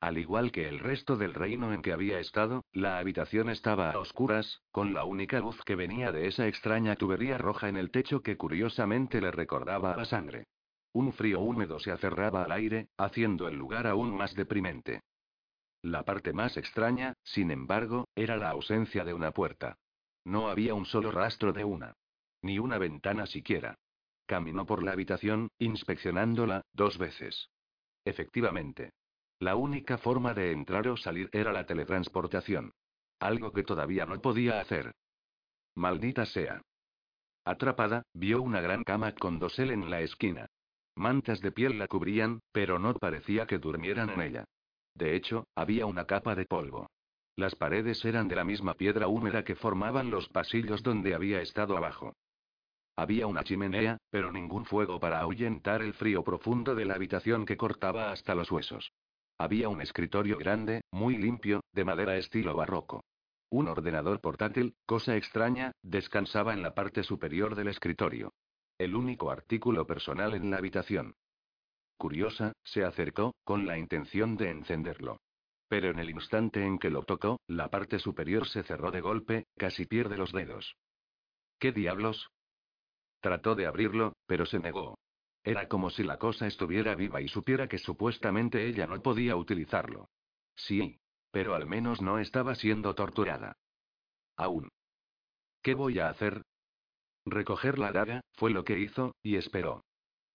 Al 0.01 0.17
igual 0.17 0.53
que 0.53 0.69
el 0.69 0.79
resto 0.79 1.17
del 1.17 1.35
reino 1.35 1.75
en 1.75 1.83
que 1.83 1.93
había 1.93 2.19
estado, 2.19 2.65
la 2.73 2.99
habitación 2.99 3.51
estaba 3.51 3.91
a 3.91 3.99
oscuras, 3.99 4.63
con 4.71 4.95
la 4.95 5.05
única 5.05 5.39
luz 5.39 5.63
que 5.67 5.77
venía 5.77 6.13
de 6.13 6.29
esa 6.29 6.47
extraña 6.47 6.97
tubería 6.97 7.37
roja 7.37 7.69
en 7.69 7.77
el 7.77 7.91
techo 7.91 8.23
que 8.23 8.39
curiosamente 8.39 9.21
le 9.21 9.33
recordaba 9.33 9.93
a 9.93 9.99
la 9.99 10.07
sangre. 10.07 10.47
Un 10.95 11.13
frío 11.13 11.41
húmedo 11.41 11.79
se 11.79 11.91
aferraba 11.91 12.45
al 12.45 12.53
aire, 12.53 12.89
haciendo 12.97 13.49
el 13.49 13.57
lugar 13.57 13.87
aún 13.87 14.17
más 14.17 14.35
deprimente. 14.35 15.03
La 15.83 16.05
parte 16.05 16.33
más 16.33 16.57
extraña, 16.57 17.15
sin 17.23 17.51
embargo, 17.51 18.09
era 18.15 18.37
la 18.37 18.51
ausencia 18.51 19.05
de 19.05 19.15
una 19.15 19.31
puerta. 19.31 19.77
No 20.25 20.49
había 20.49 20.75
un 20.75 20.87
solo 20.87 21.11
rastro 21.11 21.53
de 21.53 21.65
una. 21.65 21.95
Ni 22.43 22.59
una 22.59 22.79
ventana 22.79 23.27
siquiera. 23.27 23.77
Caminó 24.27 24.67
por 24.67 24.83
la 24.83 24.93
habitación, 24.93 25.49
inspeccionándola, 25.59 26.63
dos 26.73 26.99
veces. 26.99 27.51
Efectivamente. 28.05 28.91
La 29.39 29.55
única 29.55 29.99
forma 29.99 30.35
de 30.35 30.53
entrar 30.53 30.89
o 30.89 30.97
salir 30.97 31.31
era 31.33 31.53
la 31.53 31.65
teletransportación. 31.65 32.73
Algo 33.21 33.53
que 33.53 33.63
todavía 33.63 34.05
no 34.05 34.21
podía 34.21 34.61
hacer. 34.61 34.95
Maldita 35.77 36.27
sea. 36.27 36.61
Atrapada, 37.45 38.03
vio 38.13 38.43
una 38.43 38.61
gran 38.61 38.83
cama 38.83 39.15
con 39.15 39.39
dosel 39.39 39.71
en 39.71 39.91
la 39.91 40.01
esquina. 40.01 40.47
Mantas 40.97 41.41
de 41.41 41.53
piel 41.53 41.79
la 41.79 41.87
cubrían, 41.87 42.41
pero 42.53 42.79
no 42.79 42.95
parecía 42.95 43.47
que 43.47 43.59
durmieran 43.59 44.11
en 44.11 44.21
ella. 44.21 44.45
De 44.99 45.15
hecho, 45.15 45.47
había 45.55 45.87
una 45.87 46.07
capa 46.07 46.35
de 46.35 46.45
polvo. 46.45 46.89
Las 47.37 47.55
paredes 47.55 48.05
eran 48.05 48.27
de 48.27 48.35
la 48.35 48.43
misma 48.43 48.75
piedra 48.75 49.07
húmeda 49.07 49.45
que 49.45 49.55
formaban 49.55 50.11
los 50.11 50.29
pasillos 50.29 50.83
donde 50.83 51.15
había 51.15 51.41
estado 51.41 51.77
abajo. 51.77 52.15
Había 52.97 53.29
una 53.29 53.45
chimenea, 53.45 53.99
pero 54.11 54.33
ningún 54.33 54.65
fuego 54.65 54.99
para 54.99 55.21
ahuyentar 55.21 55.83
el 55.83 55.95
frío 55.95 56.25
profundo 56.25 56.75
de 56.75 56.85
la 56.85 56.95
habitación 56.95 57.47
que 57.47 57.57
cortaba 57.57 58.11
hasta 58.11 58.35
los 58.35 58.51
huesos. 58.51 58.91
Había 59.39 59.69
un 59.69 59.81
escritorio 59.81 60.37
grande, 60.37 60.81
muy 60.91 61.17
limpio, 61.17 61.61
de 61.73 61.85
madera 61.85 62.17
estilo 62.17 62.57
barroco. 62.57 63.05
Un 63.51 63.69
ordenador 63.69 64.21
portátil, 64.21 64.75
cosa 64.85 65.17
extraña, 65.17 65.71
descansaba 65.85 66.55
en 66.55 66.63
la 66.63 66.75
parte 66.75 67.05
superior 67.05 67.55
del 67.55 67.69
escritorio. 67.69 68.33
El 68.79 68.97
único 68.97 69.31
artículo 69.31 69.87
personal 69.87 70.35
en 70.35 70.51
la 70.51 70.57
habitación. 70.57 71.15
Curiosa, 71.99 72.53
se 72.63 72.85
acercó, 72.85 73.35
con 73.45 73.67
la 73.67 73.77
intención 73.77 74.37
de 74.37 74.51
encenderlo. 74.51 75.21
Pero 75.69 75.91
en 75.91 75.99
el 75.99 76.11
instante 76.11 76.65
en 76.65 76.79
que 76.79 76.91
lo 76.91 77.03
tocó, 77.03 77.41
la 77.49 77.69
parte 77.69 77.99
superior 77.99 78.49
se 78.49 78.63
cerró 78.63 78.91
de 78.91 79.01
golpe, 79.01 79.47
casi 79.57 79.85
pierde 79.85 80.17
los 80.17 80.33
dedos. 80.33 80.77
¿Qué 81.59 81.73
diablos? 81.73 82.31
Trató 83.21 83.57
de 83.57 83.67
abrirlo, 83.67 84.15
pero 84.27 84.47
se 84.47 84.61
negó. 84.61 84.97
Era 85.43 85.69
como 85.69 85.91
si 85.91 86.05
la 86.05 86.19
cosa 86.19 86.47
estuviera 86.47 86.95
viva 86.95 87.21
y 87.21 87.29
supiera 87.29 87.69
que 87.69 87.79
supuestamente 87.79 88.67
ella 88.67 88.87
no 88.87 89.03
podía 89.03 89.37
utilizarlo. 89.37 90.09
Sí. 90.55 90.99
Pero 91.31 91.55
al 91.55 91.67
menos 91.67 92.01
no 92.01 92.19
estaba 92.19 92.55
siendo 92.55 92.95
torturada. 92.95 93.57
Aún. 94.37 94.71
¿Qué 95.63 95.75
voy 95.75 95.99
a 95.99 96.09
hacer? 96.09 96.43
Recoger 97.27 97.79
la 97.79 97.93
daga, 97.93 98.23
fue 98.35 98.51
lo 98.51 98.65
que 98.65 98.79
hizo, 98.79 99.15
y 99.23 99.37
esperó. 99.37 99.85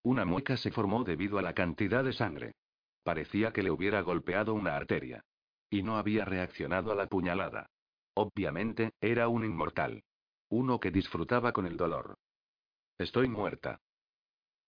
Una 0.03 0.25
mueca 0.25 0.57
se 0.57 0.71
formó 0.71 1.05
debido 1.05 1.39
a 1.39 1.41
la 1.41 1.53
cantidad 1.53 2.03
de 2.03 2.11
sangre. 2.11 2.55
Parecía 3.03 3.53
que 3.53 3.63
le 3.63 3.71
hubiera 3.71 4.01
golpeado 4.01 4.53
una 4.53 4.75
arteria. 4.75 5.23
Y 5.69 5.81
no 5.81 5.97
había 5.97 6.25
reaccionado 6.25 6.91
a 6.91 6.95
la 6.95 7.07
puñalada. 7.07 7.67
Obviamente, 8.13 8.91
era 8.99 9.29
un 9.29 9.45
inmortal. 9.45 10.03
Uno 10.49 10.79
que 10.79 10.91
disfrutaba 10.91 11.53
con 11.53 11.65
el 11.65 11.77
dolor. 11.77 12.15
Estoy 12.97 13.27
muerta. 13.27 13.79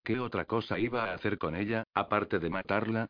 ¿Qué 0.03 0.19
otra 0.19 0.45
cosa 0.45 0.79
iba 0.79 1.03
a 1.03 1.13
hacer 1.13 1.37
con 1.37 1.55
ella, 1.55 1.83
aparte 1.93 2.39
de 2.39 2.49
matarla? 2.49 3.07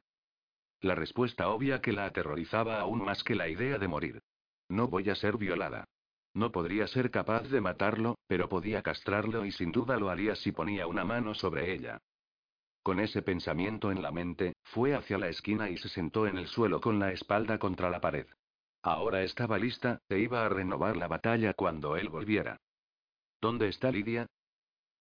La 0.81 0.95
respuesta 0.95 1.49
obvia 1.49 1.79
que 1.79 1.93
la 1.93 2.05
aterrorizaba 2.05 2.79
aún 2.79 3.03
más 3.03 3.23
que 3.23 3.35
la 3.35 3.47
idea 3.47 3.77
de 3.77 3.87
morir. 3.87 4.21
No 4.67 4.87
voy 4.87 5.09
a 5.09 5.15
ser 5.15 5.37
violada. 5.37 5.85
No 6.33 6.51
podría 6.51 6.87
ser 6.87 7.11
capaz 7.11 7.43
de 7.43 7.61
matarlo, 7.61 8.17
pero 8.27 8.49
podía 8.49 8.81
castrarlo 8.81 9.45
y 9.45 9.51
sin 9.51 9.71
duda 9.71 9.97
lo 9.97 10.09
haría 10.09 10.35
si 10.35 10.51
ponía 10.51 10.87
una 10.87 11.05
mano 11.05 11.33
sobre 11.33 11.71
ella. 11.71 11.99
Con 12.85 12.99
ese 12.99 13.23
pensamiento 13.23 13.91
en 13.91 14.03
la 14.03 14.11
mente, 14.11 14.57
fue 14.61 14.93
hacia 14.93 15.17
la 15.17 15.27
esquina 15.27 15.71
y 15.71 15.77
se 15.77 15.89
sentó 15.89 16.27
en 16.27 16.37
el 16.37 16.45
suelo 16.45 16.79
con 16.79 16.99
la 16.99 17.11
espalda 17.11 17.57
contra 17.57 17.89
la 17.89 17.99
pared. 17.99 18.27
Ahora 18.83 19.23
estaba 19.23 19.57
lista, 19.57 20.03
e 20.07 20.19
iba 20.19 20.45
a 20.45 20.49
renovar 20.49 20.95
la 20.95 21.07
batalla 21.07 21.55
cuando 21.55 21.97
él 21.97 22.09
volviera. 22.09 22.61
¿Dónde 23.41 23.69
está 23.69 23.89
Lidia? 23.89 24.27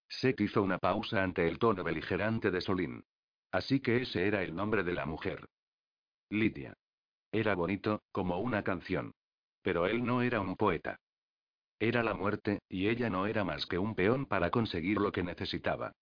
Seth 0.08 0.40
hizo 0.40 0.62
una 0.62 0.78
pausa 0.78 1.22
ante 1.22 1.46
el 1.46 1.58
tono 1.58 1.84
beligerante 1.84 2.50
de 2.50 2.62
Solín. 2.62 3.04
Así 3.52 3.80
que 3.80 4.00
ese 4.00 4.26
era 4.26 4.42
el 4.42 4.56
nombre 4.56 4.82
de 4.82 4.94
la 4.94 5.04
mujer. 5.04 5.46
Lidia. 6.30 6.72
Era 7.32 7.54
bonito, 7.54 8.00
como 8.12 8.38
una 8.38 8.64
canción. 8.64 9.12
Pero 9.60 9.86
él 9.86 10.06
no 10.06 10.22
era 10.22 10.40
un 10.40 10.56
poeta. 10.56 11.00
Era 11.78 12.02
la 12.02 12.14
muerte, 12.14 12.60
y 12.66 12.88
ella 12.88 13.10
no 13.10 13.26
era 13.26 13.44
más 13.44 13.66
que 13.66 13.76
un 13.76 13.94
peón 13.94 14.24
para 14.24 14.50
conseguir 14.50 14.96
lo 14.96 15.12
que 15.12 15.22
necesitaba. 15.22 15.92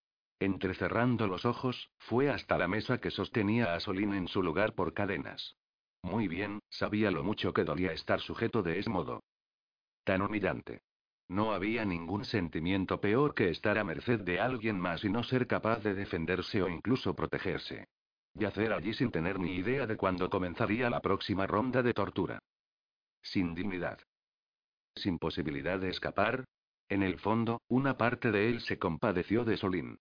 Entrecerrando 0.42 1.28
los 1.28 1.44
ojos, 1.44 1.92
fue 1.98 2.28
hasta 2.28 2.58
la 2.58 2.66
mesa 2.66 2.98
que 2.98 3.12
sostenía 3.12 3.74
a 3.74 3.78
Solín 3.78 4.12
en 4.12 4.26
su 4.26 4.42
lugar 4.42 4.74
por 4.74 4.92
cadenas. 4.92 5.54
Muy 6.02 6.26
bien, 6.26 6.58
sabía 6.68 7.12
lo 7.12 7.22
mucho 7.22 7.52
que 7.52 7.62
dolía 7.62 7.92
estar 7.92 8.20
sujeto 8.20 8.60
de 8.60 8.80
ese 8.80 8.90
modo. 8.90 9.22
Tan 10.02 10.20
humillante. 10.20 10.82
No 11.28 11.52
había 11.52 11.84
ningún 11.84 12.24
sentimiento 12.24 13.00
peor 13.00 13.36
que 13.36 13.50
estar 13.50 13.78
a 13.78 13.84
merced 13.84 14.18
de 14.22 14.40
alguien 14.40 14.80
más 14.80 15.04
y 15.04 15.10
no 15.10 15.22
ser 15.22 15.46
capaz 15.46 15.78
de 15.84 15.94
defenderse 15.94 16.60
o 16.60 16.68
incluso 16.68 17.14
protegerse. 17.14 17.86
Yacer 18.34 18.72
allí 18.72 18.94
sin 18.94 19.12
tener 19.12 19.38
ni 19.38 19.54
idea 19.54 19.86
de 19.86 19.96
cuándo 19.96 20.28
comenzaría 20.28 20.90
la 20.90 20.98
próxima 20.98 21.46
ronda 21.46 21.84
de 21.84 21.94
tortura. 21.94 22.40
Sin 23.22 23.54
dignidad. 23.54 24.00
Sin 24.96 25.20
posibilidad 25.20 25.78
de 25.78 25.90
escapar. 25.90 26.46
En 26.88 27.04
el 27.04 27.20
fondo, 27.20 27.62
una 27.68 27.96
parte 27.96 28.32
de 28.32 28.48
él 28.48 28.60
se 28.60 28.80
compadeció 28.80 29.44
de 29.44 29.56
Solín. 29.56 30.00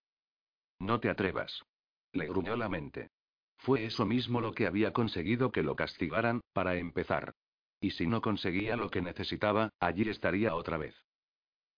No 0.82 1.00
te 1.00 1.12
atrevas. 1.12 1.64
Le 2.12 2.26
gruñó 2.26 2.56
la 2.56 2.68
mente. 2.68 3.12
Fue 3.58 3.86
eso 3.86 4.04
mismo 4.04 4.42
lo 4.42 4.54
que 4.54 4.66
había 4.66 4.92
conseguido 4.92 5.52
que 5.52 5.62
lo 5.62 5.76
castigaran, 5.76 6.42
para 6.54 6.76
empezar. 6.76 7.36
Y 7.80 7.92
si 7.92 8.08
no 8.08 8.20
conseguía 8.22 8.76
lo 8.76 8.90
que 8.90 9.04
necesitaba, 9.04 9.70
allí 9.80 10.10
estaría 10.10 10.56
otra 10.56 10.78
vez. 10.78 10.96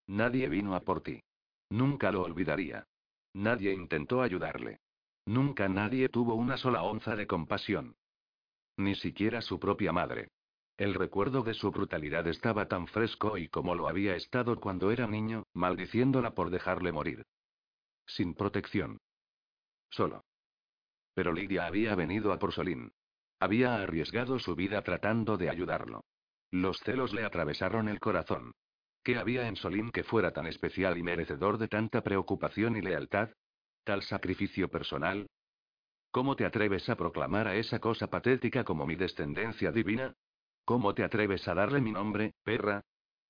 Nadie 0.07 0.47
vino 0.47 0.73
a 0.73 0.79
por 0.79 1.01
ti. 1.01 1.19
Nunca 1.69 2.13
lo 2.13 2.21
olvidaría. 2.21 2.85
Nadie 3.33 3.73
intentó 3.73 4.21
ayudarle. 4.21 4.79
Nunca 5.25 5.67
nadie 5.67 6.07
tuvo 6.07 6.35
una 6.35 6.55
sola 6.55 6.83
onza 6.83 7.17
de 7.17 7.27
compasión. 7.27 7.97
Ni 8.77 8.95
siquiera 8.95 9.41
su 9.41 9.59
propia 9.59 9.91
madre. 9.91 10.29
El 10.77 10.93
recuerdo 10.93 11.43
de 11.43 11.53
su 11.53 11.71
brutalidad 11.71 12.25
estaba 12.27 12.69
tan 12.69 12.87
fresco 12.87 13.37
y 13.37 13.49
como 13.49 13.75
lo 13.75 13.89
había 13.89 14.15
estado 14.15 14.61
cuando 14.61 14.91
era 14.91 15.07
niño, 15.07 15.43
maldiciéndola 15.53 16.33
por 16.33 16.51
dejarle 16.51 16.93
morir. 16.93 17.25
Sin 18.05 18.33
protección. 18.33 18.99
Solo. 19.89 20.25
Pero 21.13 21.31
Lidia 21.31 21.65
había 21.65 21.95
venido 21.95 22.33
a 22.33 22.39
por 22.39 22.53
Solín. 22.53 22.91
Había 23.39 23.75
arriesgado 23.75 24.39
su 24.39 24.55
vida 24.55 24.81
tratando 24.83 25.37
de 25.37 25.49
ayudarlo. 25.49 26.05
Los 26.51 26.79
celos 26.79 27.13
le 27.13 27.25
atravesaron 27.25 27.89
el 27.89 27.99
corazón. 27.99 28.53
¿Qué 29.03 29.17
había 29.17 29.47
en 29.47 29.55
Solín 29.55 29.91
que 29.91 30.03
fuera 30.03 30.31
tan 30.31 30.47
especial 30.47 30.97
y 30.97 31.03
merecedor 31.03 31.57
de 31.57 31.67
tanta 31.67 32.01
preocupación 32.01 32.77
y 32.77 32.81
lealtad? 32.81 33.29
¿Tal 33.83 34.01
sacrificio 34.03 34.69
personal? 34.69 35.27
¿Cómo 36.11 36.35
te 36.35 36.45
atreves 36.45 36.87
a 36.89 36.95
proclamar 36.95 37.47
a 37.47 37.55
esa 37.55 37.79
cosa 37.79 38.07
patética 38.07 38.63
como 38.63 38.85
mi 38.85 38.95
descendencia 38.95 39.71
divina? 39.71 40.15
¿Cómo 40.63 40.93
te 40.93 41.03
atreves 41.03 41.47
a 41.47 41.53
darle 41.53 41.81
mi 41.81 41.91
nombre, 41.91 42.35
perra? 42.43 42.81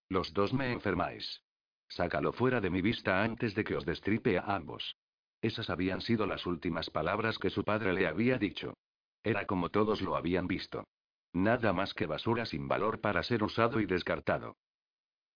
Los 0.10 0.34
dos 0.34 0.54
me 0.54 0.72
enfermáis. 0.72 1.42
Sácalo 1.88 2.34
fuera 2.34 2.62
de 2.62 2.70
mi 2.70 2.82
vista 2.82 3.24
antes 3.24 3.56
de 3.56 3.64
que 3.64 3.76
os 3.76 3.86
destripe 3.86 4.38
a 4.38 4.56
ambos. 4.56 4.96
Esas 5.42 5.70
habían 5.70 6.02
sido 6.02 6.26
las 6.26 6.46
últimas 6.46 6.90
palabras 6.90 7.38
que 7.38 7.50
su 7.50 7.64
padre 7.64 7.94
le 7.94 8.08
había 8.08 8.38
dicho. 8.38 8.76
Era 9.24 9.46
como 9.46 9.70
todos 9.70 10.02
lo 10.02 10.16
habían 10.16 10.48
visto. 10.48 10.86
Nada 11.34 11.74
más 11.74 11.94
que 11.94 12.06
basura 12.06 12.46
sin 12.46 12.68
valor 12.68 13.02
para 13.02 13.24
ser 13.24 13.44
usado 13.44 13.80
y 13.80 13.86
descartado. 13.86 14.56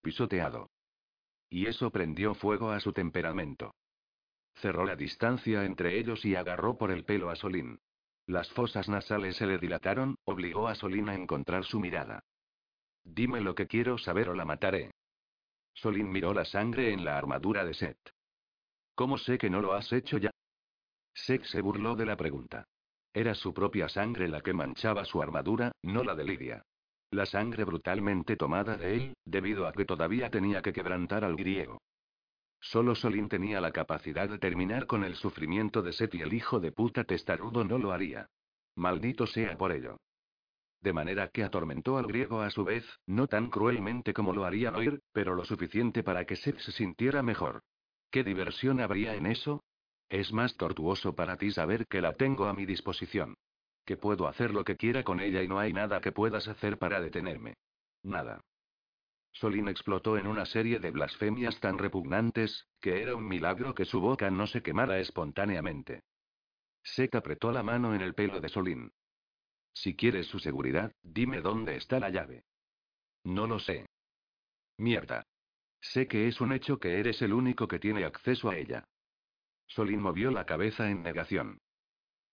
Pisoteado. 0.01 0.69
Y 1.49 1.65
eso 1.67 1.91
prendió 1.91 2.35
fuego 2.35 2.71
a 2.71 2.79
su 2.79 2.93
temperamento. 2.93 3.73
Cerró 4.55 4.85
la 4.85 4.95
distancia 4.95 5.65
entre 5.65 5.97
ellos 5.97 6.25
y 6.25 6.35
agarró 6.35 6.77
por 6.77 6.91
el 6.91 7.03
pelo 7.05 7.29
a 7.29 7.35
Solín. 7.35 7.79
Las 8.25 8.51
fosas 8.51 8.89
nasales 8.89 9.37
se 9.37 9.45
le 9.45 9.57
dilataron, 9.57 10.15
obligó 10.25 10.67
a 10.67 10.75
Solín 10.75 11.09
a 11.09 11.15
encontrar 11.15 11.63
su 11.63 11.79
mirada. 11.79 12.23
Dime 13.03 13.39
lo 13.41 13.55
que 13.55 13.67
quiero 13.67 13.97
saber 13.97 14.29
o 14.29 14.33
la 14.33 14.45
mataré. 14.45 14.91
Solín 15.77 16.11
miró 16.11 16.33
la 16.33 16.43
sangre 16.43 16.91
en 16.91 17.05
la 17.05 17.19
armadura 17.19 17.63
de 17.63 17.75
Seth. 17.75 18.09
¿Cómo 18.95 19.19
sé 19.19 19.37
que 19.37 19.47
no 19.47 19.61
lo 19.61 19.73
has 19.73 19.93
hecho 19.93 20.17
ya? 20.17 20.31
Seth 21.13 21.43
se 21.43 21.61
burló 21.61 21.95
de 21.95 22.07
la 22.07 22.17
pregunta. 22.17 22.65
Era 23.13 23.35
su 23.35 23.53
propia 23.53 23.87
sangre 23.87 24.27
la 24.27 24.41
que 24.41 24.53
manchaba 24.53 25.05
su 25.05 25.21
armadura, 25.21 25.71
no 25.83 26.03
la 26.03 26.15
de 26.15 26.23
Lidia. 26.23 26.63
La 27.11 27.27
sangre 27.27 27.63
brutalmente 27.63 28.35
tomada 28.37 28.75
de 28.75 28.95
él, 28.95 29.13
debido 29.23 29.67
a 29.67 29.71
que 29.71 29.85
todavía 29.85 30.31
tenía 30.31 30.63
que 30.63 30.73
quebrantar 30.73 31.23
al 31.23 31.35
griego. 31.35 31.79
Solo 32.59 32.95
Solín 32.95 33.29
tenía 33.29 33.61
la 33.61 33.71
capacidad 33.71 34.27
de 34.27 34.39
terminar 34.39 34.87
con 34.87 35.03
el 35.03 35.15
sufrimiento 35.15 35.83
de 35.83 35.93
Seth 35.93 36.15
y 36.15 36.21
el 36.21 36.33
hijo 36.33 36.59
de 36.59 36.71
puta 36.71 37.03
testarudo 37.03 37.63
no 37.63 37.77
lo 37.77 37.91
haría. 37.91 38.27
Maldito 38.75 39.27
sea 39.27 39.55
por 39.55 39.71
ello. 39.71 39.97
De 40.81 40.93
manera 40.93 41.29
que 41.29 41.43
atormentó 41.43 41.97
al 41.97 42.05
griego 42.05 42.41
a 42.41 42.49
su 42.49 42.63
vez, 42.63 42.85
no 43.05 43.27
tan 43.27 43.49
cruelmente 43.49 44.13
como 44.13 44.33
lo 44.33 44.45
haría 44.45 44.71
oír, 44.71 45.01
pero 45.11 45.35
lo 45.35 45.43
suficiente 45.43 46.03
para 46.03 46.25
que 46.25 46.35
Seth 46.35 46.59
se 46.59 46.71
sintiera 46.71 47.23
mejor. 47.23 47.63
¿Qué 48.11 48.23
diversión 48.23 48.79
habría 48.79 49.15
en 49.15 49.25
eso? 49.25 49.63
Es 50.09 50.31
más 50.31 50.55
tortuoso 50.55 51.15
para 51.15 51.37
ti 51.37 51.51
saber 51.51 51.87
que 51.87 52.01
la 52.01 52.13
tengo 52.13 52.45
a 52.45 52.53
mi 52.53 52.65
disposición. 52.65 53.35
Que 53.85 53.97
puedo 53.97 54.27
hacer 54.27 54.53
lo 54.53 54.63
que 54.63 54.77
quiera 54.77 55.03
con 55.03 55.19
ella 55.19 55.41
y 55.41 55.47
no 55.47 55.59
hay 55.59 55.73
nada 55.73 55.99
que 55.99 56.11
puedas 56.11 56.47
hacer 56.47 56.77
para 56.77 57.01
detenerme. 57.01 57.55
Nada. 58.03 58.41
Solín 59.31 59.67
explotó 59.67 60.17
en 60.17 60.27
una 60.27 60.45
serie 60.45 60.79
de 60.79 60.91
blasfemias 60.91 61.59
tan 61.59 61.77
repugnantes, 61.77 62.67
que 62.81 63.01
era 63.01 63.15
un 63.15 63.27
milagro 63.27 63.75
que 63.75 63.85
su 63.85 63.99
boca 63.99 64.31
no 64.31 64.47
se 64.47 64.61
quemara 64.61 64.99
espontáneamente. 64.99 66.01
Seth 66.83 67.15
apretó 67.15 67.51
la 67.51 67.63
mano 67.63 67.93
en 67.93 68.01
el 68.01 68.13
pelo 68.13 68.39
de 68.39 68.49
Solín. 68.49 68.91
Si 69.81 69.95
quieres 69.95 70.25
su 70.25 70.39
seguridad, 70.39 70.91
dime 71.03 71.41
dónde 71.41 71.75
está 71.75 71.99
la 71.99 72.09
llave. 72.09 72.43
No 73.23 73.45
lo 73.45 73.59
sé. 73.59 73.85
Mierda. 74.77 75.27
Sé 75.79 76.07
que 76.07 76.27
es 76.27 76.41
un 76.41 76.51
hecho 76.51 76.79
que 76.79 76.99
eres 76.99 77.21
el 77.21 77.31
único 77.31 77.67
que 77.67 77.77
tiene 77.77 78.03
acceso 78.03 78.49
a 78.49 78.57
ella. 78.57 78.85
Solín 79.67 80.01
movió 80.01 80.31
la 80.31 80.47
cabeza 80.47 80.89
en 80.89 81.03
negación. 81.03 81.59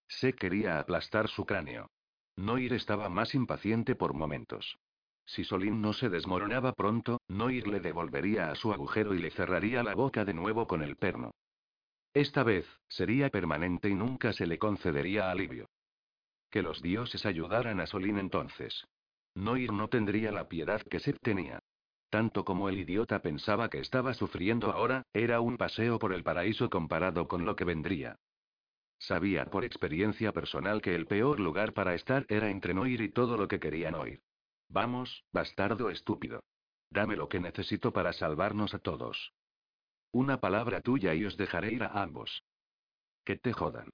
Sé 0.09 0.33
quería 0.33 0.79
aplastar 0.79 1.29
su 1.29 1.45
cráneo. 1.45 1.91
Noir 2.37 2.73
estaba 2.73 3.11
más 3.11 3.35
impaciente 3.35 3.95
por 3.95 4.15
momentos. 4.15 4.79
Si 5.27 5.45
Solín 5.45 5.83
no 5.83 5.93
se 5.93 6.09
desmoronaba 6.09 6.73
pronto, 6.73 7.21
Noir 7.29 7.69
le 7.69 7.81
devolvería 7.81 8.51
a 8.51 8.55
su 8.55 8.73
agujero 8.73 9.15
y 9.15 9.19
le 9.19 9.31
cerraría 9.31 9.83
la 9.83 9.95
boca 9.95 10.25
de 10.25 10.33
nuevo 10.33 10.67
con 10.67 10.83
el 10.83 10.97
perno. 10.97 11.33
Esta 12.15 12.43
vez, 12.43 12.67
sería 12.89 13.29
permanente 13.29 13.91
y 13.91 13.95
nunca 13.95 14.33
se 14.33 14.47
le 14.47 14.59
concedería 14.59 15.31
alivio. 15.31 15.69
Que 16.55 16.63
los 16.63 16.81
dioses 16.81 17.27
ayudaran 17.27 17.81
a 17.81 17.87
Solín 17.89 18.17
entonces. 18.17 18.87
Noir 19.35 19.73
no 19.73 19.89
tendría 19.89 20.31
la 20.31 20.49
piedad 20.49 20.81
que 20.83 21.01
Seth 21.01 21.19
tenía. 21.21 21.59
Tanto 22.11 22.45
como 22.45 22.69
el 22.69 22.79
idiota 22.79 23.23
pensaba 23.23 23.69
que 23.69 23.81
estaba 23.81 24.15
sufriendo 24.15 24.71
ahora, 24.71 25.03
era 25.13 25.41
un 25.41 25.57
paseo 25.57 25.99
por 25.99 26.13
el 26.13 26.23
paraíso 26.23 26.71
comparado 26.71 27.27
con 27.27 27.45
lo 27.45 27.57
que 27.57 27.65
vendría. 27.65 28.15
Sabía 29.01 29.47
por 29.47 29.65
experiencia 29.65 30.31
personal 30.31 30.81
que 30.81 30.95
el 30.95 31.07
peor 31.07 31.41
lugar 31.41 31.73
para 31.73 31.97
estar 31.97 32.25
era 32.29 32.49
entre 32.49 32.73
Noir 32.73 33.01
y 33.01 33.09
todo 33.09 33.37
lo 33.37 33.49
que 33.49 33.59
querían 33.59 33.97
oír. 33.97 34.23
Vamos, 34.69 35.25
bastardo 35.33 35.91
estúpido. 35.91 36.45
Dame 36.89 37.17
lo 37.17 37.29
que 37.29 37.41
necesito 37.41 37.93
para 37.93 38.13
salvarnos 38.13 38.75
a 38.75 38.79
todos. 38.79 39.33
Una 40.13 40.39
palabra 40.39 40.83
tuya 40.83 41.15
y 41.15 41.25
os 41.25 41.37
dejaré 41.37 41.73
ir 41.73 41.83
a 41.83 42.01
ambos. 42.01 42.45
Que 43.25 43.35
te 43.35 43.53
jodan. 43.53 43.91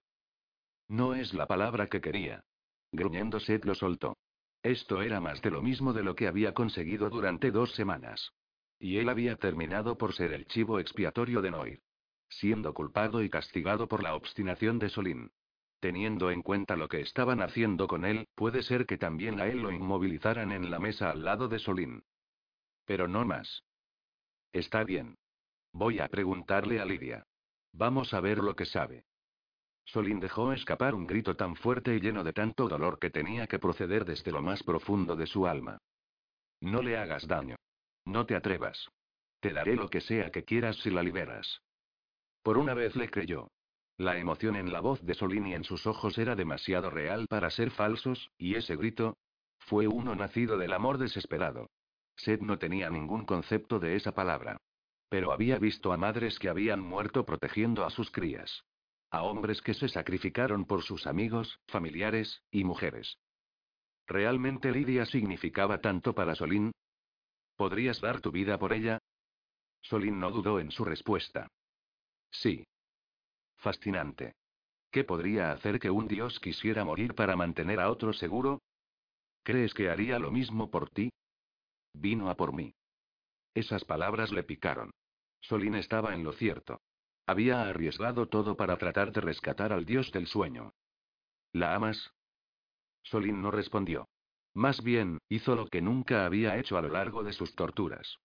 No 0.88 1.14
es 1.14 1.32
la 1.32 1.46
palabra 1.46 1.86
que 1.86 2.02
quería. 2.02 2.44
Gruñendo 2.93 3.41
Seth 3.41 3.64
lo 3.64 3.74
soltó. 3.74 4.16
Esto 4.62 5.01
era 5.01 5.20
más 5.20 5.41
de 5.43 5.51
lo 5.51 5.62
mismo 5.62 5.93
de 5.93 6.03
lo 6.03 6.14
que 6.14 6.26
había 6.26 6.53
conseguido 6.53 7.09
durante 7.09 7.51
dos 7.51 7.72
semanas. 7.74 8.32
Y 8.78 8.99
él 8.99 9.09
había 9.09 9.36
terminado 9.36 9.97
por 9.97 10.14
ser 10.14 10.32
el 10.32 10.47
chivo 10.47 10.78
expiatorio 10.78 11.41
de 11.41 11.51
Noir. 11.51 11.80
Siendo 12.28 12.74
culpado 12.74 13.22
y 13.22 13.30
castigado 13.30 13.88
por 13.88 14.03
la 14.03 14.14
obstinación 14.14 14.78
de 14.78 14.88
Solín. 14.88 15.32
Teniendo 15.80 16.30
en 16.30 16.43
cuenta 16.43 16.76
lo 16.76 16.88
que 16.88 17.01
estaban 17.01 17.41
haciendo 17.41 17.88
con 17.88 18.05
él, 18.05 18.28
puede 18.34 18.62
ser 18.62 18.86
que 18.86 18.99
también 18.99 19.41
a 19.41 19.47
él 19.47 19.62
lo 19.62 19.72
inmovilizaran 19.72 20.53
en 20.53 20.70
la 20.70 20.78
mesa 20.78 21.11
al 21.11 21.24
lado 21.24 21.49
de 21.49 21.59
Solín. 21.59 22.05
Pero 22.84 23.09
no 23.09 23.24
más. 23.24 23.64
Está 24.53 24.84
bien. 24.84 25.16
Voy 25.72 26.01
a 26.01 26.09
preguntarle 26.09 26.80
a 26.80 26.84
Lidia. 26.84 27.26
Vamos 27.72 28.12
a 28.12 28.20
ver 28.20 28.38
lo 28.38 28.55
que 28.57 28.66
sabe. 28.66 29.05
Solín 29.84 30.20
dejó 30.20 30.52
escapar 30.52 30.94
un 30.94 31.06
grito 31.06 31.36
tan 31.36 31.56
fuerte 31.56 31.94
y 31.94 32.00
lleno 32.00 32.22
de 32.22 32.32
tanto 32.32 32.68
dolor 32.68 32.98
que 32.98 33.10
tenía 33.10 33.46
que 33.46 33.58
proceder 33.58 34.04
desde 34.04 34.30
lo 34.30 34.42
más 34.42 34.62
profundo 34.62 35.16
de 35.16 35.26
su 35.26 35.46
alma. 35.46 35.78
No 36.60 36.82
le 36.82 36.96
hagas 36.96 37.26
daño. 37.26 37.56
No 38.04 38.26
te 38.26 38.36
atrevas. 38.36 38.88
Te 39.40 39.52
daré 39.52 39.76
lo 39.76 39.88
que 39.88 40.00
sea 40.00 40.30
que 40.30 40.44
quieras 40.44 40.76
si 40.76 40.90
la 40.90 41.02
liberas. 41.02 41.62
Por 42.42 42.58
una 42.58 42.74
vez 42.74 42.94
le 42.96 43.10
creyó. 43.10 43.48
La 43.96 44.16
emoción 44.16 44.56
en 44.56 44.72
la 44.72 44.80
voz 44.80 45.02
de 45.02 45.14
Solín 45.14 45.46
y 45.46 45.54
en 45.54 45.64
sus 45.64 45.86
ojos 45.86 46.16
era 46.18 46.34
demasiado 46.34 46.90
real 46.90 47.26
para 47.28 47.50
ser 47.50 47.70
falsos, 47.70 48.30
y 48.38 48.54
ese 48.54 48.76
grito 48.76 49.16
fue 49.58 49.88
uno 49.88 50.14
nacido 50.14 50.56
del 50.56 50.72
amor 50.72 50.98
desesperado. 50.98 51.68
Seth 52.16 52.40
no 52.40 52.58
tenía 52.58 52.90
ningún 52.90 53.24
concepto 53.24 53.78
de 53.78 53.96
esa 53.96 54.12
palabra. 54.12 54.58
Pero 55.08 55.32
había 55.32 55.58
visto 55.58 55.92
a 55.92 55.96
madres 55.96 56.38
que 56.38 56.48
habían 56.48 56.80
muerto 56.80 57.24
protegiendo 57.24 57.84
a 57.84 57.90
sus 57.90 58.10
crías. 58.10 58.64
A 59.11 59.22
hombres 59.22 59.61
que 59.61 59.74
se 59.74 59.88
sacrificaron 59.88 60.64
por 60.64 60.82
sus 60.82 61.06
amigos, 61.06 61.61
familiares, 61.66 62.42
y 62.50 62.64
mujeres. 62.64 63.18
¿Realmente 64.06 64.70
Lidia 64.70 65.04
significaba 65.06 65.80
tanto 65.80 66.14
para 66.14 66.34
Solín? 66.34 66.72
¿Podrías 67.56 68.00
dar 68.00 68.20
tu 68.20 68.30
vida 68.30 68.58
por 68.58 68.72
ella? 68.72 68.98
Solín 69.82 70.20
no 70.20 70.30
dudó 70.30 70.61
en 70.61 70.70
su 70.70 70.84
respuesta. 70.84 71.48
Sí. 72.30 72.64
Fascinante. 73.56 74.34
¿Qué 74.90 75.04
podría 75.04 75.52
hacer 75.52 75.78
que 75.78 75.90
un 75.90 76.08
dios 76.08 76.40
quisiera 76.40 76.84
morir 76.84 77.14
para 77.14 77.36
mantener 77.36 77.80
a 77.80 77.90
otro 77.90 78.12
seguro? 78.12 78.61
¿Crees 79.42 79.74
que 79.74 79.90
haría 79.90 80.18
lo 80.18 80.30
mismo 80.30 80.70
por 80.70 80.90
ti? 80.90 81.11
Vino 81.94 82.30
a 82.30 82.36
por 82.36 82.52
mí. 82.52 82.74
Esas 83.54 83.84
palabras 83.84 84.30
le 84.32 84.44
picaron. 84.44 84.90
Solín 85.40 85.74
estaba 85.74 86.14
en 86.14 86.24
lo 86.24 86.32
cierto. 86.32 86.80
Había 87.30 87.62
arriesgado 87.62 88.26
todo 88.26 88.56
para 88.56 88.76
tratar 88.76 89.12
de 89.12 89.20
rescatar 89.20 89.72
al 89.72 89.84
dios 89.84 90.10
del 90.10 90.26
sueño. 90.26 90.72
¿La 91.52 91.76
amas? 91.76 92.12
Solín 93.04 93.40
no 93.40 93.52
respondió. 93.52 94.08
Más 94.52 94.82
bien, 94.82 95.20
hizo 95.28 95.54
lo 95.54 95.68
que 95.68 95.80
nunca 95.80 96.26
había 96.26 96.58
hecho 96.58 96.76
a 96.76 96.82
lo 96.82 96.88
largo 96.88 97.22
de 97.22 97.32
sus 97.32 97.54
torturas. 97.54 98.16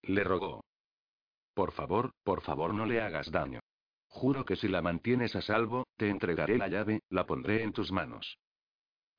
Le 0.00 0.24
rogó. 0.24 0.64
Por 1.52 1.72
favor, 1.72 2.12
por 2.24 2.40
favor 2.40 2.72
no 2.72 2.86
le 2.86 3.02
hagas 3.02 3.30
daño. 3.30 3.60
Juro 4.08 4.46
que 4.46 4.56
si 4.56 4.66
la 4.66 4.80
mantienes 4.80 5.36
a 5.36 5.42
salvo, 5.42 5.86
te 5.98 6.08
entregaré 6.08 6.56
la 6.56 6.68
llave, 6.68 7.00
la 7.10 7.26
pondré 7.26 7.62
en 7.62 7.74
tus 7.74 7.92
manos. 7.92 8.38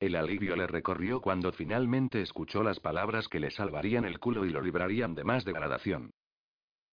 El 0.00 0.16
alivio 0.16 0.56
le 0.56 0.66
recorrió 0.66 1.20
cuando 1.20 1.52
finalmente 1.52 2.20
escuchó 2.20 2.64
las 2.64 2.80
palabras 2.80 3.28
que 3.28 3.38
le 3.38 3.52
salvarían 3.52 4.06
el 4.06 4.18
culo 4.18 4.44
y 4.44 4.50
lo 4.50 4.60
librarían 4.60 5.14
de 5.14 5.22
más 5.22 5.44
degradación. 5.44 6.10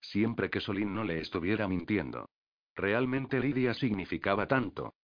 Siempre 0.01 0.49
que 0.49 0.59
Solín 0.59 0.93
no 0.93 1.03
le 1.03 1.21
estuviera 1.21 1.67
mintiendo. 1.67 2.29
Realmente 2.75 3.39
Lidia 3.39 3.73
significaba 3.73 4.47
tanto. 4.47 4.95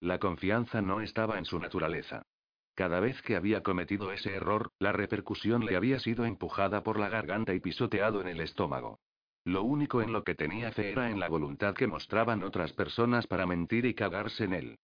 La 0.00 0.18
confianza 0.18 0.80
no 0.80 1.00
estaba 1.00 1.38
en 1.38 1.44
su 1.44 1.58
naturaleza. 1.58 2.22
Cada 2.74 3.00
vez 3.00 3.20
que 3.22 3.34
había 3.34 3.62
cometido 3.62 4.12
ese 4.12 4.34
error, 4.34 4.70
la 4.78 4.92
repercusión 4.92 5.64
le 5.64 5.74
había 5.74 5.98
sido 5.98 6.24
empujada 6.24 6.84
por 6.84 7.00
la 7.00 7.08
garganta 7.08 7.52
y 7.52 7.60
pisoteado 7.60 8.20
en 8.20 8.28
el 8.28 8.40
estómago. 8.40 9.00
Lo 9.44 9.64
único 9.64 10.02
en 10.02 10.12
lo 10.12 10.22
que 10.22 10.34
tenía 10.34 10.70
fe 10.70 10.92
era 10.92 11.10
en 11.10 11.18
la 11.18 11.28
voluntad 11.28 11.74
que 11.74 11.86
mostraban 11.86 12.44
otras 12.44 12.72
personas 12.74 13.26
para 13.26 13.46
mentir 13.46 13.86
y 13.86 13.94
cagarse 13.94 14.44
en 14.44 14.52
él. 14.52 14.78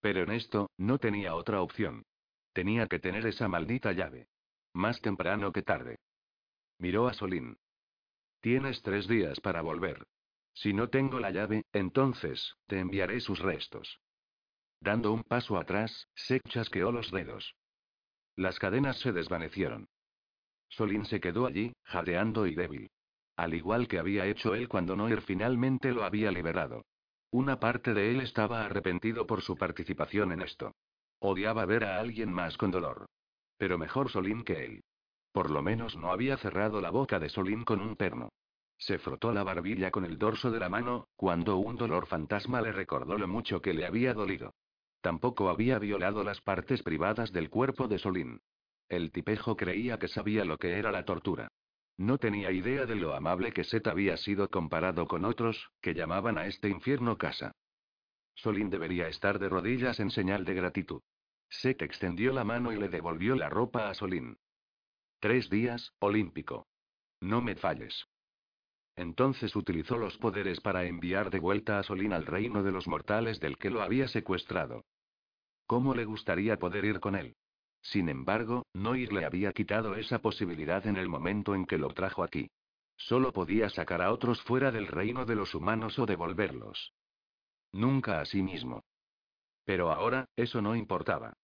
Pero 0.00 0.22
en 0.22 0.30
esto, 0.30 0.70
no 0.76 0.98
tenía 0.98 1.34
otra 1.34 1.62
opción. 1.62 2.04
Tenía 2.52 2.86
que 2.86 2.98
tener 2.98 3.26
esa 3.26 3.48
maldita 3.48 3.92
llave. 3.92 4.28
Más 4.74 5.00
temprano 5.00 5.52
que 5.52 5.62
tarde. 5.62 5.98
Miró 6.78 7.08
a 7.08 7.14
Solín. 7.14 7.56
Tienes 8.40 8.82
tres 8.82 9.08
días 9.08 9.40
para 9.40 9.62
volver. 9.62 10.06
Si 10.54 10.72
no 10.72 10.88
tengo 10.88 11.18
la 11.20 11.30
llave, 11.30 11.64
entonces, 11.72 12.56
te 12.66 12.78
enviaré 12.78 13.20
sus 13.20 13.38
restos. 13.40 14.00
Dando 14.80 15.12
un 15.12 15.24
paso 15.24 15.56
atrás, 15.56 16.08
se 16.14 16.40
chasqueó 16.40 16.92
los 16.92 17.10
dedos. 17.10 17.54
Las 18.36 18.58
cadenas 18.58 18.98
se 19.00 19.12
desvanecieron. 19.12 19.88
Solín 20.68 21.04
se 21.06 21.20
quedó 21.20 21.46
allí, 21.46 21.72
jadeando 21.82 22.46
y 22.46 22.54
débil. 22.54 22.90
Al 23.36 23.54
igual 23.54 23.88
que 23.88 23.98
había 23.98 24.26
hecho 24.26 24.54
él 24.54 24.68
cuando 24.68 24.94
Noir 24.94 25.22
finalmente 25.22 25.92
lo 25.92 26.04
había 26.04 26.30
liberado. 26.30 26.84
Una 27.30 27.58
parte 27.58 27.94
de 27.94 28.10
él 28.10 28.20
estaba 28.20 28.64
arrepentido 28.64 29.26
por 29.26 29.42
su 29.42 29.56
participación 29.56 30.32
en 30.32 30.42
esto. 30.42 30.74
Odiaba 31.20 31.64
ver 31.66 31.84
a 31.84 31.98
alguien 31.98 32.32
más 32.32 32.56
con 32.56 32.70
dolor. 32.70 33.06
Pero 33.56 33.78
mejor 33.78 34.10
Solín 34.10 34.44
que 34.44 34.64
él. 34.64 34.84
Por 35.38 35.50
lo 35.52 35.62
menos 35.62 35.96
no 35.96 36.10
había 36.10 36.36
cerrado 36.36 36.80
la 36.80 36.90
boca 36.90 37.20
de 37.20 37.28
Solín 37.28 37.62
con 37.62 37.80
un 37.80 37.94
perno. 37.94 38.32
Se 38.76 38.98
frotó 38.98 39.32
la 39.32 39.44
barbilla 39.44 39.92
con 39.92 40.04
el 40.04 40.18
dorso 40.18 40.50
de 40.50 40.58
la 40.58 40.68
mano, 40.68 41.06
cuando 41.14 41.58
un 41.58 41.76
dolor 41.76 42.08
fantasma 42.08 42.60
le 42.60 42.72
recordó 42.72 43.16
lo 43.16 43.28
mucho 43.28 43.62
que 43.62 43.72
le 43.72 43.86
había 43.86 44.14
dolido. 44.14 44.56
Tampoco 45.00 45.48
había 45.48 45.78
violado 45.78 46.24
las 46.24 46.40
partes 46.40 46.82
privadas 46.82 47.30
del 47.30 47.50
cuerpo 47.50 47.86
de 47.86 48.00
Solín. 48.00 48.40
El 48.88 49.12
tipejo 49.12 49.56
creía 49.56 50.00
que 50.00 50.08
sabía 50.08 50.44
lo 50.44 50.58
que 50.58 50.76
era 50.76 50.90
la 50.90 51.04
tortura. 51.04 51.52
No 51.96 52.18
tenía 52.18 52.50
idea 52.50 52.84
de 52.84 52.96
lo 52.96 53.14
amable 53.14 53.52
que 53.52 53.62
Set 53.62 53.86
había 53.86 54.16
sido 54.16 54.50
comparado 54.50 55.06
con 55.06 55.24
otros, 55.24 55.70
que 55.80 55.94
llamaban 55.94 56.36
a 56.36 56.46
este 56.46 56.68
infierno 56.68 57.16
casa. 57.16 57.52
Solín 58.34 58.70
debería 58.70 59.06
estar 59.06 59.38
de 59.38 59.48
rodillas 59.48 60.00
en 60.00 60.10
señal 60.10 60.44
de 60.44 60.54
gratitud. 60.54 61.00
Set 61.48 61.80
extendió 61.82 62.32
la 62.32 62.42
mano 62.42 62.72
y 62.72 62.76
le 62.76 62.88
devolvió 62.88 63.36
la 63.36 63.48
ropa 63.48 63.88
a 63.88 63.94
Solín. 63.94 64.36
Tres 65.20 65.50
días, 65.50 65.92
olímpico. 65.98 66.68
No 67.20 67.42
me 67.42 67.56
falles. 67.56 68.06
Entonces 68.94 69.56
utilizó 69.56 69.98
los 69.98 70.16
poderes 70.16 70.60
para 70.60 70.84
enviar 70.84 71.30
de 71.30 71.40
vuelta 71.40 71.78
a 71.78 71.82
Solín 71.82 72.12
al 72.12 72.24
reino 72.24 72.62
de 72.62 72.70
los 72.70 72.86
mortales 72.86 73.40
del 73.40 73.58
que 73.58 73.70
lo 73.70 73.82
había 73.82 74.06
secuestrado. 74.06 74.84
¿Cómo 75.66 75.94
le 75.94 76.04
gustaría 76.04 76.58
poder 76.58 76.84
ir 76.84 77.00
con 77.00 77.16
él? 77.16 77.34
Sin 77.82 78.08
embargo, 78.08 78.66
Noir 78.74 79.12
le 79.12 79.24
había 79.24 79.52
quitado 79.52 79.96
esa 79.96 80.20
posibilidad 80.20 80.86
en 80.86 80.96
el 80.96 81.08
momento 81.08 81.54
en 81.56 81.66
que 81.66 81.78
lo 81.78 81.88
trajo 81.94 82.22
aquí. 82.22 82.50
Solo 82.96 83.32
podía 83.32 83.70
sacar 83.70 84.02
a 84.02 84.12
otros 84.12 84.40
fuera 84.42 84.70
del 84.70 84.86
reino 84.86 85.24
de 85.24 85.34
los 85.34 85.54
humanos 85.54 85.98
o 85.98 86.06
devolverlos. 86.06 86.92
Nunca 87.72 88.20
a 88.20 88.24
sí 88.24 88.42
mismo. 88.42 88.84
Pero 89.64 89.90
ahora, 89.90 90.26
eso 90.36 90.62
no 90.62 90.76
importaba. 90.76 91.34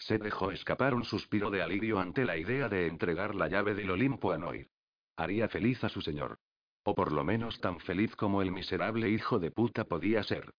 Se 0.00 0.16
dejó 0.16 0.50
escapar 0.50 0.94
un 0.94 1.04
suspiro 1.04 1.50
de 1.50 1.62
alivio 1.62 2.00
ante 2.00 2.24
la 2.24 2.38
idea 2.38 2.70
de 2.70 2.86
entregar 2.86 3.34
la 3.34 3.48
llave 3.48 3.74
del 3.74 3.90
Olimpo 3.90 4.32
a 4.32 4.38
Noir. 4.38 4.70
Haría 5.16 5.46
feliz 5.48 5.84
a 5.84 5.90
su 5.90 6.00
señor. 6.00 6.38
O 6.84 6.94
por 6.94 7.12
lo 7.12 7.22
menos 7.22 7.60
tan 7.60 7.78
feliz 7.80 8.16
como 8.16 8.40
el 8.40 8.50
miserable 8.50 9.10
hijo 9.10 9.38
de 9.38 9.50
puta 9.50 9.84
podía 9.84 10.22
ser. 10.22 10.54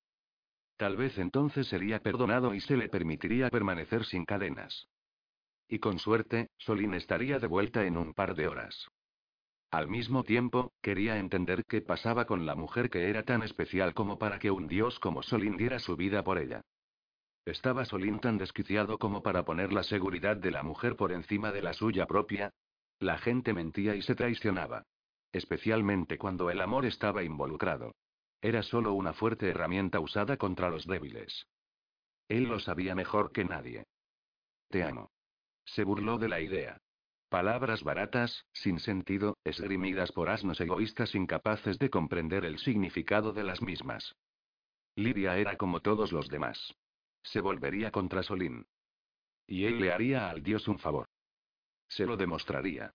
Tal 0.78 0.96
vez 0.96 1.18
entonces 1.18 1.68
sería 1.68 2.00
perdonado 2.02 2.54
y 2.54 2.62
se 2.62 2.78
le 2.78 2.88
permitiría 2.88 3.50
permanecer 3.50 4.06
sin 4.06 4.26
cadenas. 4.26 4.88
Y 5.68 5.80
con 5.80 5.98
suerte, 5.98 6.52
Solín 6.58 6.94
estaría 6.94 7.39
de 7.39 7.48
vuelta 7.48 7.84
en 7.84 7.98
un 7.98 8.14
par 8.14 8.36
de 8.36 8.48
horas. 8.48 8.89
Al 9.72 9.88
mismo 9.88 10.24
tiempo, 10.24 10.72
quería 10.84 11.18
entender 11.18 11.66
qué 11.66 11.82
pasaba 11.82 12.26
con 12.26 12.46
la 12.46 12.54
mujer 12.54 12.92
que 12.92 13.10
era 13.10 13.24
tan 13.24 13.42
especial 13.42 13.96
como 13.96 14.20
para 14.20 14.38
que 14.38 14.52
un 14.52 14.68
dios 14.68 15.00
como 15.00 15.24
Solín 15.24 15.58
diera 15.58 15.80
su 15.80 15.96
vida 15.96 16.24
por 16.24 16.38
ella. 16.38 16.62
¿Estaba 17.46 17.86
Solín 17.86 18.20
tan 18.20 18.38
desquiciado 18.38 19.00
como 19.00 19.24
para 19.24 19.44
poner 19.44 19.74
la 19.74 19.84
seguridad 19.84 20.38
de 20.38 20.52
la 20.52 20.62
mujer 20.62 20.96
por 20.96 21.12
encima 21.12 21.52
de 21.52 21.64
la 21.64 21.74
suya 21.74 22.06
propia? 22.06 22.52
La 23.00 23.18
gente 23.18 23.54
mentía 23.54 23.96
y 23.96 24.04
se 24.04 24.14
traicionaba. 24.14 24.84
Especialmente 25.32 26.18
cuando 26.18 26.52
el 26.52 26.62
amor 26.62 26.86
estaba 26.86 27.24
involucrado. 27.24 27.96
Era 28.42 28.62
solo 28.62 28.94
una 28.94 29.14
fuerte 29.14 29.50
herramienta 29.50 30.00
usada 30.00 30.38
contra 30.38 30.70
los 30.70 30.86
débiles. 30.86 31.48
Él 32.28 32.44
lo 32.44 32.60
sabía 32.60 32.94
mejor 32.94 33.32
que 33.32 33.44
nadie. 33.44 33.86
Te 34.70 34.84
amo. 34.84 35.10
Se 35.66 35.84
burló 35.84 36.18
de 36.18 36.30
la 36.30 36.42
idea. 36.42 36.78
Palabras 37.30 37.84
baratas, 37.84 38.46
sin 38.52 38.80
sentido, 38.80 39.38
esgrimidas 39.44 40.12
por 40.12 40.30
asnos 40.30 40.60
egoístas 40.60 41.16
incapaces 41.16 41.80
de 41.80 41.89
comprender 41.89 42.46
el 42.46 42.60
significado 42.60 43.32
de 43.32 43.44
las 43.44 43.62
mismas. 43.62 44.16
Lidia 44.96 45.38
era 45.38 45.56
como 45.58 45.80
todos 45.80 46.12
los 46.12 46.28
demás. 46.28 46.76
Se 47.24 47.42
volvería 47.42 47.92
contra 47.92 48.24
Solín. 48.24 48.66
Y 49.48 49.66
él 49.66 49.80
le 49.80 49.92
haría 49.92 50.30
al 50.30 50.44
dios 50.44 50.68
un 50.68 50.80
favor. 50.80 51.08
Se 51.88 52.06
lo 52.06 52.18
demostraría. 52.18 52.94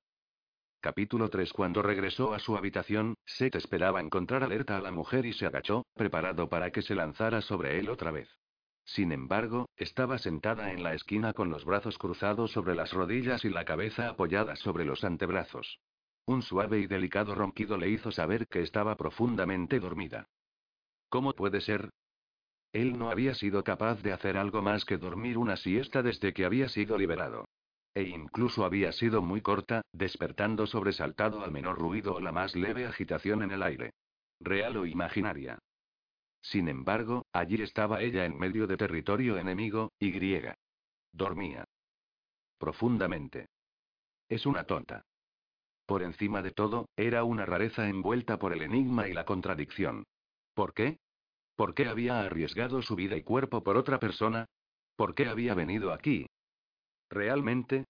Capítulo 0.80 1.28
3 1.28 1.52
Cuando 1.52 1.82
regresó 1.82 2.32
a 2.32 2.38
su 2.38 2.56
habitación, 2.56 3.16
Seth 3.24 3.56
esperaba 3.56 4.00
encontrar 4.00 4.42
alerta 4.42 4.76
a 4.76 4.80
la 4.80 4.90
mujer 4.90 5.26
y 5.26 5.32
se 5.32 5.46
agachó, 5.46 5.84
preparado 5.94 6.48
para 6.48 6.70
que 6.70 6.82
se 6.82 6.94
lanzara 6.94 7.40
sobre 7.40 7.78
él 7.78 7.88
otra 7.88 8.10
vez. 8.10 8.28
Sin 8.84 9.10
embargo, 9.10 9.68
estaba 9.76 10.18
sentada 10.18 10.72
en 10.72 10.84
la 10.84 10.94
esquina 10.94 11.32
con 11.32 11.50
los 11.50 11.64
brazos 11.64 11.98
cruzados 11.98 12.52
sobre 12.52 12.76
las 12.76 12.92
rodillas 12.92 13.44
y 13.44 13.50
la 13.50 13.64
cabeza 13.64 14.08
apoyada 14.08 14.54
sobre 14.54 14.84
los 14.84 15.02
antebrazos. 15.02 15.80
Un 16.24 16.42
suave 16.42 16.78
y 16.78 16.86
delicado 16.86 17.34
ronquido 17.34 17.76
le 17.76 17.88
hizo 17.90 18.12
saber 18.12 18.46
que 18.46 18.62
estaba 18.62 18.96
profundamente 18.96 19.80
dormida. 19.80 20.28
¿Cómo 21.08 21.32
puede 21.32 21.60
ser? 21.60 21.90
Él 22.76 22.98
no 22.98 23.08
había 23.08 23.34
sido 23.34 23.64
capaz 23.64 24.02
de 24.02 24.12
hacer 24.12 24.36
algo 24.36 24.60
más 24.60 24.84
que 24.84 24.98
dormir 24.98 25.38
una 25.38 25.56
siesta 25.56 26.02
desde 26.02 26.34
que 26.34 26.44
había 26.44 26.68
sido 26.68 26.98
liberado. 26.98 27.46
e 27.94 28.02
incluso 28.02 28.66
había 28.66 28.92
sido 28.92 29.22
muy 29.22 29.40
corta, 29.40 29.80
despertando 29.90 30.66
sobresaltado 30.66 31.42
al 31.42 31.52
menor 31.52 31.78
ruido 31.78 32.16
o 32.16 32.20
la 32.20 32.32
más 32.32 32.54
leve 32.54 32.84
agitación 32.84 33.42
en 33.42 33.52
el 33.52 33.62
aire. 33.62 33.94
Real 34.38 34.76
o 34.76 34.84
imaginaria. 34.84 35.58
Sin 36.42 36.68
embargo, 36.68 37.24
allí 37.32 37.62
estaba 37.62 38.02
ella 38.02 38.26
en 38.26 38.36
medio 38.36 38.66
de 38.66 38.76
territorio 38.76 39.38
enemigo, 39.38 39.92
y 39.98 40.10
griega. 40.10 40.54
Dormía. 41.12 41.64
Profundamente. 42.58 43.46
Es 44.28 44.44
una 44.44 44.64
tonta. 44.64 45.00
Por 45.86 46.02
encima 46.02 46.42
de 46.42 46.50
todo, 46.50 46.90
era 46.94 47.24
una 47.24 47.46
rareza 47.46 47.88
envuelta 47.88 48.38
por 48.38 48.52
el 48.52 48.60
enigma 48.60 49.08
y 49.08 49.14
la 49.14 49.24
contradicción. 49.24 50.04
¿Por 50.52 50.74
qué? 50.74 50.98
¿Por 51.56 51.74
qué 51.74 51.86
había 51.86 52.20
arriesgado 52.20 52.82
su 52.82 52.94
vida 52.94 53.16
y 53.16 53.22
cuerpo 53.22 53.64
por 53.64 53.76
otra 53.76 53.98
persona? 53.98 54.46
¿Por 54.94 55.14
qué 55.14 55.26
había 55.26 55.54
venido 55.54 55.92
aquí? 55.92 56.26
¿Realmente? 57.10 57.86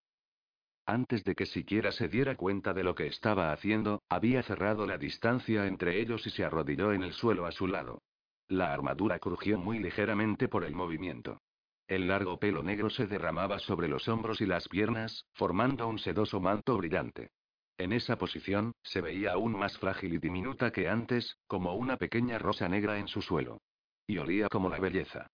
Antes 0.86 1.24
de 1.24 1.34
que 1.34 1.46
siquiera 1.46 1.90
se 1.90 2.08
diera 2.08 2.36
cuenta 2.36 2.72
de 2.72 2.84
lo 2.84 2.94
que 2.94 3.08
estaba 3.08 3.52
haciendo, 3.52 4.02
había 4.08 4.44
cerrado 4.44 4.86
la 4.86 4.98
distancia 4.98 5.66
entre 5.66 6.00
ellos 6.00 6.24
y 6.26 6.30
se 6.30 6.44
arrodilló 6.44 6.92
en 6.92 7.02
el 7.02 7.12
suelo 7.12 7.44
a 7.44 7.50
su 7.50 7.66
lado. 7.66 8.02
La 8.48 8.72
armadura 8.72 9.18
crujió 9.18 9.58
muy 9.58 9.80
ligeramente 9.80 10.46
por 10.46 10.62
el 10.64 10.74
movimiento. 10.74 11.40
El 11.88 12.06
largo 12.06 12.38
pelo 12.38 12.62
negro 12.62 12.88
se 12.88 13.08
derramaba 13.08 13.58
sobre 13.58 13.88
los 13.88 14.06
hombros 14.06 14.40
y 14.40 14.46
las 14.46 14.68
piernas, 14.68 15.26
formando 15.32 15.88
un 15.88 15.98
sedoso 15.98 16.40
manto 16.40 16.76
brillante. 16.76 17.30
En 17.78 17.92
esa 17.92 18.16
posición, 18.16 18.72
se 18.82 19.00
veía 19.00 19.32
aún 19.32 19.52
más 19.58 19.76
frágil 19.78 20.14
y 20.14 20.18
diminuta 20.18 20.72
que 20.72 20.88
antes, 20.88 21.36
como 21.46 21.74
una 21.74 21.98
pequeña 21.98 22.38
rosa 22.38 22.68
negra 22.68 22.98
en 22.98 23.08
su 23.08 23.20
suelo. 23.20 23.60
Y 24.06 24.18
olía 24.18 24.48
como 24.48 24.70
la 24.70 24.78
belleza. 24.78 25.26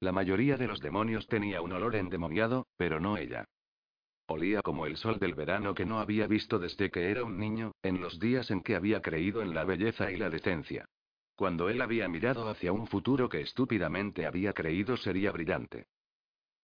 La 0.00 0.12
mayoría 0.12 0.56
de 0.56 0.66
los 0.66 0.80
demonios 0.80 1.26
tenía 1.26 1.60
un 1.60 1.72
olor 1.72 1.96
endemoniado, 1.96 2.66
pero 2.78 3.00
no 3.00 3.18
ella. 3.18 3.44
Olía 4.28 4.62
como 4.62 4.86
el 4.86 4.96
sol 4.96 5.18
del 5.18 5.34
verano 5.34 5.74
que 5.74 5.84
no 5.84 5.98
había 5.98 6.26
visto 6.26 6.58
desde 6.58 6.90
que 6.90 7.10
era 7.10 7.24
un 7.24 7.36
niño, 7.36 7.72
en 7.82 8.00
los 8.00 8.18
días 8.18 8.50
en 8.50 8.62
que 8.62 8.76
había 8.76 9.02
creído 9.02 9.42
en 9.42 9.54
la 9.54 9.64
belleza 9.64 10.10
y 10.10 10.16
la 10.16 10.30
decencia. 10.30 10.86
Cuando 11.34 11.68
él 11.68 11.82
había 11.82 12.08
mirado 12.08 12.48
hacia 12.48 12.72
un 12.72 12.86
futuro 12.86 13.28
que 13.28 13.40
estúpidamente 13.40 14.26
había 14.26 14.52
creído 14.52 14.96
sería 14.96 15.32
brillante. 15.32 15.86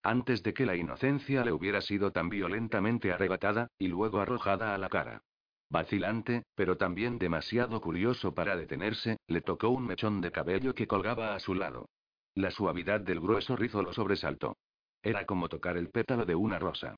Antes 0.02 0.42
de 0.44 0.54
que 0.54 0.64
la 0.64 0.76
inocencia 0.76 1.44
le 1.44 1.52
hubiera 1.52 1.80
sido 1.80 2.12
tan 2.12 2.28
violentamente 2.28 3.12
arrebatada, 3.12 3.68
y 3.78 3.88
luego 3.88 4.20
arrojada 4.20 4.74
a 4.74 4.78
la 4.78 4.88
cara. 4.88 5.22
Vacilante, 5.68 6.44
pero 6.54 6.76
también 6.76 7.18
demasiado 7.18 7.80
curioso 7.80 8.34
para 8.34 8.56
detenerse, 8.56 9.18
le 9.26 9.40
tocó 9.40 9.70
un 9.70 9.86
mechón 9.86 10.20
de 10.20 10.30
cabello 10.30 10.74
que 10.74 10.86
colgaba 10.86 11.34
a 11.34 11.40
su 11.40 11.54
lado. 11.54 11.88
La 12.34 12.50
suavidad 12.50 13.00
del 13.00 13.20
grueso 13.20 13.56
rizo 13.56 13.82
lo 13.82 13.92
sobresaltó. 13.92 14.56
Era 15.02 15.26
como 15.26 15.48
tocar 15.48 15.76
el 15.76 15.90
pétalo 15.90 16.24
de 16.24 16.34
una 16.34 16.58
rosa. 16.58 16.96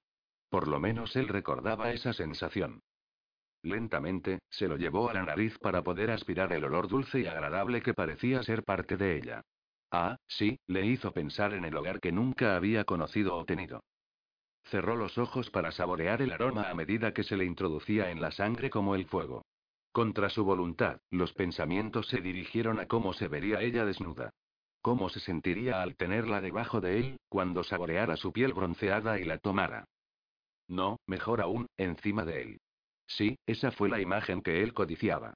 Por 0.51 0.69
lo 0.69 0.81
menos 0.81 1.16
él 1.16 1.29
recordaba 1.29 1.93
esa 1.93 2.12
sensación. 2.12 2.81
Lentamente, 3.62 4.41
se 4.51 4.69
lo 4.69 4.77
llevó 4.77 5.11
a 5.11 5.14
la 5.14 5.25
nariz 5.25 5.59
para 5.59 5.83
poder 5.83 6.11
aspirar 6.11 6.53
el 6.53 6.64
olor 6.64 6.89
dulce 6.89 7.21
y 7.21 7.27
agradable 7.27 7.83
que 7.83 7.95
parecía 7.95 8.43
ser 8.43 8.62
parte 8.64 8.97
de 8.97 9.16
ella. 9.16 9.43
Ah, 9.91 10.16
sí, 10.27 10.59
le 10.66 10.87
hizo 10.87 11.12
pensar 11.12 11.55
en 11.55 11.64
el 11.64 11.77
hogar 11.77 12.01
que 12.01 12.12
nunca 12.12 12.57
había 12.57 12.85
conocido 12.85 13.37
o 13.37 13.45
tenido. 13.45 13.83
Cerró 14.71 14.97
los 14.97 15.16
ojos 15.16 15.51
para 15.51 15.73
saborear 15.73 16.21
el 16.21 16.33
aroma 16.33 16.69
a 16.69 16.75
medida 16.75 17.14
que 17.14 17.25
se 17.25 17.37
le 17.37 17.47
introducía 17.47 18.11
en 18.11 18.21
la 18.21 18.31
sangre 18.31 18.69
como 18.69 18.95
el 18.95 19.07
fuego. 19.07 19.47
Contra 19.93 20.29
su 20.29 20.45
voluntad, 20.45 21.01
los 21.11 21.33
pensamientos 21.33 22.09
se 22.09 22.21
dirigieron 22.21 22.79
a 22.79 22.87
cómo 22.87 23.14
se 23.14 23.29
vería 23.29 23.62
ella 23.62 23.87
desnuda. 23.87 24.31
¿Cómo 24.83 25.09
se 25.09 25.21
sentiría 25.21 25.83
al 25.83 25.97
tenerla 25.97 26.41
debajo 26.41 26.81
de 26.81 26.99
él, 26.99 27.16
cuando 27.29 27.64
saboreara 27.64 28.16
su 28.16 28.33
piel 28.33 28.53
bronceada 28.53 29.19
y 29.19 29.25
la 29.25 29.39
tomara? 29.39 29.87
No, 30.69 30.99
mejor 31.07 31.41
aún, 31.41 31.66
encima 31.79 32.27
de 32.27 32.43
él. 32.43 32.61
Sí, 33.07 33.39
esa 33.47 33.71
fue 33.73 33.89
la 33.89 34.01
imagen 34.01 34.43
que 34.43 34.62
él 34.62 34.75
codiciaba. 34.75 35.33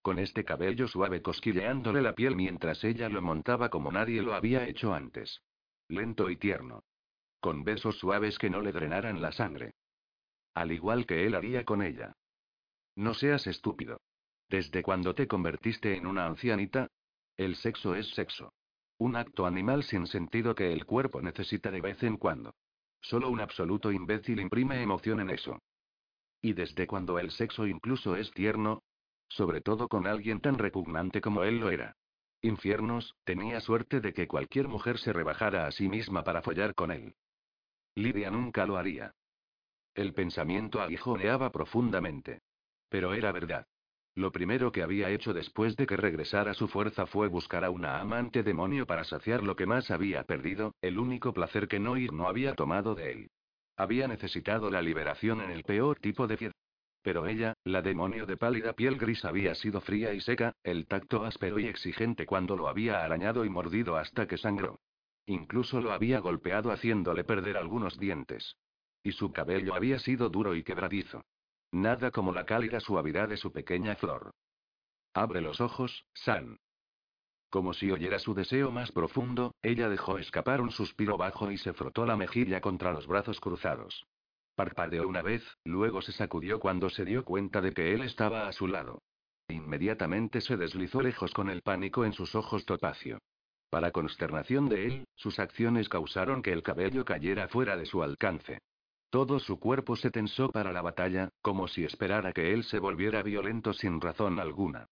Con 0.00 0.20
este 0.20 0.44
cabello 0.44 0.86
suave 0.86 1.20
cosquilleándole 1.20 2.00
la 2.00 2.14
piel 2.14 2.36
mientras 2.36 2.84
ella 2.84 3.08
lo 3.08 3.20
montaba 3.20 3.68
como 3.68 3.90
nadie 3.90 4.22
lo 4.22 4.34
había 4.34 4.68
hecho 4.68 4.94
antes. 4.94 5.42
Lento 5.88 6.30
y 6.30 6.36
tierno. 6.36 6.84
Con 7.46 7.62
besos 7.62 7.96
suaves 8.00 8.40
que 8.40 8.50
no 8.50 8.60
le 8.60 8.72
drenaran 8.72 9.22
la 9.22 9.30
sangre. 9.30 9.74
Al 10.54 10.72
igual 10.72 11.06
que 11.06 11.26
él 11.26 11.36
haría 11.36 11.64
con 11.64 11.80
ella. 11.80 12.12
No 12.96 13.14
seas 13.14 13.46
estúpido. 13.46 14.00
¿Desde 14.48 14.82
cuando 14.82 15.14
te 15.14 15.28
convertiste 15.28 15.96
en 15.96 16.08
una 16.08 16.26
ancianita? 16.26 16.88
El 17.36 17.54
sexo 17.54 17.94
es 17.94 18.10
sexo. 18.16 18.52
Un 18.98 19.14
acto 19.14 19.46
animal 19.46 19.84
sin 19.84 20.08
sentido 20.08 20.56
que 20.56 20.72
el 20.72 20.86
cuerpo 20.86 21.22
necesita 21.22 21.70
de 21.70 21.80
vez 21.80 22.02
en 22.02 22.16
cuando. 22.16 22.52
Solo 23.00 23.30
un 23.30 23.38
absoluto 23.38 23.92
imbécil 23.92 24.40
imprime 24.40 24.82
emoción 24.82 25.20
en 25.20 25.30
eso. 25.30 25.60
¿Y 26.42 26.52
desde 26.52 26.88
cuando 26.88 27.20
el 27.20 27.30
sexo 27.30 27.64
incluso 27.68 28.16
es 28.16 28.32
tierno? 28.32 28.82
Sobre 29.28 29.60
todo 29.60 29.86
con 29.86 30.08
alguien 30.08 30.40
tan 30.40 30.58
repugnante 30.58 31.20
como 31.20 31.44
él 31.44 31.60
lo 31.60 31.70
era. 31.70 31.94
Infiernos, 32.42 33.14
tenía 33.22 33.60
suerte 33.60 34.00
de 34.00 34.12
que 34.12 34.26
cualquier 34.26 34.66
mujer 34.66 34.98
se 34.98 35.12
rebajara 35.12 35.68
a 35.68 35.70
sí 35.70 35.88
misma 35.88 36.24
para 36.24 36.42
follar 36.42 36.74
con 36.74 36.90
él. 36.90 37.14
Lidia 37.96 38.30
nunca 38.30 38.66
lo 38.66 38.76
haría. 38.76 39.14
El 39.94 40.12
pensamiento 40.12 40.82
aguijoneaba 40.82 41.50
profundamente. 41.50 42.40
Pero 42.90 43.14
era 43.14 43.32
verdad. 43.32 43.66
Lo 44.14 44.32
primero 44.32 44.70
que 44.70 44.82
había 44.82 45.10
hecho 45.10 45.32
después 45.32 45.76
de 45.76 45.86
que 45.86 45.96
regresara 45.96 46.52
su 46.52 46.68
fuerza 46.68 47.06
fue 47.06 47.28
buscar 47.28 47.64
a 47.64 47.70
una 47.70 47.98
amante 47.98 48.42
demonio 48.42 48.86
para 48.86 49.04
saciar 49.04 49.42
lo 49.42 49.56
que 49.56 49.64
más 49.64 49.90
había 49.90 50.24
perdido, 50.24 50.74
el 50.82 50.98
único 50.98 51.32
placer 51.32 51.68
que 51.68 51.80
Noir 51.80 52.12
no 52.12 52.28
había 52.28 52.54
tomado 52.54 52.94
de 52.94 53.12
él. 53.12 53.30
Había 53.76 54.08
necesitado 54.08 54.70
la 54.70 54.82
liberación 54.82 55.40
en 55.40 55.50
el 55.50 55.64
peor 55.64 55.98
tipo 55.98 56.26
de 56.26 56.36
piedra. 56.36 56.56
Pero 57.00 57.26
ella, 57.26 57.54
la 57.64 57.80
demonio 57.80 58.26
de 58.26 58.36
pálida 58.36 58.74
piel 58.74 58.98
gris, 58.98 59.24
había 59.24 59.54
sido 59.54 59.80
fría 59.80 60.12
y 60.12 60.20
seca, 60.20 60.52
el 60.62 60.86
tacto 60.86 61.24
áspero 61.24 61.58
y 61.58 61.66
exigente 61.66 62.26
cuando 62.26 62.56
lo 62.56 62.68
había 62.68 63.04
arañado 63.04 63.44
y 63.44 63.48
mordido 63.48 63.96
hasta 63.96 64.26
que 64.26 64.36
sangró. 64.36 64.80
Incluso 65.26 65.80
lo 65.80 65.92
había 65.92 66.20
golpeado 66.20 66.70
haciéndole 66.70 67.24
perder 67.24 67.56
algunos 67.56 67.98
dientes. 67.98 68.56
Y 69.02 69.12
su 69.12 69.32
cabello 69.32 69.74
había 69.74 69.98
sido 69.98 70.28
duro 70.28 70.54
y 70.54 70.62
quebradizo. 70.62 71.24
Nada 71.72 72.10
como 72.10 72.32
la 72.32 72.46
cálida 72.46 72.80
suavidad 72.80 73.28
de 73.28 73.36
su 73.36 73.52
pequeña 73.52 73.96
flor. 73.96 74.30
Abre 75.14 75.40
los 75.40 75.60
ojos, 75.60 76.06
San. 76.14 76.58
Como 77.50 77.72
si 77.72 77.90
oyera 77.90 78.18
su 78.18 78.34
deseo 78.34 78.70
más 78.70 78.92
profundo, 78.92 79.54
ella 79.62 79.88
dejó 79.88 80.18
escapar 80.18 80.60
un 80.60 80.70
suspiro 80.70 81.16
bajo 81.16 81.50
y 81.50 81.58
se 81.58 81.72
frotó 81.72 82.04
la 82.06 82.16
mejilla 82.16 82.60
contra 82.60 82.92
los 82.92 83.06
brazos 83.06 83.40
cruzados. 83.40 84.06
Parpadeó 84.54 85.06
una 85.08 85.22
vez, 85.22 85.42
luego 85.64 86.02
se 86.02 86.12
sacudió 86.12 86.60
cuando 86.60 86.88
se 86.90 87.04
dio 87.04 87.24
cuenta 87.24 87.60
de 87.60 87.72
que 87.72 87.94
él 87.94 88.02
estaba 88.02 88.48
a 88.48 88.52
su 88.52 88.66
lado. 88.66 89.02
Inmediatamente 89.48 90.40
se 90.40 90.56
deslizó 90.56 91.02
lejos 91.02 91.32
con 91.32 91.50
el 91.50 91.62
pánico 91.62 92.04
en 92.04 92.12
sus 92.12 92.34
ojos 92.34 92.64
topacio. 92.64 93.18
Para 93.70 93.90
consternación 93.90 94.68
de 94.68 94.86
él, 94.86 95.04
sus 95.16 95.38
acciones 95.38 95.88
causaron 95.88 96.42
que 96.42 96.52
el 96.52 96.62
cabello 96.62 97.04
cayera 97.04 97.48
fuera 97.48 97.76
de 97.76 97.86
su 97.86 98.02
alcance. 98.02 98.58
Todo 99.10 99.38
su 99.38 99.58
cuerpo 99.58 99.96
se 99.96 100.10
tensó 100.10 100.50
para 100.50 100.72
la 100.72 100.82
batalla, 100.82 101.30
como 101.42 101.68
si 101.68 101.84
esperara 101.84 102.32
que 102.32 102.52
él 102.52 102.64
se 102.64 102.78
volviera 102.78 103.22
violento 103.22 103.72
sin 103.72 104.00
razón 104.00 104.40
alguna. 104.40 104.86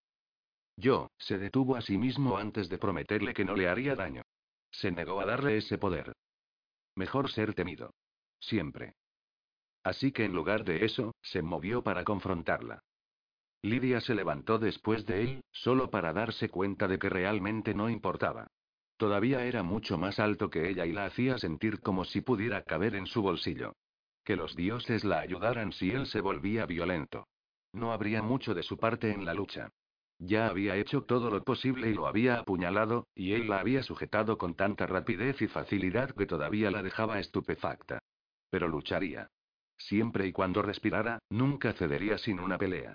Yo, 0.77 1.11
se 1.19 1.39
detuvo 1.39 1.77
a 1.77 1.83
sí 1.83 1.99
mismo 1.99 2.37
antes 2.37 2.69
de 2.69 2.79
prometerle 2.79 3.33
que 3.33 3.45
no 3.45 3.55
le 3.55 3.69
haría 3.69 3.95
daño. 3.95 4.23
Se 4.71 4.91
negó 4.91 5.21
a 5.21 5.27
darle 5.27 5.59
ese 5.59 5.79
poder. 5.79 6.13
Mejor 6.97 7.31
ser 7.31 7.55
temido. 7.55 7.91
Siempre. 8.41 8.95
Así 9.85 10.13
que 10.13 10.25
en 10.25 10.33
lugar 10.33 10.65
de 10.65 10.85
eso, 10.85 11.15
se 11.23 11.43
movió 11.43 11.83
para 11.83 12.05
confrontarla. 12.05 12.81
Lidia 13.63 14.01
se 14.01 14.15
levantó 14.15 14.59
después 14.59 15.07
de 15.07 15.23
él, 15.23 15.45
solo 15.53 15.91
para 15.91 16.13
darse 16.13 16.49
cuenta 16.49 16.89
de 16.89 16.99
que 16.99 17.09
realmente 17.09 17.75
no 17.75 17.89
importaba. 17.89 18.49
Todavía 18.97 19.45
era 19.45 19.63
mucho 19.63 19.99
más 19.99 20.19
alto 20.19 20.51
que 20.51 20.69
ella 20.69 20.87
y 20.87 20.93
la 20.93 21.07
hacía 21.07 21.39
sentir 21.39 21.81
como 21.81 22.05
si 22.05 22.21
pudiera 22.21 22.63
caber 22.63 22.95
en 22.95 23.07
su 23.07 23.23
bolsillo. 23.23 23.75
Que 24.25 24.37
los 24.37 24.55
dioses 24.55 25.05
la 25.05 25.21
ayudaran 25.21 25.73
si 25.73 25.91
él 25.91 26.07
se 26.07 26.21
volvía 26.21 26.67
violento. 26.67 27.27
No 27.73 27.93
habría 27.93 28.23
mucho 28.23 28.55
de 28.55 28.63
su 28.63 28.79
parte 28.79 29.11
en 29.11 29.25
la 29.25 29.35
lucha. 29.35 29.71
Ya 30.19 30.47
había 30.47 30.77
hecho 30.77 31.03
todo 31.03 31.29
lo 31.29 31.43
posible 31.43 31.91
y 31.91 31.95
lo 31.95 32.07
había 32.07 32.39
apuñalado, 32.39 33.09
y 33.15 33.33
él 33.33 33.49
la 33.49 33.59
había 33.59 33.83
sujetado 33.83 34.39
con 34.39 34.55
tanta 34.55 34.87
rapidez 34.87 35.43
y 35.43 35.49
facilidad 35.49 36.13
que 36.13 36.27
todavía 36.27 36.71
la 36.71 36.83
dejaba 36.83 37.19
estupefacta. 37.19 37.99
Pero 38.49 38.69
lucharía. 38.69 39.29
Siempre 39.77 40.29
y 40.29 40.33
cuando 40.33 40.63
respirara, 40.63 41.19
nunca 41.31 41.73
cedería 41.73 42.17
sin 42.17 42.39
una 42.39 42.59
pelea. 42.59 42.95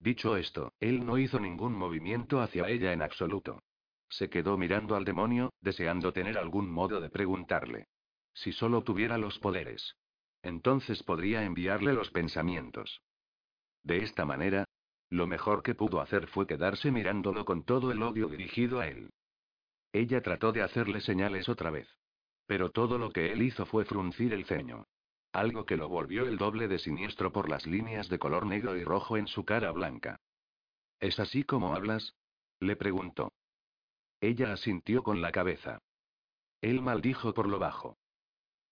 Dicho 0.00 0.36
esto, 0.36 0.72
él 0.80 1.06
no 1.06 1.18
hizo 1.18 1.38
ningún 1.38 1.72
movimiento 1.72 2.40
hacia 2.40 2.68
ella 2.68 2.92
en 2.92 3.00
absoluto. 3.00 3.62
Se 4.08 4.30
quedó 4.30 4.56
mirando 4.56 4.96
al 4.96 5.04
demonio, 5.04 5.52
deseando 5.60 6.12
tener 6.12 6.38
algún 6.38 6.70
modo 6.70 7.00
de 7.00 7.10
preguntarle. 7.10 7.86
Si 8.32 8.52
solo 8.52 8.82
tuviera 8.82 9.18
los 9.18 9.38
poderes. 9.38 9.96
Entonces 10.42 11.02
podría 11.02 11.44
enviarle 11.44 11.94
los 11.94 12.10
pensamientos. 12.10 13.00
De 13.82 13.98
esta 13.98 14.24
manera, 14.24 14.66
lo 15.10 15.26
mejor 15.26 15.62
que 15.62 15.74
pudo 15.74 16.00
hacer 16.00 16.26
fue 16.28 16.46
quedarse 16.46 16.90
mirándolo 16.90 17.44
con 17.44 17.64
todo 17.64 17.92
el 17.92 18.02
odio 18.02 18.28
dirigido 18.28 18.80
a 18.80 18.88
él. 18.88 19.10
Ella 19.92 20.20
trató 20.22 20.52
de 20.52 20.62
hacerle 20.62 21.00
señales 21.00 21.48
otra 21.48 21.70
vez. 21.70 21.88
Pero 22.46 22.70
todo 22.70 22.98
lo 22.98 23.10
que 23.12 23.32
él 23.32 23.42
hizo 23.42 23.64
fue 23.64 23.84
fruncir 23.84 24.32
el 24.32 24.44
ceño. 24.44 24.86
algo 25.32 25.66
que 25.66 25.76
lo 25.76 25.88
volvió 25.88 26.26
el 26.26 26.38
doble 26.38 26.68
de 26.68 26.78
siniestro 26.78 27.32
por 27.32 27.48
las 27.48 27.66
líneas 27.66 28.08
de 28.08 28.20
color 28.20 28.46
negro 28.46 28.76
y 28.76 28.84
rojo 28.84 29.16
en 29.16 29.26
su 29.26 29.44
cara 29.44 29.72
blanca. 29.72 30.20
¿Es 31.00 31.18
así 31.18 31.42
como 31.42 31.74
hablas? 31.74 32.14
le 32.60 32.76
preguntó. 32.76 33.32
Ella 34.24 34.54
asintió 34.54 35.02
con 35.02 35.20
la 35.20 35.32
cabeza. 35.32 35.82
Él 36.62 36.80
maldijo 36.80 37.34
por 37.34 37.46
lo 37.46 37.58
bajo. 37.58 37.98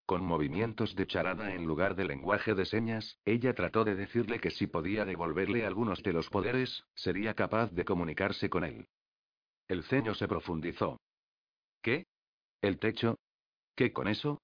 Con 0.06 0.24
movimientos 0.24 0.96
de 0.96 1.06
charada 1.06 1.52
en 1.52 1.66
lugar 1.66 1.94
de 1.94 2.06
lenguaje 2.06 2.54
de 2.54 2.64
señas, 2.64 3.18
ella 3.26 3.52
trató 3.52 3.84
de 3.84 3.94
decirle 3.94 4.40
que 4.40 4.50
si 4.50 4.66
podía 4.66 5.04
devolverle 5.04 5.66
algunos 5.66 6.02
de 6.02 6.14
los 6.14 6.30
poderes, 6.30 6.84
sería 6.94 7.34
capaz 7.34 7.70
de 7.70 7.84
comunicarse 7.84 8.48
con 8.48 8.64
él. 8.64 8.88
El 9.68 9.82
ceño 9.82 10.14
se 10.14 10.26
profundizó. 10.26 10.98
¿Qué? 11.82 12.06
¿El 12.62 12.78
techo? 12.78 13.18
¿Qué 13.76 13.92
con 13.92 14.08
eso? 14.08 14.40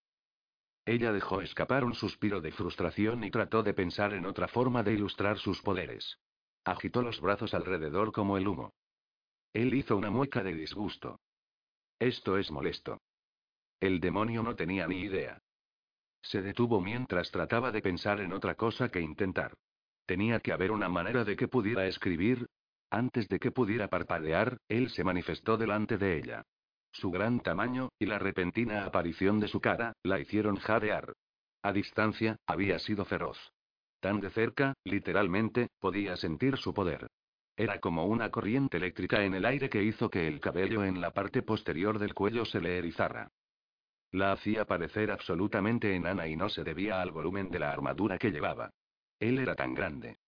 Ella 0.85 1.11
dejó 1.11 1.41
escapar 1.41 1.85
un 1.85 1.95
suspiro 1.95 2.43
de 2.43 2.53
frustración 2.53 3.25
y 3.25 3.31
trató 3.31 3.63
de 3.63 3.73
pensar 3.73 4.13
en 4.13 4.27
otra 4.27 4.47
forma 4.47 4.83
de 4.83 4.93
ilustrar 4.93 5.39
sus 5.39 5.63
poderes. 5.63 6.19
Agitó 6.65 7.01
los 7.01 7.19
brazos 7.23 7.55
alrededor 7.55 8.13
como 8.13 8.37
el 8.37 8.47
humo. 8.47 8.75
Él 9.53 9.75
hizo 9.75 9.97
una 9.97 10.11
mueca 10.11 10.43
de 10.43 10.55
disgusto. 10.55 11.21
Esto 11.99 12.39
es 12.39 12.51
molesto. 12.51 13.01
El 13.81 14.01
demonio 14.01 14.43
no 14.43 14.55
tenía 14.55 14.87
ni 14.87 15.01
idea. 15.01 15.41
Se 16.23 16.43
detuvo 16.43 16.81
mientras 16.81 17.31
trataba 17.31 17.71
de 17.71 17.83
pensar 17.83 18.21
en 18.21 18.33
otra 18.33 18.55
cosa 18.55 18.91
que 18.91 19.01
intentar. 19.01 19.55
Tenía 20.07 20.41
que 20.41 20.53
haber 20.53 20.71
una 20.71 20.89
manera 20.89 21.25
de 21.25 21.37
que 21.37 21.49
pudiera 21.49 21.87
escribir. 21.87 22.47
Antes 22.91 23.29
de 23.29 23.39
que 23.39 23.51
pudiera 23.51 23.89
parpadear, 23.89 24.59
él 24.69 24.91
se 24.91 25.05
manifestó 25.05 25.57
delante 25.57 25.99
de 25.99 26.19
ella. 26.19 26.43
Su 26.91 27.11
gran 27.11 27.41
tamaño, 27.41 27.91
y 27.99 28.07
la 28.07 28.19
repentina 28.19 28.85
aparición 28.85 29.41
de 29.41 29.49
su 29.49 29.61
cara, 29.61 29.93
la 30.03 30.19
hicieron 30.19 30.57
jadear. 30.57 31.13
A 31.63 31.73
distancia, 31.73 32.37
había 32.47 32.79
sido 32.79 33.05
feroz. 33.05 33.39
Tan 34.01 34.21
de 34.21 34.31
cerca, 34.31 34.75
literalmente, 34.85 35.69
podía 35.81 36.17
sentir 36.17 36.57
su 36.57 36.73
poder. 36.73 37.09
Era 37.59 37.81
como 37.81 38.07
una 38.07 38.31
corriente 38.31 38.77
eléctrica 38.77 39.25
en 39.25 39.35
el 39.35 39.45
aire 39.45 39.69
que 39.69 39.83
hizo 39.83 40.09
que 40.09 40.29
el 40.29 40.39
cabello 40.39 40.85
en 40.85 41.01
la 41.01 41.11
parte 41.11 41.43
posterior 41.43 41.99
del 41.99 42.15
cuello 42.15 42.45
se 42.45 42.61
le 42.61 42.79
erizara. 42.79 43.33
La 44.13 44.31
hacía 44.31 44.65
parecer 44.65 45.11
absolutamente 45.11 45.93
enana 45.97 46.29
y 46.29 46.37
no 46.37 46.51
se 46.51 46.63
debía 46.63 47.03
al 47.03 47.11
volumen 47.11 47.51
de 47.51 47.59
la 47.59 47.73
armadura 47.73 48.17
que 48.17 48.31
llevaba. 48.31 48.71
Él 49.19 49.41
era 49.41 49.57
tan 49.57 49.75
grande. 49.75 50.19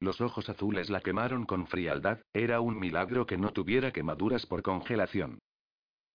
Los 0.00 0.20
ojos 0.20 0.50
azules 0.50 0.90
la 0.90 1.00
quemaron 1.00 1.46
con 1.46 1.66
frialdad, 1.66 2.20
era 2.34 2.60
un 2.60 2.78
milagro 2.78 3.24
que 3.24 3.38
no 3.38 3.54
tuviera 3.54 3.90
quemaduras 3.90 4.44
por 4.44 4.62
congelación. 4.62 5.38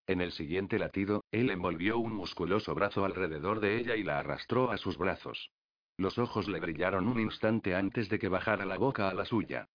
En 0.05 0.21
el 0.21 0.31
siguiente 0.31 0.77
latido, 0.77 1.25
él 1.31 1.49
envolvió 1.49 1.97
un 1.97 2.13
musculoso 2.13 2.75
brazo 2.75 3.03
alrededor 3.03 3.61
de 3.61 3.77
ella 3.79 3.95
y 3.95 4.03
la 4.03 4.19
arrastró 4.19 4.69
a 4.69 4.77
sus 4.77 4.95
brazos. 4.99 5.49
Los 5.97 6.19
ojos 6.19 6.47
le 6.47 6.59
brillaron 6.59 7.07
un 7.07 7.19
instante 7.19 7.73
antes 7.73 8.09
de 8.09 8.19
que 8.19 8.29
bajara 8.29 8.65
la 8.65 8.77
boca 8.77 9.09
a 9.09 9.13
la 9.15 9.25
suya. 9.25 9.67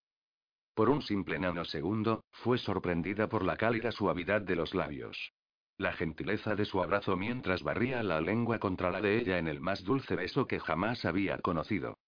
Por 0.75 0.89
un 0.89 1.03
simple 1.03 1.39
nanosegundo, 1.39 2.25
fue 2.33 2.59
sorprendida 2.59 3.29
por 3.29 3.45
la 3.45 3.57
cálida 3.57 3.93
suavidad 3.93 4.41
de 4.41 4.57
los 4.57 4.75
labios. 4.75 5.33
La 5.77 5.93
gentileza 5.93 6.55
de 6.55 6.67
su 6.67 6.83
abrazo 6.83 7.17
mientras 7.17 7.63
barría 7.63 8.03
la 8.03 8.21
lengua 8.21 8.59
contra 8.59 8.91
la 8.91 9.01
de 9.01 9.19
ella 9.19 9.39
en 9.39 9.49
el 9.49 9.61
más 9.61 9.83
dulce 9.83 10.15
beso 10.15 10.47
que 10.47 10.61
jamás 10.61 11.05
había 11.05 11.39
conocido. 11.39 11.99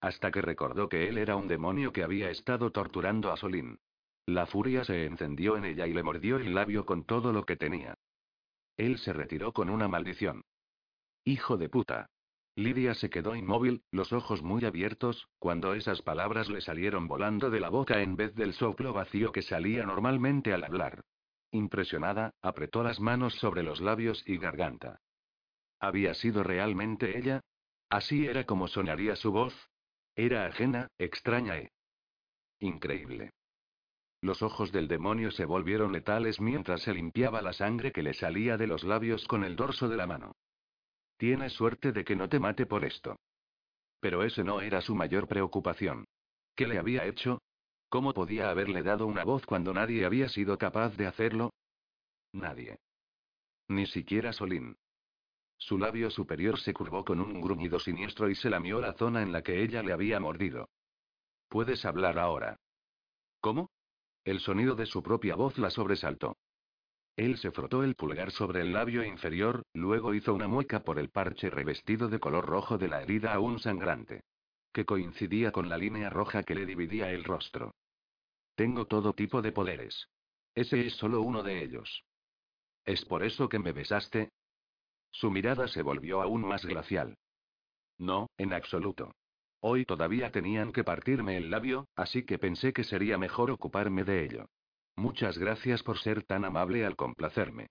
Hasta 0.00 0.30
que 0.30 0.42
recordó 0.42 0.88
que 0.88 1.08
él 1.08 1.18
era 1.18 1.36
un 1.36 1.48
demonio 1.48 1.92
que 1.92 2.02
había 2.02 2.30
estado 2.30 2.70
torturando 2.72 3.30
a 3.30 3.36
Solín. 3.36 3.78
La 4.26 4.46
furia 4.46 4.84
se 4.84 5.04
encendió 5.04 5.56
en 5.56 5.66
ella 5.66 5.86
y 5.86 5.92
le 5.92 6.02
mordió 6.02 6.36
el 6.36 6.54
labio 6.54 6.86
con 6.86 7.04
todo 7.04 7.32
lo 7.32 7.44
que 7.44 7.56
tenía. 7.56 7.94
Él 8.76 8.98
se 8.98 9.12
retiró 9.12 9.52
con 9.52 9.68
una 9.68 9.86
maldición. 9.86 10.42
Hijo 11.24 11.56
de 11.56 11.68
puta. 11.68 12.10
Lidia 12.56 12.94
se 12.94 13.10
quedó 13.10 13.34
inmóvil, 13.34 13.82
los 13.90 14.12
ojos 14.12 14.42
muy 14.42 14.64
abiertos, 14.64 15.28
cuando 15.40 15.74
esas 15.74 16.02
palabras 16.02 16.48
le 16.48 16.60
salieron 16.60 17.08
volando 17.08 17.50
de 17.50 17.58
la 17.58 17.68
boca 17.68 18.00
en 18.00 18.14
vez 18.14 18.34
del 18.36 18.52
soplo 18.52 18.92
vacío 18.92 19.32
que 19.32 19.42
salía 19.42 19.84
normalmente 19.84 20.52
al 20.52 20.62
hablar. 20.62 21.04
Impresionada, 21.50 22.32
apretó 22.42 22.84
las 22.84 23.00
manos 23.00 23.34
sobre 23.34 23.64
los 23.64 23.80
labios 23.80 24.22
y 24.26 24.38
garganta. 24.38 25.00
¿Había 25.80 26.14
sido 26.14 26.44
realmente 26.44 27.18
ella? 27.18 27.40
¿Así 27.90 28.26
era 28.26 28.44
como 28.44 28.68
sonaría 28.68 29.16
su 29.16 29.32
voz? 29.32 29.54
Era 30.14 30.46
ajena, 30.46 30.88
extraña 30.96 31.58
e 31.58 31.72
increíble. 32.60 33.32
Los 34.20 34.42
ojos 34.42 34.70
del 34.70 34.88
demonio 34.88 35.32
se 35.32 35.44
volvieron 35.44 35.92
letales 35.92 36.40
mientras 36.40 36.82
se 36.82 36.94
limpiaba 36.94 37.42
la 37.42 37.52
sangre 37.52 37.92
que 37.92 38.02
le 38.02 38.14
salía 38.14 38.56
de 38.56 38.68
los 38.68 38.84
labios 38.84 39.26
con 39.26 39.44
el 39.44 39.56
dorso 39.56 39.88
de 39.88 39.96
la 39.96 40.06
mano. 40.06 40.36
Tienes 41.24 41.54
suerte 41.54 41.90
de 41.92 42.04
que 42.04 42.14
no 42.14 42.28
te 42.28 42.38
mate 42.38 42.66
por 42.66 42.84
esto. 42.84 43.16
Pero 43.98 44.24
ese 44.24 44.44
no 44.44 44.60
era 44.60 44.82
su 44.82 44.94
mayor 44.94 45.26
preocupación. 45.26 46.04
¿Qué 46.54 46.66
le 46.66 46.78
había 46.78 47.06
hecho? 47.06 47.40
¿Cómo 47.88 48.12
podía 48.12 48.50
haberle 48.50 48.82
dado 48.82 49.06
una 49.06 49.24
voz 49.24 49.46
cuando 49.46 49.72
nadie 49.72 50.04
había 50.04 50.28
sido 50.28 50.58
capaz 50.58 50.98
de 50.98 51.06
hacerlo? 51.06 51.54
Nadie. 52.34 52.76
Ni 53.68 53.86
siquiera 53.86 54.34
Solín. 54.34 54.76
Su 55.56 55.78
labio 55.78 56.10
superior 56.10 56.60
se 56.60 56.74
curvó 56.74 57.06
con 57.06 57.20
un 57.20 57.40
gruñido 57.40 57.80
siniestro 57.80 58.28
y 58.28 58.34
se 58.34 58.50
lamió 58.50 58.78
la 58.78 58.92
zona 58.92 59.22
en 59.22 59.32
la 59.32 59.40
que 59.40 59.62
ella 59.62 59.82
le 59.82 59.94
había 59.94 60.20
mordido. 60.20 60.68
Puedes 61.48 61.86
hablar 61.86 62.18
ahora. 62.18 62.58
¿Cómo? 63.40 63.70
El 64.24 64.40
sonido 64.40 64.74
de 64.74 64.84
su 64.84 65.02
propia 65.02 65.36
voz 65.36 65.56
la 65.56 65.70
sobresaltó. 65.70 66.36
Él 67.16 67.38
se 67.38 67.52
frotó 67.52 67.84
el 67.84 67.94
pulgar 67.94 68.32
sobre 68.32 68.60
el 68.60 68.72
labio 68.72 69.04
inferior, 69.04 69.62
luego 69.72 70.14
hizo 70.14 70.34
una 70.34 70.48
mueca 70.48 70.82
por 70.82 70.98
el 70.98 71.10
parche 71.10 71.48
revestido 71.48 72.08
de 72.08 72.18
color 72.18 72.46
rojo 72.46 72.76
de 72.76 72.88
la 72.88 73.02
herida 73.02 73.34
aún 73.34 73.60
sangrante. 73.60 74.24
Que 74.72 74.84
coincidía 74.84 75.52
con 75.52 75.68
la 75.68 75.78
línea 75.78 76.10
roja 76.10 76.42
que 76.42 76.56
le 76.56 76.66
dividía 76.66 77.10
el 77.10 77.22
rostro. 77.22 77.74
Tengo 78.56 78.86
todo 78.86 79.12
tipo 79.12 79.42
de 79.42 79.52
poderes. 79.52 80.08
Ese 80.56 80.86
es 80.86 80.94
solo 80.94 81.22
uno 81.22 81.44
de 81.44 81.62
ellos. 81.62 82.04
¿Es 82.84 83.04
por 83.04 83.22
eso 83.22 83.48
que 83.48 83.60
me 83.60 83.72
besaste? 83.72 84.30
Su 85.10 85.30
mirada 85.30 85.68
se 85.68 85.82
volvió 85.82 86.20
aún 86.20 86.44
más 86.44 86.64
glacial. 86.64 87.16
No, 87.98 88.28
en 88.36 88.52
absoluto. 88.52 89.14
Hoy 89.60 89.84
todavía 89.84 90.32
tenían 90.32 90.72
que 90.72 90.84
partirme 90.84 91.36
el 91.36 91.50
labio, 91.50 91.86
así 91.94 92.24
que 92.24 92.38
pensé 92.38 92.72
que 92.72 92.82
sería 92.82 93.16
mejor 93.16 93.52
ocuparme 93.52 94.02
de 94.02 94.24
ello. 94.24 94.46
Muchas 94.96 95.38
gracias 95.38 95.82
por 95.82 95.98
ser 95.98 96.22
tan 96.24 96.44
amable 96.44 96.84
al 96.84 96.96
complacerme. 96.96 97.68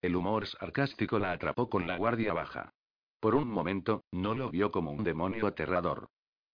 El 0.00 0.16
humor 0.16 0.46
sarcástico 0.46 1.18
la 1.18 1.32
atrapó 1.32 1.68
con 1.68 1.86
la 1.86 1.96
guardia 1.96 2.32
baja. 2.32 2.72
Por 3.20 3.34
un 3.34 3.48
momento, 3.48 4.04
no 4.12 4.34
lo 4.34 4.50
vio 4.50 4.70
como 4.70 4.92
un 4.92 5.02
demonio 5.02 5.46
aterrador. 5.46 6.08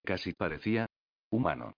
Casi 0.04 0.32
parecía 0.32 0.86
humano. 1.30 1.74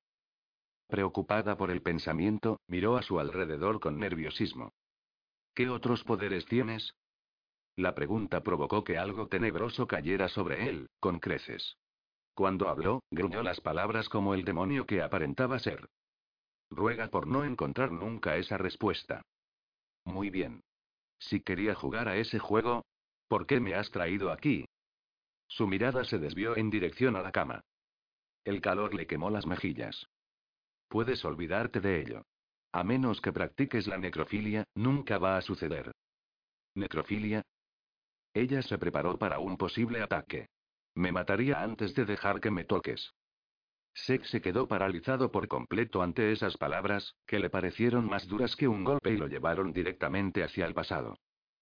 Preocupada 0.86 1.56
por 1.56 1.70
el 1.70 1.82
pensamiento, 1.82 2.60
miró 2.68 2.96
a 2.96 3.02
su 3.02 3.18
alrededor 3.18 3.80
con 3.80 3.98
nerviosismo. 3.98 4.72
¿Qué 5.54 5.68
otros 5.68 6.04
poderes 6.04 6.46
tienes? 6.46 6.94
La 7.76 7.94
pregunta 7.94 8.42
provocó 8.42 8.84
que 8.84 8.98
algo 8.98 9.26
tenebroso 9.28 9.86
cayera 9.86 10.28
sobre 10.28 10.68
él, 10.68 10.88
con 11.00 11.18
creces. 11.18 11.76
Cuando 12.34 12.68
habló, 12.68 13.02
gruñó 13.10 13.42
las 13.42 13.60
palabras 13.60 14.08
como 14.08 14.34
el 14.34 14.44
demonio 14.44 14.86
que 14.86 15.02
aparentaba 15.02 15.58
ser. 15.58 15.88
Ruega 16.74 17.08
por 17.08 17.28
no 17.28 17.44
encontrar 17.44 17.92
nunca 17.92 18.36
esa 18.36 18.58
respuesta. 18.58 19.22
Muy 20.04 20.30
bien. 20.30 20.62
Si 21.18 21.40
quería 21.40 21.74
jugar 21.74 22.08
a 22.08 22.16
ese 22.16 22.38
juego, 22.38 22.84
¿por 23.28 23.46
qué 23.46 23.60
me 23.60 23.74
has 23.74 23.90
traído 23.90 24.32
aquí? 24.32 24.66
Su 25.46 25.68
mirada 25.68 26.04
se 26.04 26.18
desvió 26.18 26.56
en 26.56 26.70
dirección 26.70 27.14
a 27.14 27.22
la 27.22 27.30
cama. 27.30 27.60
El 28.44 28.60
calor 28.60 28.92
le 28.92 29.06
quemó 29.06 29.30
las 29.30 29.46
mejillas. 29.46 30.06
Puedes 30.88 31.24
olvidarte 31.24 31.80
de 31.80 32.00
ello. 32.00 32.22
A 32.72 32.82
menos 32.82 33.20
que 33.20 33.32
practiques 33.32 33.86
la 33.86 33.96
necrofilia, 33.96 34.64
nunca 34.74 35.18
va 35.18 35.36
a 35.36 35.42
suceder. 35.42 35.92
¿Necrofilia? 36.74 37.42
Ella 38.34 38.62
se 38.62 38.78
preparó 38.78 39.16
para 39.16 39.38
un 39.38 39.56
posible 39.56 40.02
ataque. 40.02 40.48
Me 40.96 41.12
mataría 41.12 41.62
antes 41.62 41.94
de 41.94 42.04
dejar 42.04 42.40
que 42.40 42.50
me 42.50 42.64
toques. 42.64 43.14
Sex 43.94 44.28
se 44.28 44.40
quedó 44.40 44.66
paralizado 44.66 45.30
por 45.30 45.46
completo 45.46 46.02
ante 46.02 46.32
esas 46.32 46.56
palabras, 46.56 47.14
que 47.26 47.38
le 47.38 47.48
parecieron 47.48 48.06
más 48.06 48.26
duras 48.26 48.56
que 48.56 48.66
un 48.66 48.82
golpe 48.82 49.12
y 49.12 49.16
lo 49.16 49.28
llevaron 49.28 49.72
directamente 49.72 50.42
hacia 50.42 50.66
el 50.66 50.74
pasado. 50.74 51.18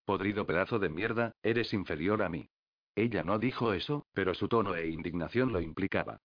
Podrido 0.06 0.46
pedazo 0.46 0.78
de 0.78 0.88
mierda, 0.88 1.32
eres 1.42 1.74
inferior 1.74 2.22
a 2.22 2.30
mí. 2.30 2.48
Ella 2.96 3.22
no 3.22 3.38
dijo 3.38 3.74
eso, 3.74 4.06
pero 4.12 4.34
su 4.34 4.48
tono 4.48 4.74
e 4.74 4.88
indignación 4.88 5.52
lo 5.52 5.60
implicaba. 5.60 6.20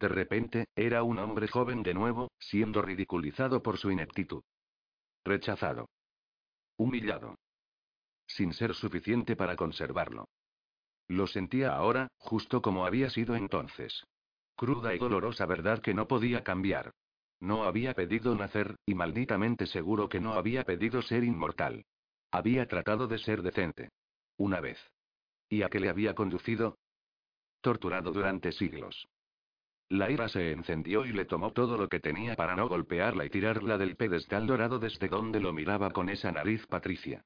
De 0.00 0.08
repente, 0.08 0.66
era 0.74 1.04
un 1.04 1.18
hombre 1.20 1.46
joven 1.46 1.84
de 1.84 1.94
nuevo, 1.94 2.32
siendo 2.40 2.82
ridiculizado 2.82 3.62
por 3.62 3.78
su 3.78 3.90
ineptitud. 3.92 4.42
Rechazado. 5.24 5.88
Humillado. 6.76 7.36
Sin 8.26 8.52
ser 8.52 8.74
suficiente 8.74 9.36
para 9.36 9.54
conservarlo. 9.54 10.28
Lo 11.06 11.28
sentía 11.28 11.76
ahora, 11.76 12.08
justo 12.16 12.62
como 12.62 12.84
había 12.84 13.10
sido 13.10 13.36
entonces. 13.36 14.04
Cruda 14.62 14.94
y 14.94 14.98
dolorosa 14.98 15.44
verdad 15.44 15.82
que 15.82 15.92
no 15.92 16.06
podía 16.06 16.44
cambiar. 16.44 16.92
No 17.40 17.64
había 17.64 17.94
pedido 17.94 18.32
nacer, 18.36 18.76
y 18.86 18.94
malditamente 18.94 19.66
seguro 19.66 20.08
que 20.08 20.20
no 20.20 20.34
había 20.34 20.62
pedido 20.62 21.02
ser 21.02 21.24
inmortal. 21.24 21.84
Había 22.30 22.68
tratado 22.68 23.08
de 23.08 23.18
ser 23.18 23.42
decente. 23.42 23.88
Una 24.36 24.60
vez. 24.60 24.78
¿Y 25.48 25.62
a 25.62 25.68
qué 25.68 25.80
le 25.80 25.88
había 25.88 26.14
conducido? 26.14 26.78
torturado 27.60 28.12
durante 28.12 28.52
siglos. 28.52 29.08
La 29.88 30.12
ira 30.12 30.28
se 30.28 30.52
encendió 30.52 31.06
y 31.06 31.12
le 31.12 31.24
tomó 31.24 31.52
todo 31.52 31.76
lo 31.76 31.88
que 31.88 31.98
tenía 31.98 32.36
para 32.36 32.54
no 32.54 32.68
golpearla 32.68 33.24
y 33.24 33.30
tirarla 33.30 33.78
del 33.78 33.96
pedestal 33.96 34.46
dorado 34.46 34.78
desde 34.78 35.08
donde 35.08 35.40
lo 35.40 35.52
miraba 35.52 35.90
con 35.90 36.08
esa 36.08 36.30
nariz 36.30 36.64
patricia. 36.68 37.24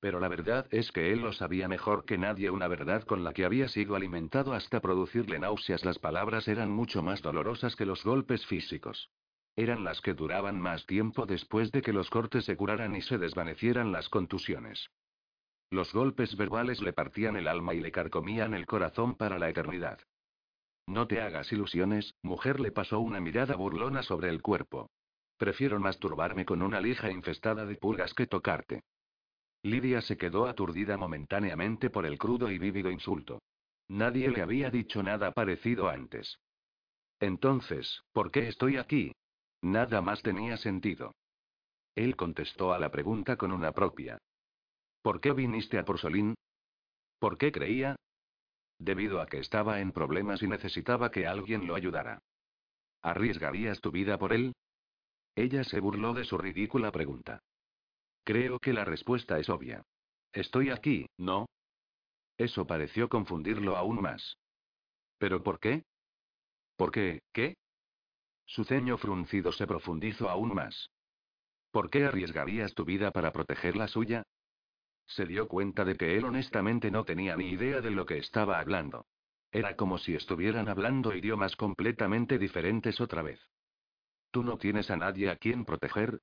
Pero 0.00 0.20
la 0.20 0.28
verdad 0.28 0.66
es 0.70 0.92
que 0.92 1.12
él 1.12 1.20
lo 1.20 1.32
sabía 1.32 1.68
mejor 1.68 2.04
que 2.04 2.18
nadie, 2.18 2.50
una 2.50 2.68
verdad 2.68 3.02
con 3.04 3.24
la 3.24 3.32
que 3.32 3.44
había 3.44 3.68
sido 3.68 3.96
alimentado 3.96 4.52
hasta 4.52 4.80
producirle 4.80 5.38
náuseas. 5.38 5.84
Las 5.84 5.98
palabras 5.98 6.48
eran 6.48 6.70
mucho 6.70 7.02
más 7.02 7.22
dolorosas 7.22 7.76
que 7.76 7.86
los 7.86 8.04
golpes 8.04 8.44
físicos. 8.46 9.10
Eran 9.56 9.84
las 9.84 10.02
que 10.02 10.12
duraban 10.12 10.60
más 10.60 10.84
tiempo 10.84 11.24
después 11.24 11.72
de 11.72 11.80
que 11.80 11.94
los 11.94 12.10
cortes 12.10 12.44
se 12.44 12.56
curaran 12.56 12.94
y 12.94 13.00
se 13.00 13.16
desvanecieran 13.16 13.90
las 13.90 14.10
contusiones. 14.10 14.90
Los 15.70 15.92
golpes 15.92 16.36
verbales 16.36 16.82
le 16.82 16.92
partían 16.92 17.36
el 17.36 17.48
alma 17.48 17.74
y 17.74 17.80
le 17.80 17.90
carcomían 17.90 18.54
el 18.54 18.66
corazón 18.66 19.16
para 19.16 19.38
la 19.38 19.48
eternidad. 19.48 19.98
No 20.86 21.08
te 21.08 21.20
hagas 21.20 21.50
ilusiones, 21.50 22.14
mujer 22.22 22.60
le 22.60 22.70
pasó 22.70 23.00
una 23.00 23.18
mirada 23.18 23.56
burlona 23.56 24.02
sobre 24.02 24.28
el 24.28 24.42
cuerpo. 24.42 24.90
Prefiero 25.38 25.80
masturbarme 25.80 26.44
con 26.44 26.62
una 26.62 26.80
lija 26.80 27.10
infestada 27.10 27.66
de 27.66 27.76
pulgas 27.76 28.14
que 28.14 28.26
tocarte. 28.26 28.84
Lidia 29.66 30.00
se 30.00 30.16
quedó 30.16 30.46
aturdida 30.46 30.96
momentáneamente 30.96 31.90
por 31.90 32.06
el 32.06 32.18
crudo 32.18 32.52
y 32.52 32.58
vívido 32.58 32.88
insulto. 32.88 33.40
Nadie 33.88 34.30
le 34.30 34.40
había 34.40 34.70
dicho 34.70 35.02
nada 35.02 35.32
parecido 35.32 35.88
antes. 35.88 36.38
Entonces, 37.18 38.04
¿por 38.12 38.30
qué 38.30 38.46
estoy 38.46 38.76
aquí? 38.76 39.10
Nada 39.62 40.00
más 40.02 40.22
tenía 40.22 40.56
sentido. 40.56 41.16
Él 41.96 42.14
contestó 42.14 42.72
a 42.72 42.78
la 42.78 42.92
pregunta 42.92 43.36
con 43.36 43.50
una 43.50 43.72
propia. 43.72 44.18
¿Por 45.02 45.20
qué 45.20 45.32
viniste 45.32 45.78
a 45.78 45.84
Porsolín? 45.84 46.36
¿Por 47.18 47.36
qué 47.36 47.50
creía? 47.50 47.96
Debido 48.78 49.20
a 49.20 49.26
que 49.26 49.38
estaba 49.38 49.80
en 49.80 49.90
problemas 49.90 50.42
y 50.42 50.46
necesitaba 50.46 51.10
que 51.10 51.26
alguien 51.26 51.66
lo 51.66 51.74
ayudara. 51.74 52.20
¿Arriesgarías 53.02 53.80
tu 53.80 53.90
vida 53.90 54.16
por 54.16 54.32
él? 54.32 54.52
Ella 55.34 55.64
se 55.64 55.80
burló 55.80 56.14
de 56.14 56.24
su 56.24 56.38
ridícula 56.38 56.92
pregunta. 56.92 57.40
Creo 58.26 58.58
que 58.58 58.72
la 58.72 58.84
respuesta 58.84 59.38
es 59.38 59.48
obvia. 59.48 59.84
Estoy 60.32 60.70
aquí, 60.70 61.06
¿no? 61.16 61.46
Eso 62.36 62.66
pareció 62.66 63.08
confundirlo 63.08 63.76
aún 63.76 64.02
más. 64.02 64.36
¿Pero 65.18 65.44
por 65.44 65.60
qué? 65.60 65.84
¿Por 66.74 66.90
qué, 66.90 67.20
qué? 67.32 67.54
Su 68.44 68.64
ceño 68.64 68.98
fruncido 68.98 69.52
se 69.52 69.68
profundizó 69.68 70.28
aún 70.28 70.52
más. 70.54 70.90
¿Por 71.70 71.88
qué 71.88 72.04
arriesgarías 72.04 72.74
tu 72.74 72.84
vida 72.84 73.12
para 73.12 73.32
proteger 73.32 73.76
la 73.76 73.86
suya? 73.86 74.24
Se 75.06 75.24
dio 75.24 75.46
cuenta 75.46 75.84
de 75.84 75.96
que 75.96 76.16
él 76.16 76.24
honestamente 76.24 76.90
no 76.90 77.04
tenía 77.04 77.36
ni 77.36 77.50
idea 77.50 77.80
de 77.80 77.92
lo 77.92 78.06
que 78.06 78.18
estaba 78.18 78.58
hablando. 78.58 79.06
Era 79.52 79.76
como 79.76 79.98
si 79.98 80.16
estuvieran 80.16 80.68
hablando 80.68 81.14
idiomas 81.14 81.54
completamente 81.54 82.40
diferentes 82.40 83.00
otra 83.00 83.22
vez. 83.22 83.40
¿Tú 84.32 84.42
no 84.42 84.58
tienes 84.58 84.90
a 84.90 84.96
nadie 84.96 85.30
a 85.30 85.36
quien 85.36 85.64
proteger? 85.64 86.20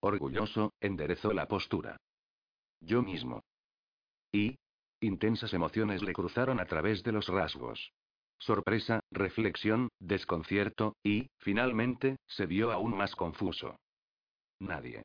Orgulloso, 0.00 0.72
enderezó 0.80 1.32
la 1.32 1.46
postura. 1.48 1.96
Yo 2.80 3.02
mismo. 3.02 3.42
Y, 4.32 4.56
intensas 5.00 5.52
emociones 5.54 6.02
le 6.02 6.12
cruzaron 6.12 6.60
a 6.60 6.66
través 6.66 7.02
de 7.02 7.12
los 7.12 7.28
rasgos. 7.28 7.92
Sorpresa, 8.38 9.00
reflexión, 9.10 9.88
desconcierto, 9.98 10.94
y, 11.02 11.28
finalmente, 11.38 12.16
se 12.26 12.46
vio 12.46 12.70
aún 12.70 12.96
más 12.96 13.16
confuso. 13.16 13.76
Nadie. 14.60 15.02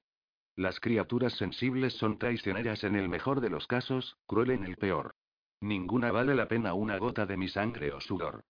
Las 0.56 0.80
criaturas 0.80 1.34
sensibles 1.38 1.94
son 1.94 2.18
traicioneras 2.20 2.84
en 2.84 2.96
el 2.96 3.08
mejor 3.08 3.39
de 3.39 3.50
los 3.50 3.68
casos, 3.68 4.18
cruel 4.28 4.52
en 4.52 4.66
el 4.66 4.76
peor. 4.76 5.16
Ninguna 5.62 6.12
vale 6.12 6.36
la 6.36 6.48
pena 6.48 6.74
una 6.74 6.98
gota 6.98 7.26
de 7.26 7.38
mi 7.38 7.48
sangre 7.48 7.92
o 7.94 8.02
sudor. 8.02 8.44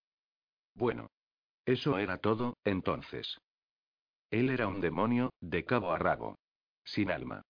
Bueno. 0.74 1.10
Eso 1.66 2.00
era 2.00 2.18
todo, 2.18 2.58
entonces. 2.64 3.38
Él 4.32 4.50
era 4.50 4.68
un 4.68 4.80
demonio, 4.80 5.34
de 5.42 5.66
cabo 5.66 5.92
a 5.92 6.00
rabo. 6.00 6.40
Sin 6.86 7.12
alma. 7.12 7.44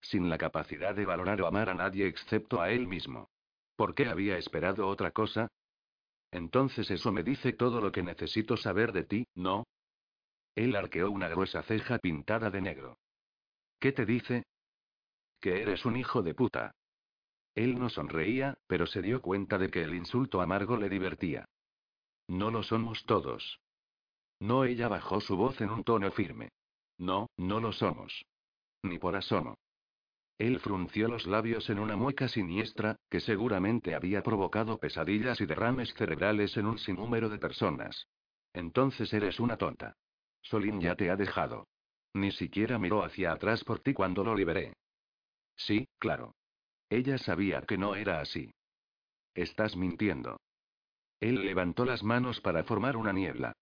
Sin 0.00 0.28
la 0.30 0.38
capacidad 0.38 0.94
de 0.94 1.04
valorar 1.04 1.40
o 1.42 1.46
amar 1.46 1.68
a 1.68 1.74
nadie 1.74 2.06
excepto 2.06 2.60
a 2.60 2.70
él 2.70 2.88
mismo. 2.88 3.28
¿Por 3.76 3.94
qué 3.94 4.06
había 4.06 4.38
esperado 4.38 4.88
otra 4.88 5.10
cosa? 5.10 5.48
Entonces 6.30 6.90
eso 6.90 7.12
me 7.12 7.22
dice 7.22 7.52
todo 7.52 7.80
lo 7.80 7.92
que 7.92 8.02
necesito 8.02 8.56
saber 8.56 8.92
de 8.92 9.04
ti, 9.04 9.26
¿no? 9.34 9.64
Él 10.54 10.74
arqueó 10.74 11.10
una 11.10 11.28
gruesa 11.28 11.62
ceja 11.62 11.98
pintada 11.98 12.50
de 12.50 12.62
negro. 12.62 12.98
¿Qué 13.78 13.92
te 13.92 14.06
dice? 14.06 14.44
Que 15.40 15.60
eres 15.60 15.84
un 15.84 15.96
hijo 15.96 16.22
de 16.22 16.34
puta. 16.34 16.72
Él 17.54 17.78
no 17.78 17.90
sonreía, 17.90 18.56
pero 18.66 18.86
se 18.86 19.02
dio 19.02 19.20
cuenta 19.20 19.58
de 19.58 19.70
que 19.70 19.82
el 19.82 19.94
insulto 19.94 20.40
amargo 20.40 20.78
le 20.78 20.88
divertía. 20.88 21.44
No 22.28 22.50
lo 22.50 22.62
somos 22.62 23.04
todos. 23.04 23.60
No, 24.42 24.64
ella 24.64 24.88
bajó 24.88 25.20
su 25.20 25.36
voz 25.36 25.60
en 25.60 25.70
un 25.70 25.84
tono 25.84 26.10
firme. 26.10 26.48
No, 26.98 27.30
no 27.36 27.60
lo 27.60 27.72
somos. 27.72 28.24
Ni 28.82 28.98
por 28.98 29.14
asomo. 29.14 29.56
Él 30.36 30.58
frunció 30.58 31.06
los 31.06 31.28
labios 31.28 31.70
en 31.70 31.78
una 31.78 31.94
mueca 31.94 32.26
siniestra, 32.26 32.96
que 33.08 33.20
seguramente 33.20 33.94
había 33.94 34.24
provocado 34.24 34.78
pesadillas 34.78 35.40
y 35.40 35.46
derrames 35.46 35.94
cerebrales 35.94 36.56
en 36.56 36.66
un 36.66 36.78
sinnúmero 36.78 37.28
de 37.28 37.38
personas. 37.38 38.08
Entonces 38.52 39.12
eres 39.12 39.38
una 39.38 39.56
tonta. 39.56 39.94
Solín 40.40 40.80
ya 40.80 40.96
te 40.96 41.08
ha 41.08 41.14
dejado. 41.14 41.68
Ni 42.12 42.32
siquiera 42.32 42.80
miró 42.80 43.04
hacia 43.04 43.30
atrás 43.30 43.62
por 43.62 43.78
ti 43.78 43.94
cuando 43.94 44.24
lo 44.24 44.34
liberé. 44.34 44.72
Sí, 45.54 45.86
claro. 46.00 46.34
Ella 46.90 47.16
sabía 47.16 47.62
que 47.62 47.78
no 47.78 47.94
era 47.94 48.20
así. 48.20 48.52
Estás 49.34 49.76
mintiendo. 49.76 50.40
Él 51.20 51.44
levantó 51.46 51.84
las 51.84 52.02
manos 52.02 52.40
para 52.40 52.64
formar 52.64 52.96
una 52.96 53.12
niebla. 53.12 53.52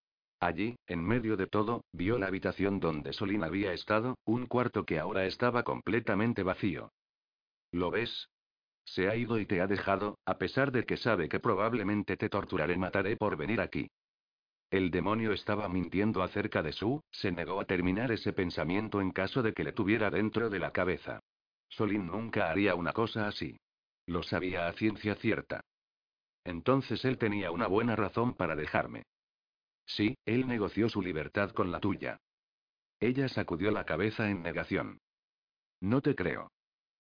Allí, 0.40 0.76
en 0.86 1.04
medio 1.04 1.36
de 1.36 1.46
todo, 1.46 1.84
vio 1.92 2.18
la 2.18 2.28
habitación 2.28 2.80
donde 2.80 3.12
Solín 3.12 3.44
había 3.44 3.74
estado, 3.74 4.16
un 4.24 4.46
cuarto 4.46 4.86
que 4.86 4.98
ahora 4.98 5.26
estaba 5.26 5.64
completamente 5.64 6.42
vacío. 6.42 6.90
¿Lo 7.72 7.90
ves? 7.90 8.30
Se 8.86 9.08
ha 9.08 9.16
ido 9.16 9.38
y 9.38 9.44
te 9.44 9.60
ha 9.60 9.66
dejado, 9.66 10.18
a 10.24 10.38
pesar 10.38 10.72
de 10.72 10.86
que 10.86 10.96
sabe 10.96 11.28
que 11.28 11.40
probablemente 11.40 12.16
te 12.16 12.30
torturaré 12.30 12.78
mataré 12.78 13.18
por 13.18 13.36
venir 13.36 13.60
aquí. 13.60 13.90
El 14.70 14.90
demonio 14.90 15.32
estaba 15.32 15.68
mintiendo 15.68 16.22
acerca 16.22 16.62
de 16.62 16.72
su, 16.72 17.02
se 17.10 17.32
negó 17.32 17.60
a 17.60 17.66
terminar 17.66 18.10
ese 18.10 18.32
pensamiento 18.32 19.02
en 19.02 19.10
caso 19.10 19.42
de 19.42 19.52
que 19.52 19.64
le 19.64 19.72
tuviera 19.72 20.10
dentro 20.10 20.48
de 20.48 20.58
la 20.58 20.70
cabeza. 20.70 21.20
Solín 21.68 22.06
nunca 22.06 22.50
haría 22.50 22.74
una 22.74 22.94
cosa 22.94 23.28
así. 23.28 23.58
Lo 24.06 24.22
sabía 24.22 24.68
a 24.68 24.72
ciencia 24.72 25.16
cierta. 25.16 25.60
Entonces 26.44 27.04
él 27.04 27.18
tenía 27.18 27.50
una 27.50 27.66
buena 27.66 27.94
razón 27.94 28.34
para 28.34 28.56
dejarme. 28.56 29.02
Sí, 29.96 30.16
él 30.24 30.46
negoció 30.46 30.88
su 30.88 31.02
libertad 31.02 31.50
con 31.50 31.72
la 31.72 31.80
tuya. 31.80 32.20
Ella 33.00 33.28
sacudió 33.28 33.70
la 33.70 33.84
cabeza 33.84 34.30
en 34.30 34.42
negación. 34.42 35.00
No 35.80 36.00
te 36.00 36.14
creo. 36.14 36.52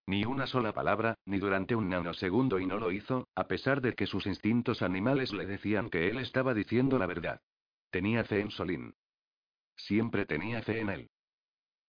Ni 0.06 0.24
una 0.24 0.46
sola 0.46 0.72
palabra, 0.72 1.14
ni 1.24 1.38
durante 1.38 1.76
un 1.76 1.88
nanosegundo 1.88 2.58
y 2.58 2.66
no 2.66 2.78
lo 2.78 2.90
hizo, 2.90 3.28
a 3.36 3.46
pesar 3.46 3.80
de 3.80 3.94
que 3.94 4.06
sus 4.06 4.26
instintos 4.26 4.82
animales 4.82 5.32
le 5.32 5.46
decían 5.46 5.88
que 5.88 6.08
él 6.08 6.18
estaba 6.18 6.52
diciendo 6.52 6.98
la 6.98 7.06
verdad. 7.06 7.40
Tenía 7.90 8.24
fe 8.24 8.40
en 8.40 8.50
Solín. 8.50 8.94
Siempre 9.76 10.26
tenía 10.26 10.62
fe 10.62 10.80
en 10.80 10.88
él. 10.88 11.10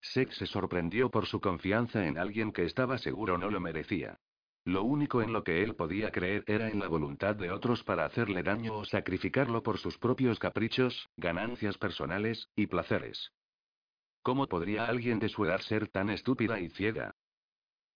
Sex 0.01 0.35
se 0.37 0.45
sorprendió 0.45 1.09
por 1.09 1.25
su 1.25 1.39
confianza 1.39 2.05
en 2.05 2.17
alguien 2.17 2.51
que 2.51 2.65
estaba 2.65 2.97
seguro 2.99 3.37
no 3.37 3.49
lo 3.49 3.59
merecía. 3.59 4.19
Lo 4.63 4.83
único 4.83 5.23
en 5.23 5.33
lo 5.33 5.43
que 5.43 5.63
él 5.63 5.75
podía 5.75 6.11
creer 6.11 6.43
era 6.45 6.69
en 6.69 6.79
la 6.79 6.87
voluntad 6.87 7.35
de 7.35 7.51
otros 7.51 7.83
para 7.83 8.05
hacerle 8.05 8.43
daño 8.43 8.77
o 8.77 8.85
sacrificarlo 8.85 9.63
por 9.63 9.79
sus 9.79 9.97
propios 9.97 10.37
caprichos, 10.37 11.09
ganancias 11.17 11.77
personales, 11.79 12.47
y 12.55 12.67
placeres. 12.67 13.31
¿Cómo 14.21 14.47
podría 14.47 14.85
alguien 14.85 15.17
de 15.17 15.29
su 15.29 15.45
edad 15.45 15.61
ser 15.61 15.87
tan 15.87 16.11
estúpida 16.11 16.59
y 16.59 16.69
ciega? 16.69 17.15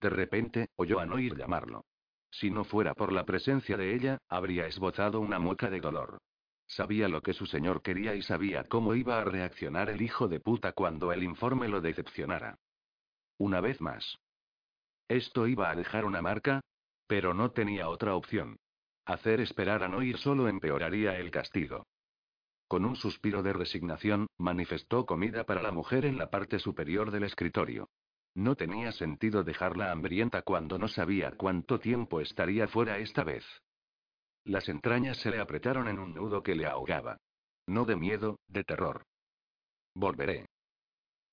De 0.01 0.09
repente, 0.09 0.70
oyó 0.76 0.99
a 0.99 1.05
Noir 1.05 1.38
llamarlo. 1.38 1.86
Si 2.32 2.49
no 2.49 2.63
fuera 2.63 2.95
por 2.95 3.11
la 3.11 3.26
presencia 3.26 3.78
de 3.78 3.93
ella, 3.93 4.18
habría 4.28 4.66
esbozado 4.66 5.20
una 5.20 5.38
mueca 5.38 5.70
de 5.70 5.80
dolor. 5.80 6.18
Sabía 6.68 7.07
lo 7.07 7.22
que 7.22 7.34
su 7.34 7.45
señor 7.45 7.84
quería 7.84 8.16
y 8.16 8.24
sabía 8.24 8.63
cómo 8.63 8.95
iba 8.95 9.20
a 9.20 9.24
reaccionar 9.24 9.89
el 9.89 10.01
hijo 10.01 10.28
de 10.28 10.39
puta 10.39 10.72
cuando 10.72 11.13
el 11.13 11.24
informe 11.24 11.68
lo 11.68 11.80
decepcionara. 11.80 12.57
Una 13.38 13.61
vez 13.61 13.80
más. 13.82 14.18
Esto 15.08 15.47
iba 15.47 15.70
a 15.70 15.76
dejar 15.76 16.06
una 16.06 16.22
marca, 16.22 16.62
pero 17.08 17.34
no 17.34 17.51
tenía 17.51 17.89
otra 17.89 18.16
opción. 18.16 18.58
Hacer 19.06 19.39
esperar 19.39 19.84
a 19.84 19.88
no 19.88 20.01
ir 20.01 20.18
solo 20.18 20.47
empeoraría 20.47 21.18
el 21.20 21.30
castigo. 21.30 21.86
Con 22.68 22.86
un 22.86 22.95
suspiro 22.95 23.43
de 23.43 23.53
resignación, 23.53 24.28
manifestó 24.39 25.06
comida 25.06 25.43
para 25.45 25.62
la 25.62 25.72
mujer 25.72 26.06
en 26.06 26.18
la 26.18 26.32
parte 26.32 26.58
superior 26.58 27.12
del 27.12 27.24
escritorio. 27.24 27.89
No 28.34 28.56
tenía 28.56 28.91
sentido 28.91 29.43
dejarla 29.43 29.91
hambrienta 29.91 30.41
cuando 30.41 30.80
no 30.80 30.88
sabía 30.88 31.32
cuánto 31.38 31.80
tiempo 31.80 32.20
estaría 32.20 32.68
fuera 32.68 32.97
esta 32.97 33.24
vez. 33.24 33.45
Las 34.43 34.68
entrañas 34.68 35.18
se 35.18 35.32
le 35.32 35.39
apretaron 35.39 35.88
en 35.88 35.99
un 35.99 36.14
nudo 36.16 36.41
que 36.41 36.56
le 36.56 36.66
ahogaba. 36.66 37.18
No 37.68 37.86
de 37.86 37.95
miedo, 37.95 38.39
de 38.47 38.64
terror. 38.64 39.03
Volveré. 39.95 40.47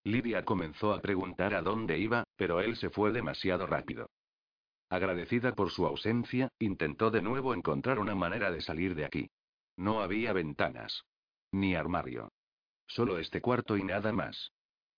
Lidia 0.05 0.45
comenzó 0.45 0.93
a 0.93 1.01
preguntar 1.01 1.55
a 1.55 1.63
dónde 1.63 1.99
iba, 1.99 2.25
pero 2.43 2.61
él 2.61 2.75
se 2.75 2.91
fue 2.91 3.13
demasiado 3.13 3.69
rápido. 3.69 4.11
Agradecida 4.89 5.55
por 5.55 5.71
su 5.71 5.87
ausencia, 5.87 6.49
intentó 6.59 7.13
de 7.13 7.23
nuevo 7.23 7.55
encontrar 7.55 8.01
una 8.01 8.17
manera 8.17 8.51
de 8.51 8.61
salir 8.61 8.97
de 8.97 9.05
aquí. 9.05 9.31
No 9.77 10.01
había 10.01 10.33
ventanas. 10.33 11.05
Ni 11.53 11.77
armario. 11.77 12.33
Solo 12.89 13.21
este 13.21 13.41
cuarto 13.41 13.77
y 13.77 13.85
nada 13.85 14.11
más. 14.11 14.51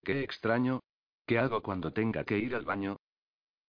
Qué 0.03 0.22
extraño. 0.22 0.80
¿Qué 1.26 1.38
hago 1.38 1.61
cuando 1.61 1.92
tenga 1.92 2.24
que 2.24 2.38
ir 2.38 2.55
al 2.55 2.64
baño? 2.64 2.97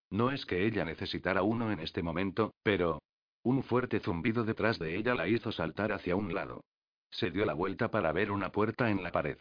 No 0.10 0.32
es 0.32 0.46
que 0.46 0.66
ella 0.66 0.86
necesitara 0.86 1.44
uno 1.44 1.70
en 1.70 1.82
este 1.82 2.02
momento, 2.02 2.54
pero... 2.64 3.02
Un 3.44 3.62
fuerte 3.62 4.00
zumbido 4.00 4.46
detrás 4.46 4.80
de 4.80 4.96
ella 4.96 5.16
la 5.16 5.28
hizo 5.28 5.52
saltar 5.52 5.92
hacia 5.92 6.16
un 6.16 6.34
lado. 6.34 6.64
Se 7.12 7.30
dio 7.30 7.44
la 7.44 7.54
vuelta 7.54 7.92
para 7.92 8.14
ver 8.14 8.32
una 8.32 8.54
puerta 8.54 8.90
en 8.90 9.04
la 9.04 9.12
pared. 9.12 9.38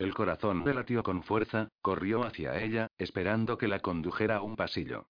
El 0.00 0.14
corazón 0.14 0.64
le 0.64 0.72
latió 0.72 1.02
con 1.02 1.22
fuerza, 1.22 1.68
corrió 1.82 2.24
hacia 2.24 2.58
ella, 2.58 2.88
esperando 2.96 3.58
que 3.58 3.68
la 3.68 3.80
condujera 3.80 4.38
a 4.38 4.42
un 4.42 4.56
pasillo. 4.56 5.08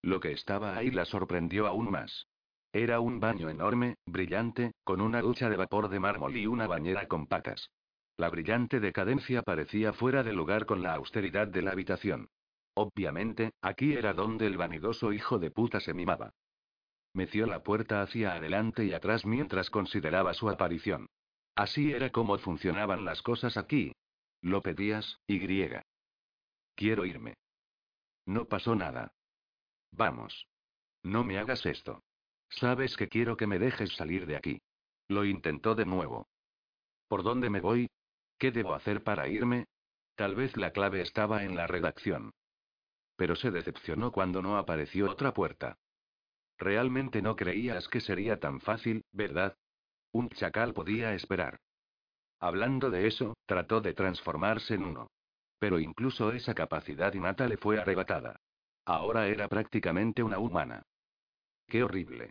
Lo 0.00 0.20
que 0.20 0.32
estaba 0.32 0.74
ahí 0.74 0.90
la 0.90 1.04
sorprendió 1.04 1.66
aún 1.66 1.90
más. 1.90 2.26
Era 2.72 3.00
un 3.00 3.20
baño 3.20 3.50
enorme, 3.50 3.96
brillante, 4.06 4.72
con 4.84 5.02
una 5.02 5.20
ducha 5.20 5.50
de 5.50 5.58
vapor 5.58 5.90
de 5.90 6.00
mármol 6.00 6.34
y 6.34 6.46
una 6.46 6.66
bañera 6.66 7.06
con 7.08 7.26
patas. 7.26 7.68
La 8.16 8.30
brillante 8.30 8.80
decadencia 8.80 9.42
parecía 9.42 9.92
fuera 9.92 10.22
de 10.22 10.32
lugar 10.32 10.64
con 10.64 10.82
la 10.82 10.94
austeridad 10.94 11.48
de 11.48 11.60
la 11.60 11.72
habitación. 11.72 12.30
Obviamente, 12.72 13.50
aquí 13.60 13.92
era 13.92 14.14
donde 14.14 14.46
el 14.46 14.56
vanidoso 14.56 15.12
hijo 15.12 15.38
de 15.38 15.50
puta 15.50 15.78
se 15.78 15.92
mimaba. 15.92 16.30
Meció 17.12 17.46
la 17.46 17.62
puerta 17.62 18.00
hacia 18.00 18.32
adelante 18.32 18.86
y 18.86 18.94
atrás 18.94 19.26
mientras 19.26 19.68
consideraba 19.68 20.32
su 20.32 20.48
aparición. 20.48 21.06
Así 21.54 21.92
era 21.92 22.08
como 22.08 22.38
funcionaban 22.38 23.04
las 23.04 23.20
cosas 23.20 23.58
aquí. 23.58 23.92
Lo 24.42 24.62
pedías, 24.62 25.18
y. 25.26 25.40
Quiero 26.74 27.04
irme. 27.04 27.34
No 28.26 28.46
pasó 28.46 28.74
nada. 28.74 29.12
Vamos. 29.92 30.46
No 31.02 31.24
me 31.24 31.38
hagas 31.38 31.64
esto. 31.64 32.02
Sabes 32.48 32.96
que 32.96 33.08
quiero 33.08 33.36
que 33.36 33.46
me 33.46 33.58
dejes 33.58 33.94
salir 33.94 34.26
de 34.26 34.36
aquí. 34.36 34.60
Lo 35.08 35.24
intentó 35.24 35.74
de 35.74 35.86
nuevo. 35.86 36.28
¿Por 37.08 37.22
dónde 37.22 37.50
me 37.50 37.60
voy? 37.60 37.88
¿Qué 38.38 38.50
debo 38.50 38.74
hacer 38.74 39.02
para 39.02 39.28
irme? 39.28 39.66
Tal 40.16 40.34
vez 40.34 40.56
la 40.56 40.72
clave 40.72 41.02
estaba 41.02 41.44
en 41.44 41.56
la 41.56 41.66
redacción. 41.66 42.32
Pero 43.16 43.36
se 43.36 43.50
decepcionó 43.50 44.12
cuando 44.12 44.42
no 44.42 44.58
apareció 44.58 45.10
otra 45.10 45.32
puerta. 45.32 45.78
Realmente 46.58 47.22
no 47.22 47.36
creías 47.36 47.88
que 47.88 48.00
sería 48.00 48.40
tan 48.40 48.60
fácil, 48.60 49.04
¿verdad? 49.12 49.56
Un 50.12 50.28
chacal 50.30 50.74
podía 50.74 51.14
esperar. 51.14 51.60
Hablando 52.40 52.90
de 52.90 53.06
eso, 53.06 53.36
trató 53.46 53.80
de 53.80 53.94
transformarse 53.94 54.74
en 54.74 54.84
uno. 54.84 55.08
Pero 55.58 55.78
incluso 55.78 56.32
esa 56.32 56.54
capacidad 56.54 57.14
innata 57.14 57.48
le 57.48 57.56
fue 57.56 57.80
arrebatada. 57.80 58.40
Ahora 58.84 59.26
era 59.26 59.48
prácticamente 59.48 60.22
una 60.22 60.38
humana. 60.38 60.82
Qué 61.66 61.82
horrible. 61.82 62.30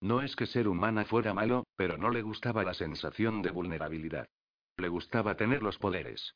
No 0.00 0.22
es 0.22 0.36
que 0.36 0.46
ser 0.46 0.68
humana 0.68 1.04
fuera 1.04 1.34
malo, 1.34 1.66
pero 1.76 1.96
no 1.96 2.10
le 2.10 2.22
gustaba 2.22 2.62
la 2.62 2.74
sensación 2.74 3.42
de 3.42 3.50
vulnerabilidad. 3.50 4.28
Le 4.76 4.88
gustaba 4.88 5.34
tener 5.34 5.62
los 5.62 5.78
poderes. 5.78 6.34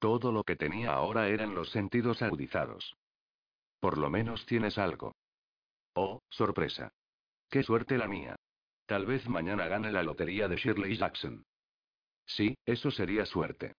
Todo 0.00 0.32
lo 0.32 0.42
que 0.42 0.56
tenía 0.56 0.92
ahora 0.92 1.28
eran 1.28 1.54
los 1.54 1.70
sentidos 1.70 2.22
agudizados. 2.22 2.96
Por 3.78 3.98
lo 3.98 4.10
menos 4.10 4.44
tienes 4.46 4.78
algo. 4.78 5.14
Oh, 5.94 6.20
sorpresa. 6.28 6.90
Qué 7.48 7.62
suerte 7.62 7.98
la 7.98 8.08
mía. 8.08 8.34
Tal 8.86 9.06
vez 9.06 9.28
mañana 9.28 9.68
gane 9.68 9.92
la 9.92 10.02
lotería 10.02 10.48
de 10.48 10.56
Shirley 10.56 10.96
Jackson. 10.96 11.44
Sí, 12.26 12.56
eso 12.64 12.90
sería 12.90 13.26
suerte. 13.26 13.74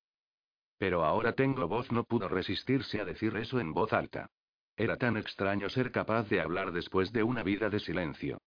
Pero 0.78 1.04
ahora 1.04 1.34
tengo 1.34 1.68
voz, 1.68 1.92
no 1.92 2.04
pudo 2.04 2.28
resistirse 2.28 3.00
a 3.00 3.06
decir 3.06 3.36
eso 3.38 3.60
en 3.60 3.74
voz 3.74 3.94
alta. 3.94 4.30
Era 4.78 4.98
tan 4.98 5.16
extraño 5.18 5.70
ser 5.70 5.92
capaz 5.92 6.28
de 6.30 6.42
hablar 6.42 6.72
después 6.72 7.12
de 7.14 7.24
una 7.24 7.44
vida 7.44 7.70
de 7.70 7.80
silencio. 7.80 8.40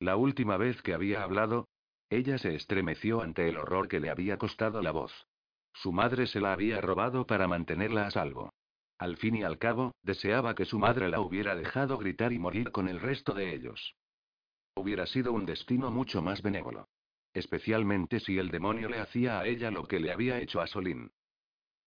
La 0.00 0.16
última 0.16 0.56
vez 0.56 0.82
que 0.82 0.94
había 0.94 1.22
hablado, 1.22 1.68
ella 2.10 2.38
se 2.38 2.54
estremeció 2.54 3.22
ante 3.22 3.48
el 3.48 3.56
horror 3.56 3.88
que 3.88 4.00
le 4.00 4.10
había 4.10 4.36
costado 4.36 4.82
la 4.82 4.90
voz. 4.90 5.12
Su 5.72 5.92
madre 5.92 6.26
se 6.26 6.40
la 6.40 6.52
había 6.52 6.80
robado 6.80 7.26
para 7.26 7.48
mantenerla 7.48 8.06
a 8.06 8.10
salvo. 8.10 8.52
Al 8.98 9.16
fin 9.16 9.36
y 9.36 9.42
al 9.42 9.58
cabo, 9.58 9.94
deseaba 10.02 10.54
que 10.54 10.64
su 10.64 10.78
madre 10.78 11.08
la 11.08 11.20
hubiera 11.20 11.54
dejado 11.54 11.98
gritar 11.98 12.32
y 12.32 12.38
morir 12.38 12.70
con 12.70 12.88
el 12.88 13.00
resto 13.00 13.34
de 13.34 13.54
ellos. 13.54 13.94
Hubiera 14.76 15.06
sido 15.06 15.32
un 15.32 15.46
destino 15.46 15.90
mucho 15.90 16.22
más 16.22 16.42
benévolo. 16.42 16.88
Especialmente 17.34 18.20
si 18.20 18.38
el 18.38 18.50
demonio 18.50 18.88
le 18.88 19.00
hacía 19.00 19.40
a 19.40 19.46
ella 19.46 19.70
lo 19.70 19.86
que 19.86 20.00
le 20.00 20.12
había 20.12 20.40
hecho 20.40 20.62
a 20.62 20.66
Solín 20.66 21.10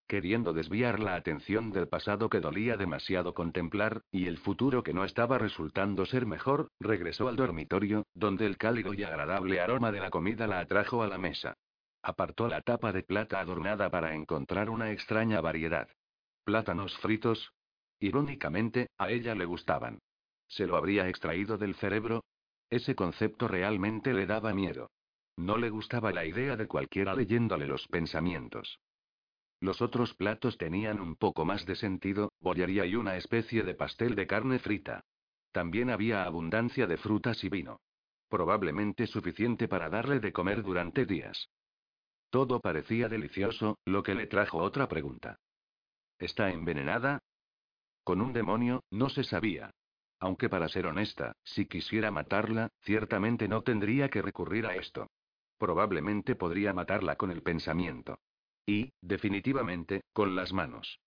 queriendo 0.08 0.54
desviar 0.54 1.00
la 1.00 1.16
atención 1.16 1.72
del 1.72 1.88
pasado 1.88 2.30
que 2.30 2.40
dolía 2.40 2.78
demasiado 2.78 3.34
contemplar, 3.34 4.02
y 4.10 4.28
el 4.28 4.38
futuro 4.38 4.82
que 4.82 4.94
no 4.94 5.04
estaba 5.04 5.38
resultando 5.38 6.06
ser 6.06 6.26
mejor, 6.26 6.72
regresó 6.80 7.28
al 7.28 7.36
dormitorio, 7.36 8.06
donde 8.14 8.46
el 8.46 8.58
cálido 8.58 8.94
y 8.94 9.04
agradable 9.04 9.60
aroma 9.60 9.92
de 9.92 10.00
la 10.00 10.10
comida 10.10 10.48
la 10.48 10.62
atrajo 10.62 11.04
a 11.04 11.08
la 11.08 11.18
mesa. 11.18 11.56
Apartó 12.02 12.48
la 12.48 12.62
tapa 12.62 12.94
de 12.94 13.04
plata 13.04 13.40
adornada 13.40 13.90
para 13.90 14.16
encontrar 14.16 14.70
una 14.70 14.92
extraña 14.92 15.42
variedad. 15.42 15.90
Plátanos 16.46 16.98
fritos. 17.00 17.52
Irónicamente, 18.00 18.88
a 18.98 19.10
ella 19.10 19.36
le 19.36 19.46
gustaban. 19.46 20.00
¿Se 20.48 20.66
lo 20.66 20.78
habría 20.78 21.10
extraído 21.10 21.58
del 21.58 21.76
cerebro? 21.76 22.24
Ese 22.70 22.96
concepto 22.96 23.48
realmente 23.48 24.14
le 24.14 24.26
daba 24.26 24.54
miedo. 24.54 24.90
No 25.38 25.58
le 25.58 25.70
gustaba 25.70 26.12
la 26.12 26.26
idea 26.26 26.56
de 26.56 26.68
cualquiera 26.68 27.14
leyéndole 27.14 27.68
los 27.68 27.88
pensamientos. 27.88 28.80
Los 29.60 29.82
otros 29.82 30.14
platos 30.14 30.58
tenían 30.58 31.00
un 31.00 31.16
poco 31.16 31.46
más 31.46 31.66
de 31.66 31.76
sentido, 31.76 32.34
bollería 32.40 32.86
y 32.86 32.96
una 32.96 33.18
especie 33.18 33.64
de 33.64 33.76
pastel 33.76 34.16
de 34.16 34.28
carne 34.28 34.60
frita. 34.60 35.04
También 35.52 35.90
había 35.90 36.24
abundancia 36.24 36.88
de 36.88 36.98
frutas 36.98 37.44
y 37.44 37.50
vino. 37.50 37.80
Probablemente 38.30 39.08
suficiente 39.08 39.68
para 39.68 39.90
darle 39.90 40.20
de 40.20 40.34
comer 40.34 40.64
durante 40.64 41.06
días. 41.06 41.50
Todo 42.30 42.60
parecía 42.60 43.08
delicioso, 43.08 43.80
lo 43.86 44.04
que 44.04 44.16
le 44.16 44.28
trajo 44.28 44.58
otra 44.58 44.88
pregunta. 44.88 45.40
¿Está 46.20 46.50
envenenada? 46.50 47.22
Con 48.04 48.22
un 48.22 48.34
demonio, 48.34 48.84
no 48.92 49.10
se 49.10 49.24
sabía. 49.24 49.72
Aunque 50.20 50.50
para 50.50 50.68
ser 50.68 50.88
honesta, 50.88 51.34
si 51.44 51.68
quisiera 51.68 52.12
matarla, 52.12 52.70
ciertamente 52.82 53.48
no 53.48 53.62
tendría 53.62 54.10
que 54.10 54.22
recurrir 54.22 54.66
a 54.66 54.76
esto. 54.76 55.08
Probablemente 55.58 56.36
podría 56.36 56.74
matarla 56.74 57.16
con 57.16 57.32
el 57.32 57.42
pensamiento. 57.42 58.20
Y, 58.66 58.92
definitivamente, 59.02 60.02
con 60.14 60.36
las 60.36 60.54
manos. 60.54 61.00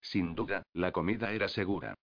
Sin 0.00 0.34
duda, 0.34 0.62
la 0.72 0.92
comida 0.92 1.32
era 1.32 1.48
segura. 1.48 1.94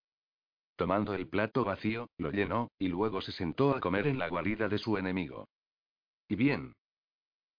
Tomando 0.75 1.15
el 1.15 1.27
plato 1.27 1.63
vacío, 1.63 2.09
lo 2.17 2.31
llenó, 2.31 2.69
y 2.77 2.87
luego 2.87 3.21
se 3.21 3.31
sentó 3.31 3.75
a 3.75 3.79
comer 3.79 4.05
en 4.05 4.19
la 4.19 4.29
guarida 4.29 4.69
de 4.69 4.77
su 4.77 4.97
enemigo. 4.97 5.49
Y 6.27 6.35
bien. 6.35 6.73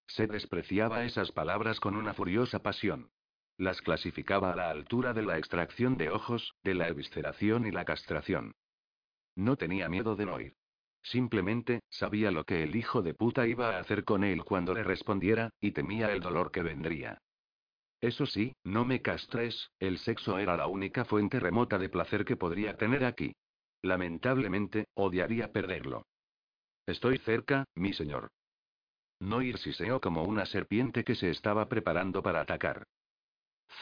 Se 0.07 0.25
despreciaba 0.25 1.03
esas 1.03 1.31
palabras 1.31 1.79
con 1.79 1.95
una 1.95 2.13
furiosa 2.13 2.59
pasión. 2.59 3.11
Las 3.57 3.81
clasificaba 3.81 4.53
a 4.53 4.55
la 4.55 4.69
altura 4.69 5.13
de 5.13 5.23
la 5.23 5.37
extracción 5.37 5.97
de 5.97 6.09
ojos, 6.09 6.55
de 6.63 6.75
la 6.75 6.87
evisceración 6.87 7.67
y 7.67 7.71
la 7.71 7.83
castración. 7.83 8.55
No 9.35 9.57
tenía 9.57 9.89
miedo 9.89 10.15
de 10.15 10.25
no 10.25 10.39
ir. 10.39 10.55
Simplemente, 11.01 11.81
sabía 11.89 12.31
lo 12.31 12.43
que 12.43 12.63
el 12.63 12.75
hijo 12.75 13.01
de 13.01 13.13
puta 13.13 13.47
iba 13.47 13.75
a 13.75 13.79
hacer 13.79 14.03
con 14.03 14.23
él 14.23 14.43
cuando 14.43 14.73
le 14.73 14.83
respondiera, 14.83 15.49
y 15.59 15.71
temía 15.71 16.11
el 16.11 16.19
dolor 16.19 16.51
que 16.51 16.61
vendría. 16.61 17.19
Eso 18.01 18.25
sí, 18.25 18.53
no 18.63 18.85
me 18.85 19.01
castres, 19.01 19.71
el 19.79 19.97
sexo 19.97 20.37
era 20.37 20.55
la 20.55 20.67
única 20.67 21.03
fuente 21.05 21.39
remota 21.39 21.77
de 21.77 21.89
placer 21.89 22.23
que 22.23 22.37
podría 22.37 22.77
tener 22.77 23.03
aquí. 23.03 23.33
Lamentablemente, 23.81 24.87
odiaría 24.93 25.51
perderlo. 25.51 26.05
Estoy 26.85 27.17
cerca, 27.19 27.65
mi 27.75 27.93
señor. 27.93 28.29
No 29.19 29.41
ir 29.41 29.57
siseó 29.57 29.99
como 29.99 30.23
una 30.23 30.45
serpiente 30.45 31.03
que 31.03 31.15
se 31.15 31.29
estaba 31.29 31.67
preparando 31.67 32.23
para 32.23 32.41
atacar. 32.41 32.83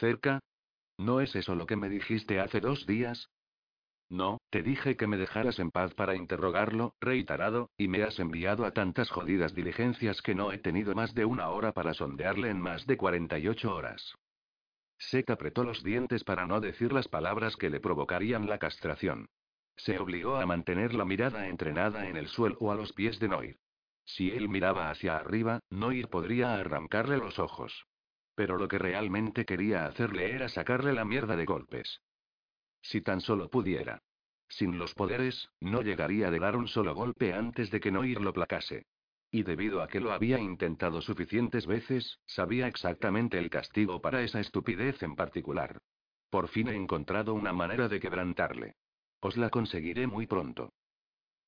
¿Cerca? 0.00 0.40
¿No 0.98 1.20
es 1.20 1.34
eso 1.36 1.54
lo 1.54 1.66
que 1.66 1.76
me 1.76 1.88
dijiste 1.88 2.40
hace 2.40 2.60
dos 2.60 2.86
días? 2.86 3.28
No, 4.10 4.38
te 4.50 4.62
dije 4.62 4.96
que 4.96 5.06
me 5.06 5.18
dejaras 5.18 5.58
en 5.58 5.70
paz 5.70 5.92
para 5.94 6.14
interrogarlo, 6.14 6.94
reiterado, 7.00 7.70
y 7.76 7.88
me 7.88 8.02
has 8.02 8.18
enviado 8.18 8.64
a 8.64 8.72
tantas 8.72 9.10
jodidas 9.10 9.54
diligencias 9.54 10.22
que 10.22 10.34
no 10.34 10.50
he 10.50 10.58
tenido 10.58 10.94
más 10.94 11.14
de 11.14 11.26
una 11.26 11.50
hora 11.50 11.72
para 11.72 11.92
sondearle 11.92 12.48
en 12.48 12.60
más 12.60 12.86
de 12.86 12.96
48 12.96 13.74
horas. 13.74 14.14
Seth 14.98 15.30
apretó 15.30 15.62
los 15.62 15.84
dientes 15.84 16.24
para 16.24 16.46
no 16.46 16.60
decir 16.60 16.92
las 16.92 17.06
palabras 17.06 17.56
que 17.56 17.70
le 17.70 17.80
provocarían 17.80 18.48
la 18.48 18.58
castración. 18.58 19.28
Se 19.76 19.98
obligó 19.98 20.36
a 20.36 20.46
mantener 20.46 20.94
la 20.94 21.04
mirada 21.04 21.46
entrenada 21.46 22.08
en 22.08 22.16
el 22.16 22.28
suelo 22.28 22.56
o 22.60 22.72
a 22.72 22.74
los 22.74 22.92
pies 22.94 23.20
de 23.20 23.28
Noir. 23.28 23.58
Si 24.04 24.30
él 24.30 24.48
miraba 24.48 24.90
hacia 24.90 25.16
arriba, 25.16 25.60
Noir 25.68 26.08
podría 26.08 26.54
arrancarle 26.54 27.18
los 27.18 27.38
ojos. 27.38 27.86
Pero 28.34 28.56
lo 28.56 28.68
que 28.68 28.78
realmente 28.78 29.44
quería 29.44 29.84
hacerle 29.84 30.32
era 30.32 30.48
sacarle 30.48 30.94
la 30.94 31.04
mierda 31.04 31.36
de 31.36 31.44
golpes. 31.44 32.00
Si 32.82 33.00
tan 33.00 33.20
solo 33.20 33.48
pudiera. 33.48 34.02
Sin 34.48 34.78
los 34.78 34.94
poderes, 34.94 35.50
no 35.60 35.82
llegaría 35.82 36.28
a 36.28 36.30
dar 36.30 36.56
un 36.56 36.68
solo 36.68 36.94
golpe 36.94 37.34
antes 37.34 37.70
de 37.70 37.80
que 37.80 37.90
Noir 37.90 38.20
lo 38.20 38.32
placase. 38.32 38.86
Y 39.30 39.42
debido 39.42 39.82
a 39.82 39.88
que 39.88 40.00
lo 40.00 40.12
había 40.12 40.38
intentado 40.38 41.02
suficientes 41.02 41.66
veces, 41.66 42.18
sabía 42.24 42.66
exactamente 42.66 43.38
el 43.38 43.50
castigo 43.50 44.00
para 44.00 44.22
esa 44.22 44.40
estupidez 44.40 45.02
en 45.02 45.16
particular. 45.16 45.78
Por 46.30 46.48
fin 46.48 46.68
he 46.68 46.74
encontrado 46.74 47.34
una 47.34 47.52
manera 47.52 47.88
de 47.88 48.00
quebrantarle. 48.00 48.74
Os 49.20 49.36
la 49.36 49.50
conseguiré 49.50 50.06
muy 50.06 50.26
pronto. 50.26 50.72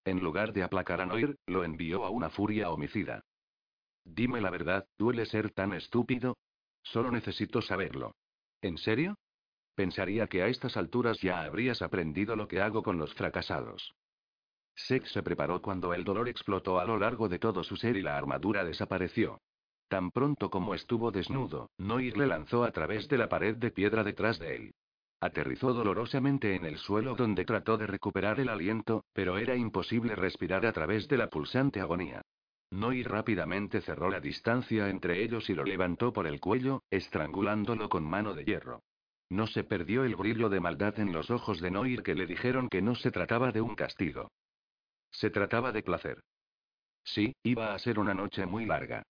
En 0.04 0.20
lugar 0.20 0.52
de 0.52 0.62
aplacar 0.62 1.00
a 1.00 1.06
Noir, 1.06 1.38
lo 1.46 1.64
envió 1.64 2.04
a 2.04 2.10
una 2.10 2.30
furia 2.30 2.70
homicida. 2.70 3.22
Dime 4.04 4.40
la 4.40 4.50
verdad, 4.50 4.86
¿duele 4.98 5.24
ser 5.26 5.50
tan 5.50 5.72
estúpido? 5.72 6.36
Solo 6.82 7.10
necesito 7.10 7.62
saberlo. 7.62 8.14
¿En 8.62 8.76
serio? 8.78 9.16
Pensaría 9.74 10.26
que 10.26 10.42
a 10.42 10.48
estas 10.48 10.76
alturas 10.76 11.20
ya 11.20 11.42
habrías 11.42 11.82
aprendido 11.82 12.36
lo 12.36 12.48
que 12.48 12.60
hago 12.60 12.82
con 12.82 12.98
los 12.98 13.14
fracasados. 13.14 13.94
Sex 14.74 15.12
se 15.12 15.22
preparó 15.22 15.60
cuando 15.60 15.94
el 15.94 16.04
dolor 16.04 16.28
explotó 16.28 16.80
a 16.80 16.84
lo 16.84 16.98
largo 16.98 17.28
de 17.28 17.38
todo 17.38 17.62
su 17.64 17.76
ser 17.76 17.96
y 17.96 18.02
la 18.02 18.16
armadura 18.16 18.64
desapareció. 18.64 19.40
Tan 19.88 20.10
pronto 20.10 20.50
como 20.50 20.74
estuvo 20.74 21.10
desnudo, 21.10 21.70
Noir 21.76 22.16
le 22.16 22.26
lanzó 22.26 22.64
a 22.64 22.70
través 22.70 23.08
de 23.08 23.18
la 23.18 23.28
pared 23.28 23.56
de 23.56 23.70
piedra 23.70 24.04
detrás 24.04 24.38
de 24.38 24.56
él. 24.56 24.74
Aterrizó 25.20 25.74
dolorosamente 25.74 26.54
en 26.54 26.64
el 26.64 26.78
suelo 26.78 27.14
donde 27.14 27.44
trató 27.44 27.76
de 27.76 27.86
recuperar 27.86 28.40
el 28.40 28.48
aliento, 28.48 29.04
pero 29.12 29.36
era 29.36 29.56
imposible 29.56 30.14
respirar 30.14 30.64
a 30.64 30.72
través 30.72 31.08
de 31.08 31.18
la 31.18 31.28
pulsante 31.28 31.80
agonía. 31.80 32.22
Noir 32.70 33.10
rápidamente 33.10 33.80
cerró 33.80 34.10
la 34.10 34.20
distancia 34.20 34.88
entre 34.88 35.22
ellos 35.22 35.50
y 35.50 35.54
lo 35.54 35.64
levantó 35.64 36.12
por 36.12 36.26
el 36.26 36.40
cuello, 36.40 36.84
estrangulándolo 36.88 37.88
con 37.88 38.04
mano 38.04 38.32
de 38.32 38.44
hierro. 38.44 38.82
No 39.30 39.46
se 39.46 39.62
perdió 39.62 40.04
el 40.04 40.16
brillo 40.16 40.48
de 40.48 40.60
maldad 40.60 40.98
en 40.98 41.12
los 41.12 41.30
ojos 41.30 41.60
de 41.60 41.70
Noir 41.70 42.02
que 42.02 42.16
le 42.16 42.26
dijeron 42.26 42.68
que 42.68 42.82
no 42.82 42.96
se 42.96 43.12
trataba 43.12 43.52
de 43.52 43.60
un 43.60 43.76
castigo. 43.76 44.32
Se 45.12 45.30
trataba 45.30 45.70
de 45.70 45.82
placer. 45.82 46.20
Sí, 47.04 47.32
iba 47.44 47.72
a 47.72 47.78
ser 47.78 47.98
una 47.98 48.12
noche 48.12 48.44
muy 48.44 48.66
larga. 48.66 49.04